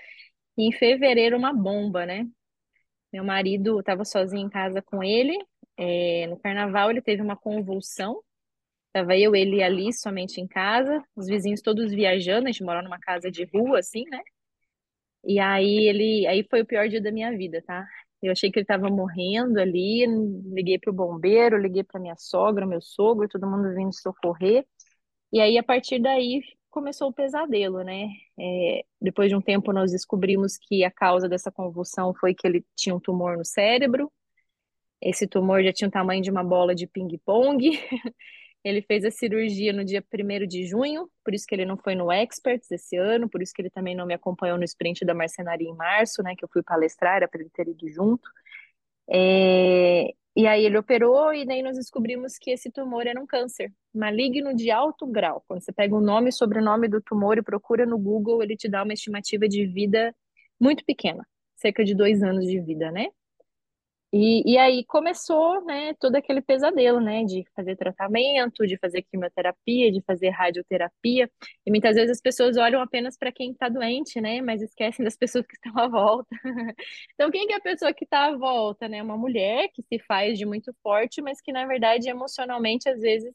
E 0.57 0.63
em 0.69 0.73
fevereiro, 0.73 1.37
uma 1.37 1.53
bomba, 1.53 2.05
né? 2.07 2.27
Meu 3.13 3.25
marido 3.25 3.81
estava 3.81 4.05
sozinho 4.05 4.47
em 4.47 4.51
casa 4.51 4.83
com 4.83 5.03
ele. 5.05 5.39
é, 5.79 6.27
no 6.29 6.39
carnaval, 6.39 6.91
ele 6.91 7.03
teve 7.03 7.23
uma 7.23 7.37
convulsão. 7.37 8.23
Tava 8.93 9.17
eu, 9.19 9.37
ele 9.37 9.59
e 9.59 9.65
a 9.65 9.69
Liz 9.69 10.01
somente 10.01 10.41
em 10.41 10.49
casa. 10.49 11.05
Os 11.17 11.27
vizinhos 11.29 11.63
todos 11.63 11.93
viajando. 11.93 12.49
A 12.49 12.53
gente 12.53 12.65
mora 12.65 12.83
numa 12.83 13.01
casa 13.01 13.31
de 13.31 13.45
rua, 13.47 13.81
assim, 13.81 14.05
né? 14.11 14.21
E 15.25 15.39
aí 15.39 15.87
ele, 15.89 16.27
aí 16.27 16.45
foi 16.49 16.63
o 16.63 16.67
pior 16.67 16.89
dia 16.89 17.01
da 17.01 17.13
minha 17.13 17.31
vida, 17.37 17.63
tá? 17.63 17.87
Eu 18.21 18.33
achei 18.33 18.51
que 18.51 18.59
ele 18.59 18.67
tava 18.67 18.89
morrendo 18.89 19.59
ali. 19.61 20.05
Liguei 20.53 20.79
pro 20.79 20.93
bombeiro, 20.93 21.57
liguei 21.59 21.85
pra 21.85 22.01
minha 22.01 22.17
sogra, 22.17 22.67
meu 22.67 22.81
sogro, 22.81 23.29
todo 23.29 23.47
mundo 23.49 23.75
vindo 23.75 23.93
socorrer. 23.95 24.67
E 25.33 25.41
aí, 25.41 25.59
a 25.59 25.63
partir 25.65 26.01
daí, 26.01 26.43
começou 26.73 27.09
o 27.09 27.13
pesadelo, 27.13 27.85
né? 27.85 28.09
É, 28.41 28.85
depois 29.01 29.29
de 29.29 29.37
um 29.37 29.41
tempo, 29.41 29.73
nós 29.73 29.93
descobrimos 29.93 30.57
que 30.59 30.83
a 30.85 30.91
causa 30.91 31.29
dessa 31.29 31.53
convulsão 31.53 32.15
foi 32.15 32.35
que 32.35 32.47
ele 32.47 32.65
tinha 32.75 32.95
um 32.95 33.01
tumor 33.01 33.37
no 33.37 33.45
cérebro. 33.45 34.11
Esse 35.01 35.27
tumor 35.29 35.63
já 35.63 35.73
tinha 35.73 35.89
o 35.89 35.91
tamanho 35.91 36.23
de 36.23 36.31
uma 36.31 36.43
bola 36.43 36.75
de 36.75 36.87
ping-pong. 36.87 37.71
Ele 38.65 38.81
fez 38.81 39.05
a 39.05 39.11
cirurgia 39.11 39.73
no 39.73 39.85
dia 39.85 40.01
1 40.01 40.47
de 40.47 40.65
junho, 40.65 41.11
por 41.25 41.35
isso 41.35 41.45
que 41.49 41.53
ele 41.53 41.65
não 41.65 41.77
foi 41.77 41.97
no 41.97 42.13
Experts 42.13 42.71
esse 42.71 42.97
ano, 42.97 43.29
por 43.29 43.43
isso 43.43 43.53
que 43.53 43.61
ele 43.61 43.71
também 43.71 43.93
não 43.93 44.07
me 44.07 44.15
acompanhou 44.15 44.57
no 44.57 44.63
sprint 44.63 45.05
da 45.05 45.13
marcenaria 45.15 45.69
em 45.69 45.75
março, 45.75 46.23
né? 46.23 46.37
Que 46.37 46.45
eu 46.45 46.49
fui 46.49 46.63
palestrar, 46.63 47.17
era 47.17 47.29
para 47.29 47.41
ele 47.41 47.51
ter 47.51 47.67
ido 47.67 47.89
junto. 47.89 48.31
É, 49.11 50.15
e 50.35 50.47
aí 50.47 50.65
ele 50.65 50.79
operou, 50.79 51.33
e 51.35 51.45
daí 51.45 51.63
nós 51.63 51.77
descobrimos 51.77 52.39
que 52.39 52.51
esse 52.51 52.71
tumor 52.71 53.07
era 53.07 53.21
um 53.21 53.27
câncer. 53.27 53.73
maligno 53.95 54.55
de 54.55 54.71
alto 54.71 55.07
grau. 55.07 55.45
Quando 55.47 55.63
você 55.63 55.73
pega 55.73 55.95
o 55.95 56.01
nome 56.01 56.31
e 56.31 56.33
sobrenome 56.33 56.89
do 56.89 57.03
tumor 57.03 57.37
e 57.39 57.43
procura 57.43 57.85
no 57.87 57.99
Google, 57.99 58.43
ele 58.43 58.57
te 58.57 58.69
dá 58.69 58.83
uma 58.83 58.95
estimativa 58.95 59.47
de 59.49 59.67
vida 59.67 60.15
muito 60.59 60.85
pequena, 60.85 61.27
cerca 61.57 61.85
de 61.85 61.95
dois 61.95 62.23
anos 62.23 62.47
de 62.47 62.61
vida, 62.61 62.91
né? 62.91 63.09
E, 64.15 64.53
e 64.53 64.59
aí 64.59 64.85
começou, 64.85 65.65
né, 65.65 65.95
todo 65.95 66.17
aquele 66.17 66.43
pesadelo, 66.43 67.01
né, 67.01 67.25
de 67.25 67.45
fazer 67.57 67.77
tratamento, 67.77 68.67
de 68.67 68.77
fazer 68.77 69.03
quimioterapia, 69.03 69.91
de 69.91 70.03
fazer 70.03 70.29
radioterapia. 70.29 71.31
E 71.65 71.71
muitas 71.71 71.95
vezes 71.97 72.11
as 72.11 72.21
pessoas 72.21 72.59
olham 72.59 72.83
apenas 72.83 73.17
para 73.17 73.33
quem 73.33 73.53
está 73.53 73.71
doente, 73.71 74.21
né, 74.21 74.43
mas 74.43 74.61
esquecem 74.61 75.03
das 75.05 75.17
pessoas 75.17 75.47
que 75.47 75.55
estão 75.55 75.73
à 75.79 75.89
volta. 75.89 76.29
Então, 77.15 77.31
quem 77.31 77.47
que 77.47 77.53
é 77.55 77.57
a 77.57 77.61
pessoa 77.61 77.93
que 77.95 78.05
está 78.05 78.27
à 78.27 78.37
volta, 78.37 78.89
né? 78.89 79.03
Uma 79.03 79.17
mulher 79.17 79.69
que 79.73 79.83
se 79.83 79.99
faz 80.07 80.39
de 80.39 80.45
muito 80.47 80.75
forte, 80.83 81.23
mas 81.23 81.41
que 81.41 81.53
na 81.53 81.67
verdade 81.67 82.09
emocionalmente 82.09 82.89
às 82.89 83.01
vezes 83.01 83.35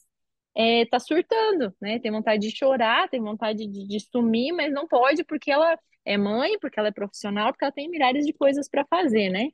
é, 0.56 0.86
tá 0.88 1.00
surtando, 1.00 1.74
né? 1.82 2.00
Tem 2.00 2.12
vontade 2.12 2.42
de 2.50 2.56
chorar, 2.56 3.10
tem 3.10 3.22
vontade 3.22 3.68
de, 3.68 3.88
de 3.88 4.00
sumir, 4.00 4.52
mas 4.54 4.74
não 4.74 4.88
pode 4.88 5.24
porque 5.24 5.52
ela 5.52 5.78
é 6.06 6.18
mãe, 6.18 6.58
porque 6.60 6.80
ela 6.80 6.90
é 6.90 6.92
profissional, 6.92 7.52
porque 7.52 7.66
ela 7.66 7.72
tem 7.74 7.90
milhares 7.90 8.26
de 8.26 8.34
coisas 8.34 8.68
para 8.70 8.86
fazer, 8.86 9.30
né? 9.30 9.50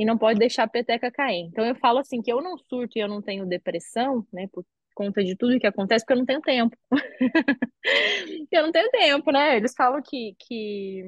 E 0.00 0.04
não 0.06 0.16
pode 0.16 0.38
deixar 0.38 0.62
a 0.62 0.66
peteca 0.68 1.10
cair. 1.10 1.44
Então 1.44 1.62
eu 1.62 1.74
falo 1.74 1.98
assim 1.98 2.22
que 2.22 2.32
eu 2.32 2.40
não 2.40 2.56
surto 2.56 2.96
e 2.96 3.02
eu 3.02 3.08
não 3.08 3.20
tenho 3.20 3.44
depressão, 3.44 4.26
né, 4.32 4.48
por 4.50 4.64
conta 4.94 5.22
de 5.22 5.36
tudo 5.36 5.60
que 5.60 5.66
acontece, 5.66 6.06
porque 6.06 6.14
eu 6.14 6.18
não 6.18 6.24
tenho 6.24 6.40
tempo. 6.40 6.74
eu 8.50 8.62
não 8.62 8.72
tenho 8.72 8.90
tempo, 8.90 9.30
né? 9.30 9.58
Eles 9.58 9.74
falam 9.76 10.00
que 10.02 10.34
que, 10.38 11.04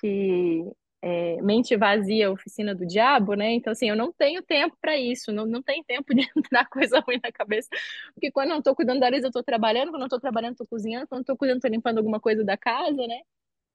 que 0.00 0.64
é, 1.02 1.42
mente 1.42 1.76
vazia 1.76 2.24
é 2.24 2.30
oficina 2.30 2.74
do 2.74 2.86
diabo, 2.86 3.34
né? 3.34 3.52
Então, 3.52 3.70
assim, 3.70 3.90
eu 3.90 3.96
não 3.96 4.10
tenho 4.10 4.42
tempo 4.42 4.76
para 4.80 4.96
isso, 4.96 5.30
não, 5.30 5.44
não 5.44 5.62
tem 5.62 5.84
tempo 5.84 6.14
de 6.14 6.22
entrar 6.34 6.66
coisa 6.70 7.00
ruim 7.00 7.20
na 7.22 7.30
cabeça, 7.30 7.68
porque 8.14 8.30
quando 8.30 8.46
eu 8.46 8.52
não 8.52 8.58
estou 8.60 8.74
cuidando 8.74 9.00
da 9.00 9.06
Arisa, 9.06 9.26
eu 9.26 9.28
estou 9.28 9.42
trabalhando, 9.42 9.88
quando 9.88 9.96
eu 9.96 10.00
não 10.00 10.06
estou 10.06 10.20
trabalhando, 10.20 10.52
estou 10.52 10.66
cozinhando, 10.66 11.06
quando 11.06 11.20
eu 11.20 11.22
estou 11.22 11.36
cuidando, 11.36 11.56
estou 11.58 11.70
limpando 11.70 11.98
alguma 11.98 12.18
coisa 12.18 12.42
da 12.42 12.56
casa, 12.56 13.06
né? 13.06 13.20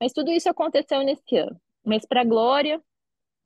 Mas 0.02 0.14
tudo 0.14 0.32
isso 0.32 0.50
aconteceu 0.50 1.04
nesse 1.04 1.38
ano. 1.38 1.60
Mas 1.86 2.06
para 2.08 2.24
glória 2.24 2.82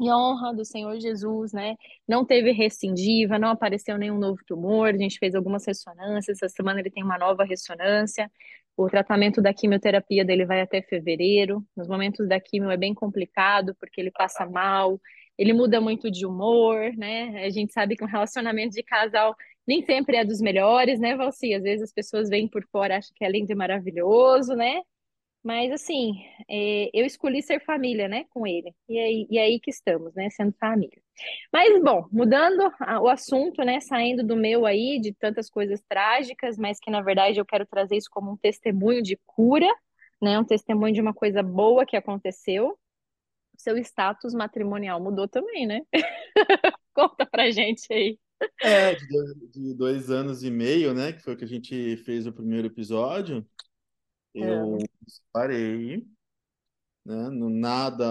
em 0.02 0.12
honra 0.12 0.54
do 0.54 0.66
Senhor 0.66 1.00
Jesus, 1.00 1.54
né? 1.54 1.76
Não 2.08 2.26
teve 2.26 2.52
rescindiva, 2.52 3.38
não 3.38 3.50
apareceu 3.50 3.98
nenhum 3.98 4.18
novo 4.18 4.40
tumor, 4.48 4.90
a 4.90 4.98
gente 4.98 5.20
fez 5.20 5.36
algumas 5.36 5.66
ressonâncias, 5.66 6.42
essa 6.42 6.50
semana 6.50 6.80
ele 6.80 6.90
tem 6.90 7.04
uma 7.04 7.20
nova 7.20 7.44
ressonância. 7.44 8.30
O 8.76 8.90
tratamento 8.90 9.42
da 9.42 9.54
quimioterapia 9.54 10.26
dele 10.26 10.46
vai 10.46 10.62
até 10.62 10.82
fevereiro. 10.82 11.64
Nos 11.78 11.88
momentos 11.88 12.28
da 12.28 12.40
quimio 12.40 12.72
é 12.72 12.78
bem 12.78 12.96
complicado, 12.96 13.76
porque 13.80 14.02
ele 14.02 14.10
passa 14.12 14.46
mal, 14.46 15.00
ele 15.38 15.54
muda 15.54 15.80
muito 15.80 16.10
de 16.10 16.26
humor, 16.26 16.92
né? 16.98 17.44
A 17.46 17.50
gente 17.52 17.72
sabe 17.72 17.96
que 17.96 18.04
um 18.04 18.08
relacionamento 18.08 18.74
de 18.74 18.84
casal 18.84 19.36
nem 19.68 19.84
sempre 19.86 20.18
é 20.18 20.26
dos 20.26 20.42
melhores, 20.42 21.00
né, 21.00 21.16
Valci? 21.16 21.54
Às 21.54 21.62
vezes 21.64 21.84
as 21.84 21.94
pessoas 21.94 22.28
vêm 22.30 22.48
por 22.48 22.66
fora, 22.72 22.98
acham 22.98 23.12
que 23.16 23.24
é 23.24 23.30
lindo 23.30 23.52
e 23.52 23.56
maravilhoso, 23.56 24.56
né? 24.56 24.82
Mas 25.44 25.72
assim, 25.72 26.14
é, 26.48 26.90
eu 26.94 27.06
escolhi 27.06 27.42
ser 27.42 27.60
família, 27.66 28.08
né, 28.08 28.26
com 28.30 28.46
ele. 28.46 28.74
E 28.88 29.00
aí, 29.00 29.28
e 29.30 29.40
aí 29.40 29.60
que 29.60 29.72
estamos, 29.72 30.14
né, 30.14 30.30
sendo 30.30 30.54
família. 30.60 31.02
Mas, 31.52 31.82
bom, 31.82 32.08
mudando 32.12 32.72
o 33.02 33.08
assunto, 33.08 33.64
né, 33.64 33.80
saindo 33.80 34.24
do 34.24 34.36
meu 34.36 34.66
aí, 34.66 35.00
de 35.00 35.14
tantas 35.14 35.50
coisas 35.50 35.82
trágicas, 35.90 36.58
mas 36.58 36.80
que 36.80 36.92
na 36.92 37.02
verdade 37.02 37.40
eu 37.40 37.46
quero 37.46 37.66
trazer 37.66 37.98
isso 37.98 38.10
como 38.12 38.32
um 38.32 38.38
testemunho 38.38 39.02
de 39.02 39.20
cura, 39.26 39.68
né, 40.22 40.38
um 40.40 40.46
testemunho 40.46 40.94
de 40.94 41.02
uma 41.02 41.14
coisa 41.14 41.42
boa 41.42 41.86
que 41.86 41.98
aconteceu. 41.98 42.78
Seu 43.58 43.78
status 43.78 44.34
matrimonial 44.34 45.02
mudou 45.02 45.28
também, 45.28 45.66
né? 45.68 45.82
Conta 46.94 47.26
pra 47.26 47.52
gente 47.52 47.92
aí. 47.92 48.20
É, 48.62 48.96
de 48.96 49.76
dois, 49.76 50.10
anos 50.10 50.44
e 50.44 50.50
meio, 50.50 50.94
né, 50.94 51.14
que 51.14 51.22
foi 51.22 51.34
o 51.34 51.38
que 51.38 51.46
a 51.46 51.48
gente 51.48 51.98
fez 51.98 52.26
o 52.26 52.34
primeiro 52.34 52.68
episódio. 52.68 53.46
Eu 54.34 54.80
É. 54.80 54.92
parei, 55.32 56.06
né? 57.06 57.30
No 57.30 57.50
nada 57.50 58.06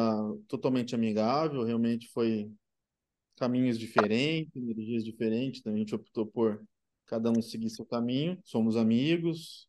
totalmente 0.49 0.95
amigável, 0.95 1.65
realmente 1.65 2.09
foi 2.09 2.51
caminhos 3.37 3.79
diferentes, 3.79 4.55
energias 4.57 5.05
diferentes, 5.05 5.61
então 5.61 5.75
a 5.75 5.77
gente 5.79 5.95
optou 5.95 6.27
por 6.27 6.65
cada 7.07 7.31
um 7.31 7.43
seguir 7.43 7.71
seu 7.71 7.87
caminho. 7.87 8.39
Somos 8.45 8.77
amigos, 8.77 9.69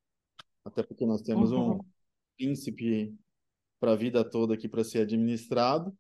até 0.66 0.84
porque 0.84 1.06
nós 1.06 1.22
temos 1.24 1.52
um 1.52 1.74
Uhum. 1.74 1.86
príncipe 2.38 3.16
para 3.80 3.94
a 3.94 3.96
vida 3.98 4.24
toda 4.30 4.54
aqui 4.56 4.70
para 4.70 4.84
ser 4.84 5.02
administrado, 5.02 5.96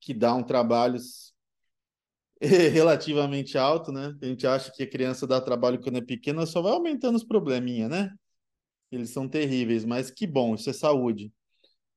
que 0.00 0.14
dá 0.14 0.34
um 0.34 0.44
trabalho 0.44 0.98
relativamente 2.40 3.56
alto, 3.58 3.92
né? 3.92 4.14
A 4.22 4.26
gente 4.26 4.46
acha 4.46 4.70
que 4.72 4.82
a 4.82 4.90
criança 4.90 5.26
dá 5.26 5.40
trabalho 5.40 5.80
quando 5.80 5.98
é 5.98 6.00
pequena, 6.02 6.46
só 6.46 6.60
vai 6.62 6.72
aumentando 6.72 7.16
os 7.16 7.24
probleminha, 7.24 7.88
né? 7.88 8.10
Eles 8.94 9.10
são 9.10 9.28
terríveis, 9.28 9.84
mas 9.84 10.10
que 10.10 10.26
bom, 10.26 10.54
isso 10.54 10.70
é 10.70 10.72
saúde. 10.72 11.32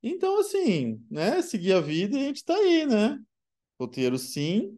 Então, 0.01 0.39
assim, 0.39 1.01
né? 1.09 1.41
Seguir 1.41 1.73
a 1.73 1.81
vida 1.81 2.17
e 2.17 2.21
a 2.21 2.27
gente 2.27 2.43
tá 2.43 2.55
aí, 2.55 2.85
né? 2.85 3.19
Solteiro 3.77 4.17
sim, 4.17 4.77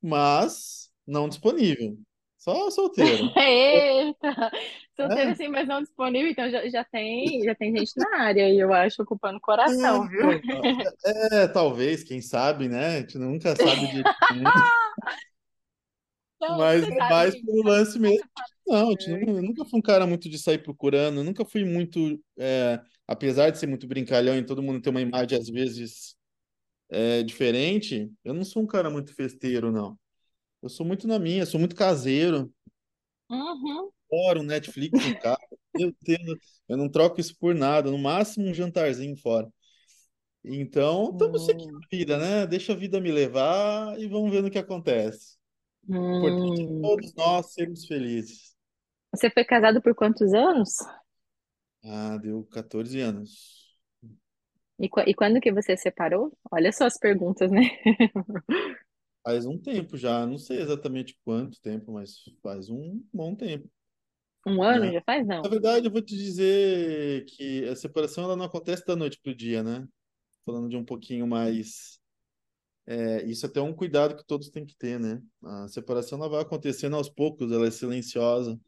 mas 0.00 0.90
não 1.06 1.28
disponível. 1.28 1.98
Só 2.38 2.70
solteiro. 2.70 3.30
Eita! 3.38 4.50
Solteiro 4.96 5.30
É, 5.30 5.32
assim, 5.32 5.48
mas 5.48 5.66
não 5.68 5.80
disponível, 5.80 6.30
então 6.30 6.50
já, 6.50 6.68
já 6.68 6.84
tem, 6.84 7.42
já 7.44 7.54
tem 7.54 7.76
gente 7.76 7.92
na 7.96 8.20
área 8.20 8.44
aí, 8.44 8.58
eu 8.58 8.72
acho, 8.72 9.02
ocupando 9.02 9.38
o 9.38 9.40
coração, 9.40 10.08
viu? 10.08 10.28
é, 11.04 11.46
talvez, 11.48 12.02
quem 12.02 12.20
sabe, 12.20 12.68
né? 12.68 12.96
A 12.96 13.00
gente 13.00 13.16
nunca 13.16 13.54
sabe 13.56 13.86
de 13.86 14.02
Não, 16.48 16.58
mas 16.58 16.82
é 16.82 17.08
mais 17.08 17.34
sabe, 17.34 17.42
pelo 17.42 17.62
lance 17.62 17.98
mesmo. 17.98 18.18
você 18.18 18.28
fala? 18.34 18.48
Não, 18.66 18.92
eu 19.36 19.42
nunca 19.42 19.64
fui 19.64 19.78
um 19.78 19.82
cara 19.82 20.06
muito 20.06 20.28
de 20.28 20.38
sair 20.38 20.58
procurando, 20.58 21.22
nunca 21.24 21.44
fui 21.44 21.64
muito, 21.64 22.22
é, 22.38 22.80
apesar 23.06 23.50
de 23.50 23.58
ser 23.58 23.66
muito 23.66 23.86
brincalhão 23.86 24.36
e 24.36 24.44
todo 24.44 24.62
mundo 24.62 24.80
ter 24.80 24.90
uma 24.90 25.00
imagem 25.00 25.38
às 25.38 25.48
vezes 25.48 26.16
é, 26.90 27.22
diferente, 27.22 28.12
eu 28.24 28.34
não 28.34 28.44
sou 28.44 28.62
um 28.62 28.66
cara 28.66 28.90
muito 28.90 29.14
festeiro, 29.14 29.72
não. 29.72 29.98
Eu 30.62 30.68
sou 30.68 30.86
muito 30.86 31.08
na 31.08 31.18
minha, 31.18 31.46
sou 31.46 31.60
muito 31.60 31.76
caseiro. 31.76 32.52
Uhum. 33.30 33.90
Fora 34.08 34.40
um 34.40 34.42
Netflix 34.42 35.04
em 35.04 35.14
casa. 35.14 35.38
Meu 35.74 35.94
Deus, 36.02 36.38
eu 36.68 36.76
não 36.76 36.88
troco 36.88 37.20
isso 37.20 37.34
por 37.38 37.54
nada, 37.54 37.90
no 37.90 37.98
máximo 37.98 38.46
um 38.46 38.54
jantarzinho 38.54 39.16
fora. 39.16 39.50
Então, 40.44 41.10
estamos 41.12 41.44
seguindo 41.46 41.70
Hum, 41.72 41.80
a 41.84 41.88
vida, 41.90 42.18
né? 42.18 42.46
Deixa 42.46 42.72
a 42.72 42.76
vida 42.76 43.00
me 43.00 43.12
levar 43.12 43.98
e 43.98 44.06
vamos 44.08 44.30
ver 44.30 44.42
no 44.42 44.50
que 44.50 44.58
acontece. 44.58 45.36
Importante 46.16 46.66
hum. 46.68 46.80
todos 46.80 47.14
nós 47.14 47.52
sermos 47.52 47.86
felizes. 47.86 48.54
Você 49.10 49.30
foi 49.30 49.42
casado 49.44 49.80
por 49.80 49.94
quantos 49.94 50.34
anos? 50.34 50.76
Ah, 51.84 52.18
deu 52.18 52.44
14 52.44 53.00
anos. 53.00 53.76
E, 54.78 54.88
e 55.06 55.14
quando 55.14 55.40
que 55.40 55.52
você 55.52 55.76
separou? 55.76 56.32
Olha 56.50 56.72
só 56.72 56.84
as 56.86 56.98
perguntas, 56.98 57.50
né? 57.50 57.62
Faz 59.24 59.46
um 59.46 59.58
tempo 59.58 59.96
já, 59.96 60.24
não 60.26 60.38
sei 60.38 60.60
exatamente 60.60 61.16
quanto 61.24 61.60
tempo, 61.60 61.92
mas 61.92 62.18
faz 62.42 62.68
um 62.70 63.02
bom 63.12 63.34
tempo, 63.34 63.68
Um 64.46 64.62
ano 64.62 64.90
né? 64.90 64.92
já 64.92 65.00
faz? 65.02 65.26
Na 65.42 65.50
Não. 65.50 65.50
verdade, 65.50 65.86
eu 65.86 65.92
vou 65.92 66.02
te 66.02 66.16
dizer 66.16 67.24
que 67.26 67.64
a 67.68 67.76
separação 67.76 68.24
ela 68.24 68.36
não 68.36 68.44
acontece 68.46 68.84
da 68.86 68.96
noite 68.96 69.20
pro 69.22 69.34
dia, 69.34 69.62
né? 69.62 69.86
Falando 70.46 70.68
de 70.70 70.76
um 70.76 70.84
pouquinho 70.84 71.26
mais 71.28 72.00
É, 72.86 73.22
isso 73.24 73.46
até 73.46 73.60
é 73.60 73.62
um 73.62 73.72
cuidado 73.72 74.16
que 74.16 74.24
todos 74.24 74.50
têm 74.50 74.66
que 74.66 74.74
ter, 74.74 74.98
né? 74.98 75.22
A 75.44 75.68
separação 75.68 76.18
ela 76.18 76.28
vai 76.28 76.42
acontecendo 76.42 76.96
aos 76.96 77.08
poucos, 77.08 77.52
ela 77.52 77.66
é 77.66 77.70
silenciosa. 77.70 78.58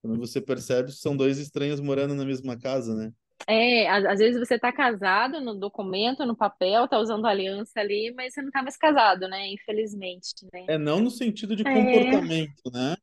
Quando 0.00 0.18
você 0.18 0.40
percebe, 0.40 0.92
são 0.92 1.16
dois 1.16 1.38
estranhos 1.38 1.80
morando 1.80 2.14
na 2.14 2.24
mesma 2.24 2.58
casa, 2.58 2.94
né? 2.94 3.12
É, 3.46 3.88
às, 3.90 4.04
às 4.04 4.18
vezes 4.18 4.38
você 4.38 4.58
tá 4.58 4.72
casado 4.72 5.40
no 5.40 5.54
documento, 5.54 6.24
no 6.24 6.36
papel, 6.36 6.88
tá 6.88 6.98
usando 6.98 7.26
aliança 7.26 7.80
ali, 7.80 8.12
mas 8.14 8.32
você 8.32 8.40
não 8.42 8.50
tá 8.50 8.62
mais 8.62 8.76
casado, 8.76 9.28
né? 9.28 9.48
Infelizmente, 9.48 10.32
né? 10.52 10.66
É 10.68 10.78
não 10.78 11.00
no 11.00 11.10
sentido 11.10 11.54
de 11.54 11.66
É. 11.66 11.72
comportamento, 11.72 12.70
né? 12.72 12.96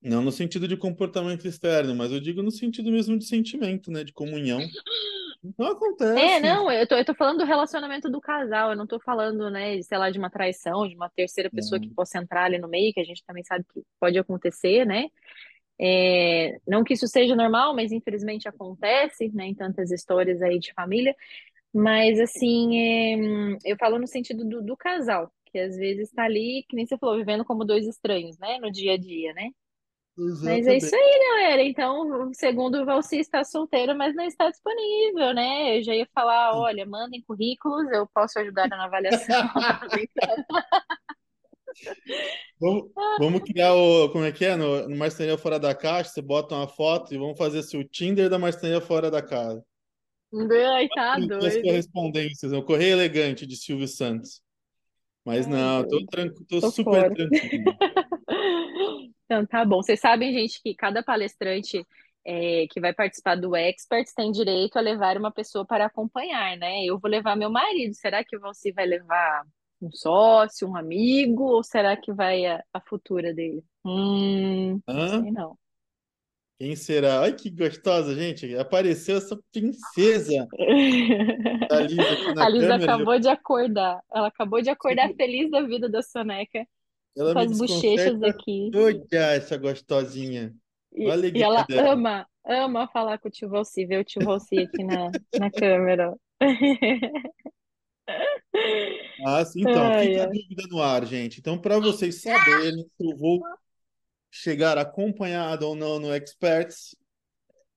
Não 0.00 0.22
no 0.22 0.32
sentido 0.32 0.66
de 0.66 0.76
comportamento 0.76 1.46
externo, 1.46 1.94
mas 1.94 2.10
eu 2.10 2.18
digo 2.18 2.42
no 2.42 2.50
sentido 2.50 2.90
mesmo 2.90 3.16
de 3.16 3.24
sentimento, 3.24 3.90
né? 3.90 4.02
De 4.02 4.12
comunhão. 4.12 4.58
É, 5.58 5.70
acontece. 5.70 6.40
não, 6.40 6.70
eu 6.70 6.86
tô, 6.86 6.94
eu 6.94 7.04
tô 7.04 7.14
falando 7.14 7.38
do 7.38 7.44
relacionamento 7.44 8.10
do 8.10 8.20
casal, 8.20 8.70
eu 8.70 8.76
não 8.76 8.86
tô 8.86 9.00
falando, 9.00 9.50
né, 9.50 9.80
sei 9.82 9.98
lá, 9.98 10.10
de 10.10 10.18
uma 10.18 10.30
traição, 10.30 10.86
de 10.86 10.94
uma 10.94 11.08
terceira 11.10 11.50
pessoa 11.50 11.80
que 11.80 11.88
possa 11.94 12.18
entrar 12.18 12.44
ali 12.44 12.58
no 12.58 12.68
meio, 12.68 12.92
que 12.92 13.00
a 13.00 13.04
gente 13.04 13.24
também 13.24 13.42
sabe 13.44 13.64
que 13.72 13.82
pode 13.98 14.18
acontecer, 14.18 14.84
né? 14.86 15.08
É, 15.80 16.58
não 16.66 16.84
que 16.84 16.94
isso 16.94 17.08
seja 17.08 17.34
normal, 17.34 17.74
mas 17.74 17.92
infelizmente 17.92 18.48
acontece, 18.48 19.28
né, 19.34 19.46
em 19.46 19.54
tantas 19.54 19.90
histórias 19.90 20.42
aí 20.42 20.58
de 20.58 20.72
família. 20.74 21.14
Mas, 21.74 22.20
assim, 22.20 22.78
é, 22.78 23.16
eu 23.64 23.76
falo 23.78 23.98
no 23.98 24.06
sentido 24.06 24.44
do, 24.44 24.62
do 24.62 24.76
casal, 24.76 25.32
que 25.46 25.58
às 25.58 25.76
vezes 25.76 26.08
está 26.08 26.24
ali, 26.24 26.64
que 26.68 26.76
nem 26.76 26.86
você 26.86 26.98
falou, 26.98 27.16
vivendo 27.16 27.44
como 27.44 27.64
dois 27.64 27.86
estranhos, 27.86 28.38
né, 28.38 28.58
no 28.58 28.70
dia 28.70 28.94
a 28.94 28.98
dia, 28.98 29.32
né? 29.34 29.50
Mas 30.16 30.66
é 30.66 30.76
isso 30.76 30.94
aí, 30.94 31.18
galera. 31.30 31.62
Então, 31.62 32.30
segundo 32.34 32.82
o 32.82 32.84
Valci 32.84 33.18
está 33.18 33.42
solteiro, 33.44 33.96
mas 33.96 34.14
não 34.14 34.24
está 34.24 34.50
disponível, 34.50 35.32
né? 35.32 35.78
Eu 35.78 35.82
já 35.82 35.94
ia 35.94 36.06
falar, 36.14 36.54
olha, 36.54 36.84
mandem 36.84 37.22
currículos, 37.22 37.90
eu 37.90 38.06
posso 38.12 38.38
ajudar 38.38 38.68
na 38.68 38.84
avaliação. 38.84 39.42
Vamos, 42.60 42.92
vamos 43.18 43.40
criar 43.42 43.74
o. 43.74 44.08
Como 44.10 44.24
é 44.24 44.30
que 44.30 44.44
é? 44.44 44.54
No, 44.54 44.88
no 44.88 44.94
Marcenaria 44.94 45.36
Fora 45.38 45.58
da 45.58 45.74
Caixa, 45.74 46.10
você 46.10 46.22
bota 46.22 46.54
uma 46.54 46.68
foto 46.68 47.12
e 47.12 47.18
vamos 47.18 47.36
fazer 47.36 47.58
assim, 47.60 47.78
o 47.78 47.84
Tinder 47.84 48.28
da 48.28 48.38
Marcenaria 48.38 48.80
Fora 48.80 49.10
da 49.10 49.20
Casa. 49.20 49.64
Ai, 50.74 50.88
tá 50.88 51.14
As 51.14 51.56
correspondências, 51.60 52.52
o 52.52 52.62
Correio 52.62 52.92
Elegante 52.92 53.46
de 53.46 53.56
Silvio 53.56 53.88
Santos. 53.88 54.42
Mas 55.24 55.46
Ai, 55.46 55.52
não, 55.52 55.88
tô, 55.88 56.06
tranquilo, 56.06 56.46
tô 56.48 56.60
Tô 56.60 56.70
super 56.70 56.84
fora. 56.84 57.14
tranquilo. 57.14 57.64
Então, 59.32 59.46
tá 59.46 59.64
bom. 59.64 59.82
Vocês 59.82 59.98
sabem, 59.98 60.30
gente, 60.30 60.60
que 60.62 60.74
cada 60.74 61.02
palestrante 61.02 61.86
é, 62.22 62.66
que 62.70 62.78
vai 62.78 62.92
participar 62.92 63.34
do 63.34 63.56
Experts 63.56 64.12
tem 64.12 64.30
direito 64.30 64.76
a 64.76 64.82
levar 64.82 65.16
uma 65.16 65.32
pessoa 65.32 65.64
para 65.64 65.86
acompanhar, 65.86 66.54
né? 66.58 66.84
Eu 66.84 66.98
vou 66.98 67.10
levar 67.10 67.34
meu 67.34 67.48
marido. 67.48 67.94
Será 67.94 68.22
que 68.22 68.36
você 68.38 68.70
vai 68.72 68.84
levar 68.84 69.42
um 69.80 69.90
sócio, 69.90 70.68
um 70.68 70.76
amigo, 70.76 71.44
ou 71.44 71.62
será 71.62 71.96
que 71.96 72.12
vai 72.12 72.44
a, 72.44 72.62
a 72.74 72.80
futura 72.82 73.32
dele? 73.32 73.64
Hum, 73.82 74.78
não 74.86 74.94
Hã? 74.94 75.22
sei 75.22 75.32
não. 75.32 75.58
Quem 76.58 76.76
será? 76.76 77.22
Ai, 77.22 77.32
que 77.32 77.48
gostosa, 77.48 78.14
gente. 78.14 78.54
Apareceu 78.54 79.16
essa 79.16 79.36
princesa 79.50 80.46
da 81.70 81.80
Lisa 81.88 82.02
aqui 82.02 82.38
A 82.38 82.48
Lisa 82.50 82.74
acabou 82.74 83.18
de 83.18 83.28
acordar. 83.28 83.98
Ela 84.12 84.28
acabou 84.28 84.60
de 84.60 84.68
acordar 84.68 85.10
feliz 85.14 85.50
da 85.50 85.62
vida 85.62 85.88
da 85.88 86.02
soneca, 86.02 86.66
Ela 87.16 87.34
com 87.34 87.40
as 87.40 87.58
bochechas 87.58 88.22
aqui. 88.22 88.70
toda, 88.72 89.16
essa 89.16 89.56
gostosinha. 89.56 90.54
E, 90.94 91.04
e 91.04 91.42
ela 91.42 91.62
dela. 91.62 91.92
ama, 91.92 92.26
ama 92.44 92.88
falar 92.88 93.18
com 93.18 93.28
o 93.28 93.30
tio 93.30 93.48
Valci, 93.48 93.86
ver 93.86 94.00
o 94.00 94.04
tio 94.04 94.24
Valci 94.24 94.58
aqui 94.60 94.84
na, 94.84 95.10
na 95.38 95.50
câmera. 95.50 96.14
Ah, 99.24 99.44
sim, 99.44 99.60
então, 99.60 99.86
Ai, 99.86 100.08
fica 100.08 100.22
a 100.24 100.26
dúvida 100.26 100.62
no 100.68 100.82
ar, 100.82 101.06
gente. 101.06 101.38
Então, 101.38 101.56
para 101.56 101.78
vocês 101.78 102.20
saberem 102.20 102.84
se 102.96 103.04
eu 103.04 103.16
vou 103.16 103.40
chegar 104.30 104.76
acompanhado 104.76 105.66
ou 105.68 105.76
não 105.76 106.00
no 106.00 106.14
Experts, 106.14 106.96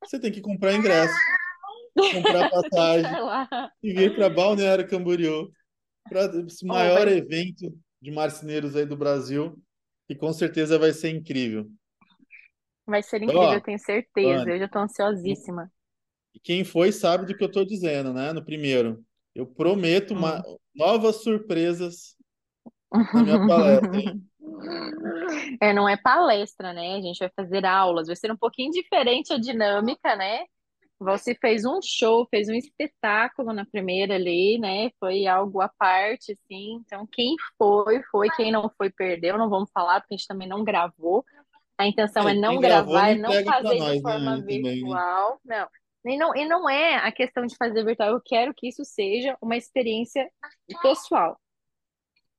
você 0.04 0.20
tem 0.20 0.32
que 0.32 0.42
comprar 0.42 0.74
ingresso, 0.74 1.14
comprar 1.94 2.50
passagem 2.50 3.12
e 3.84 3.94
vir 3.94 4.16
para 4.16 4.30
Balneário 4.30 4.88
Camboriú, 4.88 5.52
para 6.10 6.26
esse 6.46 6.66
Oh, 6.66 6.70
maior 6.70 7.06
vai, 7.06 7.18
evento 7.18 7.72
de 8.06 8.12
marceneiros 8.12 8.76
aí 8.78 8.86
do 8.86 8.97
Brasil, 8.97 9.62
que 10.08 10.16
com 10.16 10.34
certeza 10.34 10.80
vai 10.80 10.93
ser 10.93 11.10
incrível. 11.12 11.70
vai 12.86 13.03
ser 13.03 13.22
Então, 13.28 13.34
incrível, 13.34 13.58
eu 13.60 13.62
ó, 13.62 13.64
tenho 13.64 13.78
certeza. 13.80 14.49
Anne, 14.49 14.51
Eu 14.51 14.58
já 14.60 14.68
tô 14.68 14.80
ansiosíssima. 14.80 15.72
quem 16.43 16.64
foi 16.64 16.91
sabe 16.91 17.26
do 17.26 17.36
que 17.36 17.43
eu 17.43 17.47
estou 17.47 17.66
dizendo, 17.66 18.14
né? 18.14 18.32
No 18.34 18.43
primeiro, 18.43 19.03
eu 19.34 19.45
prometo 19.47 20.14
uma, 20.14 20.41
Hum. 20.41 20.58
novas 20.76 21.24
surpresas 21.24 22.16
na 23.12 23.24
minha 23.24 23.39
palestra, 23.39 23.99
hein? 24.01 24.28
É, 25.62 25.74
não 25.74 25.88
é 25.88 25.97
palestra, 25.97 26.74
né? 26.74 26.95
A 26.95 27.01
gente 27.01 27.20
vai 27.20 27.30
fazer 27.36 27.66
aulas. 27.66 28.08
Vai 28.08 28.16
ser 28.16 28.32
um 28.32 28.38
pouquinho 28.38 28.72
diferente 28.72 29.34
a 29.34 29.38
dinâmica, 29.39 30.16
né? 30.16 30.45
Você 31.00 31.36
fez 31.36 31.66
um 31.66 31.80
show, 31.82 32.26
fez 32.30 32.48
um 32.48 32.54
espetáculo 32.54 33.52
na 33.52 33.66
primeira 33.66 34.16
ali, 34.16 34.58
né? 34.58 34.89
Foi 35.00 35.28
algo 35.28 35.60
à 35.62 35.68
parte, 35.68 36.32
assim. 36.32 36.82
Então, 36.86 37.06
quem 37.12 37.36
foi, 37.58 38.02
foi. 38.04 38.30
Quem 38.30 38.52
não 38.52 38.72
foi, 38.78 38.89
perdeu. 38.89 39.38
Não 39.38 39.50
vamos 39.50 39.70
falar, 39.72 40.00
porque 40.00 40.14
a 40.14 40.18
gente 40.18 40.28
também 40.28 40.48
não 40.48 40.64
gravou. 40.64 41.26
A 41.78 41.86
intenção 41.86 42.28
É, 42.28 42.32
é 42.32 42.36
não 42.36 42.60
gravou 42.60 42.93
gravar, 42.93 43.16
não 43.18 43.34
é 43.34 43.43
não 43.43 43.52
fazer 43.52 43.74
de 43.74 43.80
nós, 43.80 43.96
né, 43.96 44.02
forma 44.02 44.38
né? 44.38 44.43
virtual. 44.46 45.39
Não. 45.43 45.68
E 46.06 46.18
não, 46.18 46.36
e 46.36 46.46
não 46.48 46.70
é 46.70 46.96
a 46.96 47.12
questão 47.12 47.46
de 47.46 47.56
fazer 47.56 47.84
virtual. 47.84 48.12
Eu 48.12 48.22
quero 48.24 48.54
que 48.54 48.68
isso 48.68 48.86
seja 48.86 49.36
uma 49.41 49.58
experiência 49.58 50.30
pessoal. 50.82 51.38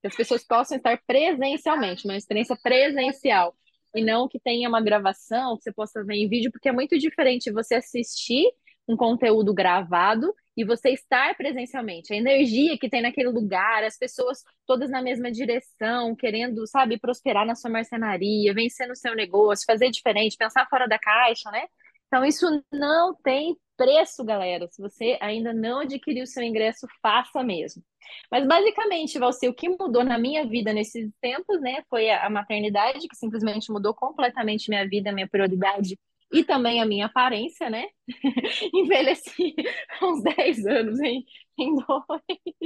Que 0.01 0.07
as 0.07 0.15
pessoas 0.15 0.43
possam 0.43 0.77
estar 0.77 0.99
presencialmente, 1.05 2.05
uma 2.05 2.15
experiência 2.15 2.57
presencial. 2.63 3.55
E 3.95 4.03
não 4.03 4.27
que 4.27 4.39
tenha 4.39 4.67
uma 4.69 4.81
gravação, 4.81 5.57
que 5.57 5.63
você 5.63 5.73
possa 5.73 6.03
ver 6.03 6.15
em 6.15 6.29
vídeo, 6.29 6.51
porque 6.51 6.69
é 6.69 6.71
muito 6.71 6.97
diferente 6.97 7.51
você 7.51 7.75
assistir 7.75 8.51
um 8.87 8.95
conteúdo 8.95 9.53
gravado 9.53 10.33
e 10.55 10.63
você 10.63 10.89
estar 10.89 11.35
presencialmente. 11.35 12.13
A 12.13 12.15
energia 12.15 12.77
que 12.77 12.89
tem 12.89 13.01
naquele 13.01 13.29
lugar, 13.29 13.83
as 13.83 13.97
pessoas 13.97 14.43
todas 14.65 14.89
na 14.89 15.01
mesma 15.01 15.31
direção, 15.31 16.15
querendo, 16.15 16.65
sabe, 16.65 16.97
prosperar 16.97 17.45
na 17.45 17.53
sua 17.53 17.69
marcenaria, 17.69 18.53
vencer 18.53 18.87
no 18.87 18.95
seu 18.95 19.13
negócio, 19.13 19.65
fazer 19.65 19.91
diferente, 19.91 20.37
pensar 20.37 20.65
fora 20.69 20.87
da 20.87 20.97
caixa, 20.97 21.51
né? 21.51 21.65
Então, 22.07 22.23
isso 22.25 22.45
não 22.71 23.13
tem 23.15 23.55
preço, 23.77 24.23
galera. 24.25 24.67
Se 24.69 24.81
você 24.81 25.17
ainda 25.21 25.53
não 25.53 25.81
adquiriu 25.81 26.25
seu 26.25 26.43
ingresso, 26.43 26.87
faça 27.01 27.43
mesmo. 27.43 27.83
Mas 28.31 28.47
basicamente, 28.47 29.19
Valci, 29.19 29.47
o 29.47 29.53
que 29.53 29.69
mudou 29.69 30.03
na 30.03 30.17
minha 30.17 30.45
vida 30.47 30.73
nesses 30.73 31.11
tempos, 31.21 31.61
né, 31.61 31.83
foi 31.89 32.09
a 32.09 32.25
a 32.25 32.29
maternidade, 32.29 33.07
que 33.07 33.15
simplesmente 33.15 33.71
mudou 33.71 33.93
completamente 33.93 34.69
minha 34.69 34.87
vida, 34.87 35.11
minha 35.11 35.27
prioridade 35.27 35.97
e 36.31 36.43
também 36.43 36.81
a 36.81 36.85
minha 36.85 37.05
aparência, 37.05 37.69
né? 37.69 37.85
Envelheci 38.73 39.55
uns 40.01 40.23
10 40.23 40.65
anos 40.65 40.99
em, 40.99 41.23
em 41.57 41.75
dois. 41.75 42.21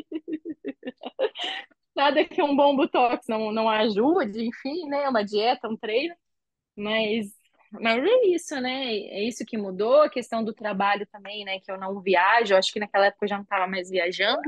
Nada 1.95 2.23
que 2.25 2.41
um 2.41 2.55
bom 2.55 2.75
botox 2.75 3.25
não, 3.27 3.51
não 3.51 3.69
ajude, 3.69 4.45
enfim, 4.45 4.87
né? 4.87 5.07
Uma 5.09 5.23
dieta, 5.23 5.67
um 5.69 5.77
treino, 5.77 6.15
mas, 6.75 7.33
mas 7.71 8.03
é 8.03 8.25
isso, 8.27 8.59
né? 8.59 8.93
É 8.93 9.23
isso 9.23 9.45
que 9.45 9.57
mudou, 9.57 10.01
a 10.01 10.09
questão 10.09 10.43
do 10.43 10.53
trabalho 10.53 11.07
também, 11.11 11.45
né? 11.45 11.59
Que 11.59 11.71
eu 11.71 11.77
não 11.77 12.01
viajo, 12.01 12.55
acho 12.55 12.71
que 12.71 12.79
naquela 12.79 13.07
época 13.07 13.25
eu 13.25 13.29
já 13.29 13.35
não 13.35 13.43
estava 13.43 13.67
mais 13.67 13.89
viajando, 13.89 14.41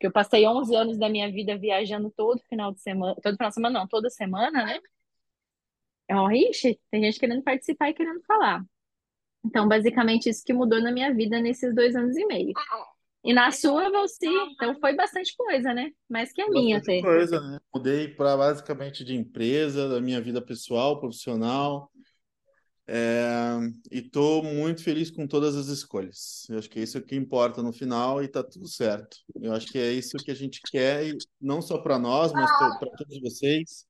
que 0.00 0.06
eu 0.06 0.12
passei 0.12 0.46
11 0.46 0.74
anos 0.74 0.98
da 0.98 1.08
minha 1.08 1.30
vida 1.30 1.56
viajando 1.56 2.10
todo 2.16 2.42
final 2.48 2.72
de 2.72 2.80
semana, 2.80 3.14
todo 3.22 3.36
final 3.36 3.48
de 3.48 3.54
semana 3.54 3.80
não, 3.80 3.86
toda 3.88 4.10
semana, 4.10 4.64
né? 4.64 4.80
Ó, 6.10 6.30
ixi, 6.30 6.80
tem 6.90 7.02
gente 7.02 7.18
querendo 7.20 7.42
participar 7.42 7.90
e 7.90 7.94
querendo 7.94 8.22
falar. 8.22 8.64
Então, 9.44 9.68
basicamente, 9.68 10.28
isso 10.28 10.44
que 10.44 10.52
mudou 10.52 10.80
na 10.80 10.90
minha 10.90 11.14
vida 11.14 11.40
nesses 11.40 11.74
dois 11.74 11.94
anos 11.94 12.16
e 12.16 12.26
meio. 12.26 12.52
E 13.24 13.32
na 13.32 13.50
sua, 13.50 13.90
Valci, 13.90 14.26
então 14.26 14.78
foi 14.80 14.94
bastante 14.94 15.36
coisa, 15.36 15.74
né? 15.74 15.90
Mais 16.08 16.32
que 16.32 16.40
a 16.40 16.48
minha 16.48 16.76
Bastante 16.78 16.98
até. 17.00 17.08
coisa, 17.08 17.40
né? 17.40 17.58
Mudei 17.74 18.08
para 18.08 18.36
basicamente 18.36 19.04
de 19.04 19.14
empresa, 19.14 19.88
da 19.88 20.00
minha 20.00 20.20
vida 20.20 20.40
pessoal, 20.40 20.98
profissional, 20.98 21.90
é, 22.90 23.58
e 23.92 23.98
estou 23.98 24.42
muito 24.42 24.82
feliz 24.82 25.10
com 25.10 25.26
todas 25.26 25.54
as 25.54 25.66
escolhas. 25.66 26.46
Eu 26.48 26.58
acho 26.58 26.70
que 26.70 26.78
é 26.78 26.82
isso 26.82 27.02
que 27.02 27.14
importa 27.14 27.62
no 27.62 27.70
final 27.70 28.22
e 28.22 28.28
tá 28.28 28.42
tudo 28.42 28.66
certo. 28.66 29.18
Eu 29.42 29.52
acho 29.52 29.66
que 29.66 29.78
é 29.78 29.92
isso 29.92 30.16
que 30.16 30.30
a 30.30 30.34
gente 30.34 30.62
quer, 30.70 31.06
e 31.06 31.18
não 31.38 31.60
só 31.60 31.76
para 31.76 31.98
nós, 31.98 32.32
mas 32.32 32.50
para 32.78 32.96
todos 32.96 33.20
vocês. 33.20 33.86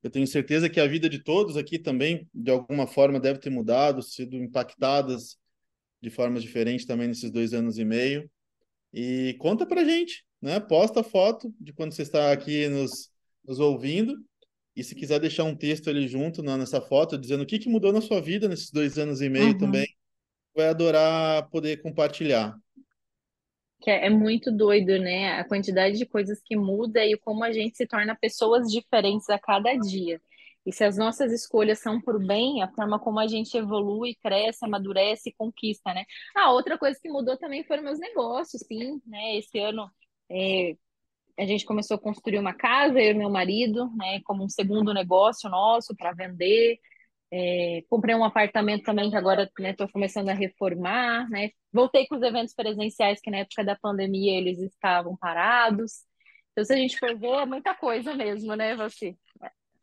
Eu 0.00 0.10
tenho 0.10 0.26
certeza 0.28 0.70
que 0.70 0.78
a 0.78 0.86
vida 0.86 1.08
de 1.08 1.22
todos 1.22 1.56
aqui 1.56 1.76
também, 1.76 2.28
de 2.32 2.52
alguma 2.52 2.86
forma, 2.86 3.18
deve 3.18 3.40
ter 3.40 3.50
mudado, 3.50 4.00
sido 4.00 4.36
impactadas 4.36 5.36
de 6.00 6.08
formas 6.08 6.40
diferentes 6.40 6.86
também 6.86 7.08
nesses 7.08 7.32
dois 7.32 7.52
anos 7.52 7.78
e 7.78 7.84
meio. 7.84 8.30
E 8.92 9.34
conta 9.40 9.66
pra 9.66 9.84
gente, 9.84 10.24
né? 10.40 10.60
Posta 10.60 11.02
foto 11.02 11.52
de 11.60 11.72
quando 11.72 11.92
você 11.92 12.02
está 12.02 12.30
aqui 12.30 12.68
nos, 12.68 13.10
nos 13.44 13.58
ouvindo. 13.58 14.16
E 14.76 14.84
se 14.84 14.94
quiser 14.94 15.18
deixar 15.20 15.44
um 15.44 15.56
texto 15.56 15.88
ali 15.90 16.06
junto 16.08 16.42
na, 16.42 16.56
nessa 16.58 16.80
foto, 16.80 17.18
dizendo 17.18 17.42
o 17.44 17.46
que, 17.46 17.58
que 17.58 17.68
mudou 17.68 17.92
na 17.92 18.00
sua 18.02 18.20
vida 18.20 18.48
nesses 18.48 18.70
dois 18.70 18.98
anos 18.98 19.20
e 19.22 19.28
meio 19.28 19.56
Uhum. 19.56 19.58
também, 19.58 19.86
vai 20.56 20.68
adorar 20.68 21.48
poder 21.50 21.82
compartilhar. 21.82 22.58
Que 23.80 23.90
é 23.90 24.06
é 24.06 24.10
muito 24.10 24.50
doido, 24.50 24.98
né? 24.98 25.38
A 25.38 25.44
quantidade 25.46 25.98
de 25.98 26.06
coisas 26.06 26.40
que 26.42 26.56
muda 26.56 27.04
e 27.04 27.16
como 27.18 27.44
a 27.44 27.52
gente 27.52 27.76
se 27.76 27.86
torna 27.86 28.16
pessoas 28.16 28.66
diferentes 28.70 29.28
a 29.30 29.38
cada 29.38 29.74
dia. 29.76 30.20
E 30.64 30.72
se 30.72 30.82
as 30.84 30.96
nossas 30.98 31.32
escolhas 31.32 31.78
são 31.78 32.00
por 32.00 32.24
bem, 32.24 32.62
a 32.62 32.68
forma 32.72 32.98
como 32.98 33.20
a 33.20 33.26
gente 33.28 33.56
evolui, 33.56 34.16
cresce, 34.16 34.64
amadurece 34.64 35.28
e 35.30 35.34
conquista, 35.34 35.94
né? 35.94 36.04
Ah, 36.36 36.50
outra 36.52 36.76
coisa 36.78 36.98
que 37.00 37.08
mudou 37.08 37.36
também 37.38 37.62
foram 37.64 37.82
meus 37.84 37.98
negócios, 38.00 38.62
sim, 38.66 39.00
né? 39.06 39.36
Esse 39.38 39.58
ano 39.60 39.88
é, 40.30 40.76
a 41.38 41.44
gente 41.46 41.64
começou 41.64 41.96
a 41.96 42.00
construir 42.00 42.38
uma 42.38 42.54
casa, 42.54 43.00
eu 43.00 43.12
e 43.12 43.14
meu 43.14 43.30
marido, 43.30 43.90
né? 43.96 44.20
Como 44.24 44.44
um 44.44 44.48
segundo 44.48 44.92
negócio 44.94 45.50
nosso 45.50 45.94
para 45.96 46.12
vender. 46.12 46.78
É, 47.32 47.82
comprei 47.90 48.14
um 48.14 48.24
apartamento 48.24 48.84
também 48.84 49.10
que 49.10 49.16
agora 49.16 49.50
estou 49.60 49.88
começando 49.90 50.28
a 50.30 50.34
reformar, 50.34 51.28
né? 51.30 51.50
Voltei 51.72 52.06
com 52.06 52.16
os 52.16 52.22
eventos 52.22 52.54
presenciais 52.54 53.20
que 53.20 53.30
na 53.30 53.38
época 53.38 53.64
da 53.64 53.76
pandemia 53.76 54.38
eles 54.38 54.60
estavam 54.60 55.16
parados. 55.16 56.04
Então, 56.52 56.64
se 56.64 56.72
a 56.72 56.76
gente 56.76 56.98
for 56.98 57.16
ver, 57.18 57.28
é 57.42 57.46
muita 57.46 57.74
coisa 57.74 58.14
mesmo, 58.14 58.54
né, 58.56 58.74
você? 58.76 59.16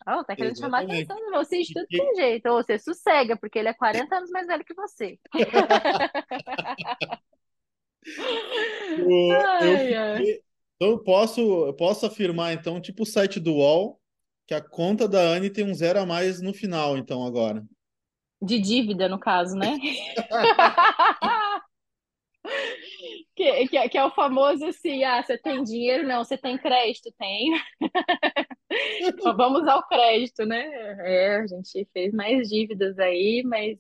Oh, 0.08 0.24
tá 0.24 0.36
querendo 0.36 0.58
chamar 0.60 0.80
a 0.80 0.82
Exatamente. 0.82 0.82
atenção 0.82 1.18
de 1.18 1.32
você 1.32 1.62
de 1.62 1.72
tudo 1.72 1.88
que 1.93 2.01
E- 2.01 2.04
é 2.04 2.16
jeito. 2.16 2.47
Ou 2.49 2.64
você 2.64 2.78
sossega, 2.80 3.38
porque 3.38 3.60
ele 3.60 3.70
é 3.70 3.74
40 3.74 4.18
anos 4.18 4.30
mais 4.32 4.47
velho 4.47 4.66
que 4.66 4.74
você. 4.74 5.20
Eu, 8.97 9.49
eu 9.60 9.78
Ai, 9.78 9.93
ai. 9.93 10.34
Então 10.84 10.92
eu 10.92 11.00
posso, 11.00 11.40
eu 11.68 11.74
posso 11.74 12.06
afirmar, 12.06 12.54
então, 12.54 12.82
tipo 12.82 13.04
o 13.04 13.06
site 13.06 13.40
do 13.40 13.54
UOL, 13.54 13.98
que 14.46 14.54
a 14.54 14.62
conta 14.62 15.08
da 15.08 15.22
Anne 15.22 15.50
tem 15.50 15.66
um 15.66 15.74
zero 15.74 16.00
a 16.00 16.06
mais 16.06 16.42
no 16.42 16.54
final, 16.54 16.98
então, 16.98 17.26
agora. 17.26 17.64
De 18.42 18.60
dívida, 18.60 19.08
no 19.08 19.18
caso, 19.18 19.56
né? 19.56 19.78
Que, 23.36 23.68
que, 23.68 23.90
que 23.90 23.98
é 23.98 24.06
o 24.06 24.12
famoso 24.12 24.64
assim, 24.66 25.04
ah, 25.04 25.24
você 25.24 25.38
tem 25.38 25.64
dinheiro? 25.64 26.08
Não, 26.08 26.24
você 26.24 26.38
tem 26.38 26.56
crédito? 26.56 27.12
Tenho. 27.18 27.58
Vamos 29.38 29.66
ao 29.68 29.88
crédito, 29.88 30.46
né? 30.46 30.64
É, 31.00 31.38
a 31.38 31.48
gente 31.48 31.88
fez 31.94 32.14
mais 32.14 32.50
dívidas 32.50 33.00
aí, 33.00 33.42
mas 33.44 33.80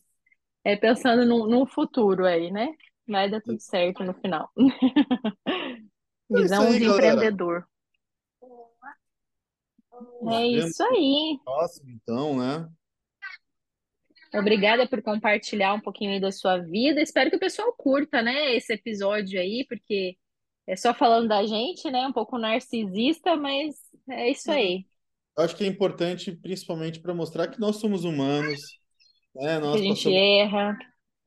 é 0.63 0.75
pensando 0.75 1.23
no, 1.25 1.47
no 1.47 1.67
futuro 1.67 2.25
aí, 2.25 2.49
né? 2.51 2.69
Vai 3.07 3.29
dar 3.29 3.41
tudo 3.41 3.59
certo 3.59 4.03
no 4.03 4.13
final. 4.15 4.49
É 6.35 6.41
Visão 6.41 6.67
aí, 6.67 6.79
de 6.79 6.85
galera. 6.85 7.07
empreendedor. 7.07 7.67
É 10.27 10.49
vemos 10.51 10.71
isso 10.71 10.83
aí. 10.83 11.39
próximo, 11.45 11.89
então, 11.91 12.37
né? 12.37 12.69
Obrigada 14.33 14.87
por 14.87 15.01
compartilhar 15.03 15.73
um 15.73 15.79
pouquinho 15.81 16.11
aí 16.11 16.19
da 16.19 16.31
sua 16.31 16.57
vida. 16.57 17.01
Espero 17.01 17.29
que 17.29 17.35
o 17.35 17.39
pessoal 17.39 17.71
curta, 17.77 18.21
né, 18.21 18.55
esse 18.55 18.73
episódio 18.73 19.39
aí, 19.39 19.65
porque 19.69 20.17
é 20.65 20.75
só 20.75 20.93
falando 20.93 21.27
da 21.27 21.45
gente, 21.45 21.89
né? 21.91 22.07
Um 22.07 22.13
pouco 22.13 22.37
narcisista, 22.37 23.35
mas 23.35 23.75
é 24.09 24.29
isso 24.31 24.51
aí. 24.51 24.85
Eu 25.37 25.43
acho 25.43 25.55
que 25.55 25.63
é 25.63 25.67
importante, 25.67 26.31
principalmente 26.31 26.99
para 26.99 27.13
mostrar 27.13 27.47
que 27.47 27.59
nós 27.59 27.77
somos 27.77 28.03
humanos, 28.05 28.59
né? 29.35 29.43
Que 29.43 29.49
a 29.49 29.59
Nós 29.59 29.81
gente 29.81 30.03
passamos 30.03 30.13
erra. 30.13 30.77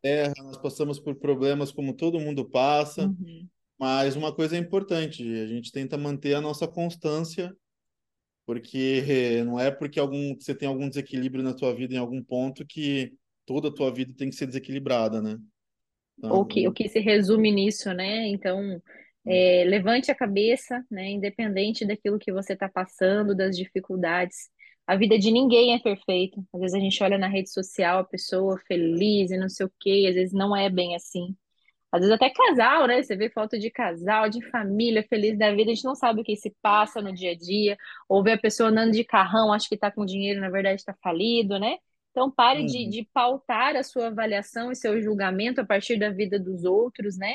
terra, 0.03 0.33
nós 0.39 0.57
passamos 0.59 0.99
por 1.01 1.17
problemas 1.17 1.73
como 1.73 1.95
todo 1.97 2.21
mundo 2.21 2.49
passa, 2.49 3.07
Uhum. 3.07 3.49
Mas 3.79 4.17
uma 4.17 4.35
coisa 4.35 4.57
é 4.57 4.59
importante, 4.61 5.23
a 5.23 5.47
gente 5.47 5.73
tenta 5.73 5.97
manter 5.99 6.35
a 6.35 6.41
nossa 6.41 6.67
constância, 6.69 7.55
porque 8.47 9.43
não 9.45 9.59
é 9.61 9.71
porque 9.71 10.01
algum, 10.01 10.35
você 10.37 10.55
tem 10.55 10.69
algum 10.69 10.89
desequilíbrio 10.89 11.45
na 11.45 11.55
tua 11.55 11.75
vida 11.75 11.95
em 11.95 11.99
algum 11.99 12.23
ponto 12.23 12.67
que 12.67 13.15
toda 13.47 13.69
a 13.69 13.75
tua 13.75 13.93
vida 13.93 14.15
tem 14.17 14.31
que 14.31 14.37
ser 14.37 14.47
desequilibrada, 14.47 15.23
né? 15.23 15.39
O 16.29 16.45
Então, 16.45 16.45
que, 16.45 16.67
o 16.69 16.73
que 16.73 16.89
se 16.89 16.99
resume 17.01 17.53
nisso, 17.53 17.93
né? 17.95 18.27
Então, 18.29 18.83
é, 19.27 19.65
levante 19.65 20.11
a 20.11 20.15
cabeça, 20.15 20.85
né? 20.91 21.11
Independente 21.11 21.87
daquilo 21.87 22.19
que 22.19 22.33
você 22.33 22.55
está 22.55 22.69
passando, 22.69 23.35
das 23.35 23.57
dificuldades. 23.57 24.51
A 24.87 24.97
vida 24.97 25.19
de 25.19 25.31
ninguém 25.31 25.75
é 25.75 25.79
perfeita. 25.79 26.41
Às 26.55 26.61
vezes 26.61 26.75
a 26.75 26.81
gente 26.81 27.03
olha 27.03 27.19
na 27.19 27.29
rede 27.29 27.51
social 27.51 27.99
a 28.01 28.05
pessoa 28.05 28.59
feliz 28.67 29.31
e 29.31 29.37
não 29.39 29.49
sei 29.49 29.67
o 29.67 29.73
quê, 29.81 30.07
às 30.09 30.15
vezes 30.15 30.33
não 30.35 30.55
é 30.57 30.69
bem 30.71 30.97
assim. 30.97 31.37
Às 31.97 32.03
vezes 32.03 32.15
até 32.15 32.31
casal, 32.31 32.87
né? 32.87 33.03
Você 33.03 33.17
vê 33.17 33.31
foto 33.31 33.59
de 33.59 33.71
casal, 33.71 34.29
de 34.29 34.43
família, 34.51 35.05
feliz 35.09 35.39
da 35.39 35.51
vida, 35.55 35.71
a 35.71 35.75
gente 35.75 35.85
não 35.85 35.95
sabe 35.95 36.21
o 36.21 36.25
que 36.25 36.37
se 36.37 36.55
passa 36.63 37.01
no 37.03 37.13
dia 37.15 37.33
a 37.33 37.37
dia, 37.37 37.77
ou 38.09 38.23
vê 38.23 38.33
a 38.33 38.39
pessoa 38.39 38.69
andando 38.71 38.93
de 38.93 39.05
carrão, 39.05 39.53
acha 39.53 39.69
que 39.69 39.77
tá 39.79 39.91
com 39.91 40.05
dinheiro, 40.07 40.41
na 40.41 40.51
verdade 40.51 40.81
está 40.81 40.95
falido, 41.03 41.59
né? 41.59 41.77
Então 42.11 42.31
pare 42.31 42.65
de, 42.65 42.85
Uhum. 42.85 42.91
de 42.91 43.09
pautar 43.13 43.77
a 43.77 43.83
sua 43.83 44.09
avaliação 44.09 44.73
e 44.73 44.77
seu 44.77 45.01
julgamento 45.03 45.61
a 45.61 45.67
partir 45.67 45.99
da 45.99 46.11
vida 46.11 46.39
dos 46.39 46.65
outros, 46.65 47.17
né? 47.19 47.35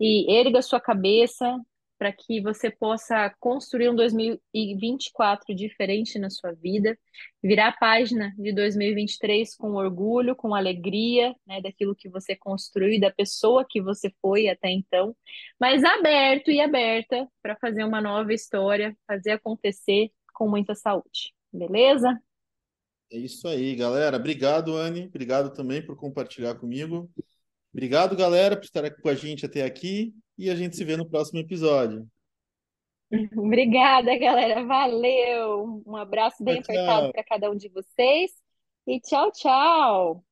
E 0.00 0.30
erga 0.38 0.62
sua 0.62 0.80
cabeça 0.80 1.58
para 1.98 2.12
que 2.12 2.40
você 2.40 2.70
possa 2.70 3.34
construir 3.40 3.88
um 3.88 3.94
2024 3.94 5.54
diferente 5.54 6.18
na 6.18 6.30
sua 6.30 6.52
vida, 6.52 6.98
virar 7.42 7.68
a 7.68 7.76
página 7.76 8.34
de 8.36 8.52
2023 8.52 9.56
com 9.56 9.72
orgulho, 9.72 10.36
com 10.36 10.54
alegria, 10.54 11.34
né, 11.46 11.60
daquilo 11.60 11.94
que 11.94 12.08
você 12.08 12.36
construiu 12.36 13.00
da 13.00 13.10
pessoa 13.10 13.66
que 13.68 13.80
você 13.80 14.12
foi 14.20 14.48
até 14.48 14.70
então, 14.70 15.16
mas 15.58 15.82
aberto 15.84 16.50
e 16.50 16.60
aberta 16.60 17.26
para 17.42 17.56
fazer 17.56 17.84
uma 17.84 18.00
nova 18.00 18.32
história, 18.32 18.96
fazer 19.06 19.32
acontecer 19.32 20.10
com 20.34 20.48
muita 20.48 20.74
saúde. 20.74 21.34
Beleza? 21.52 22.20
é 23.10 23.16
isso 23.18 23.46
aí, 23.48 23.74
galera. 23.74 24.16
Obrigado, 24.16 24.76
Anne. 24.76 25.06
Obrigado 25.06 25.54
também 25.54 25.84
por 25.84 25.96
compartilhar 25.96 26.54
comigo. 26.56 27.10
Obrigado, 27.76 28.16
galera, 28.16 28.56
por 28.56 28.64
estar 28.64 28.90
com 28.90 29.06
a 29.06 29.14
gente 29.14 29.44
até 29.44 29.62
aqui 29.62 30.14
e 30.38 30.48
a 30.48 30.54
gente 30.54 30.74
se 30.74 30.82
vê 30.82 30.96
no 30.96 31.06
próximo 31.06 31.40
episódio. 31.40 32.08
Obrigada, 33.36 34.16
galera. 34.16 34.64
Valeu. 34.64 35.82
Um 35.86 35.94
abraço 35.94 36.38
Tchau, 36.38 36.46
bem 36.46 36.58
apertado 36.60 37.02
tchau. 37.02 37.12
para 37.12 37.24
cada 37.24 37.50
um 37.50 37.54
de 37.54 37.68
vocês 37.68 38.32
e 38.86 38.98
tchau, 38.98 39.30
tchau. 39.30 40.25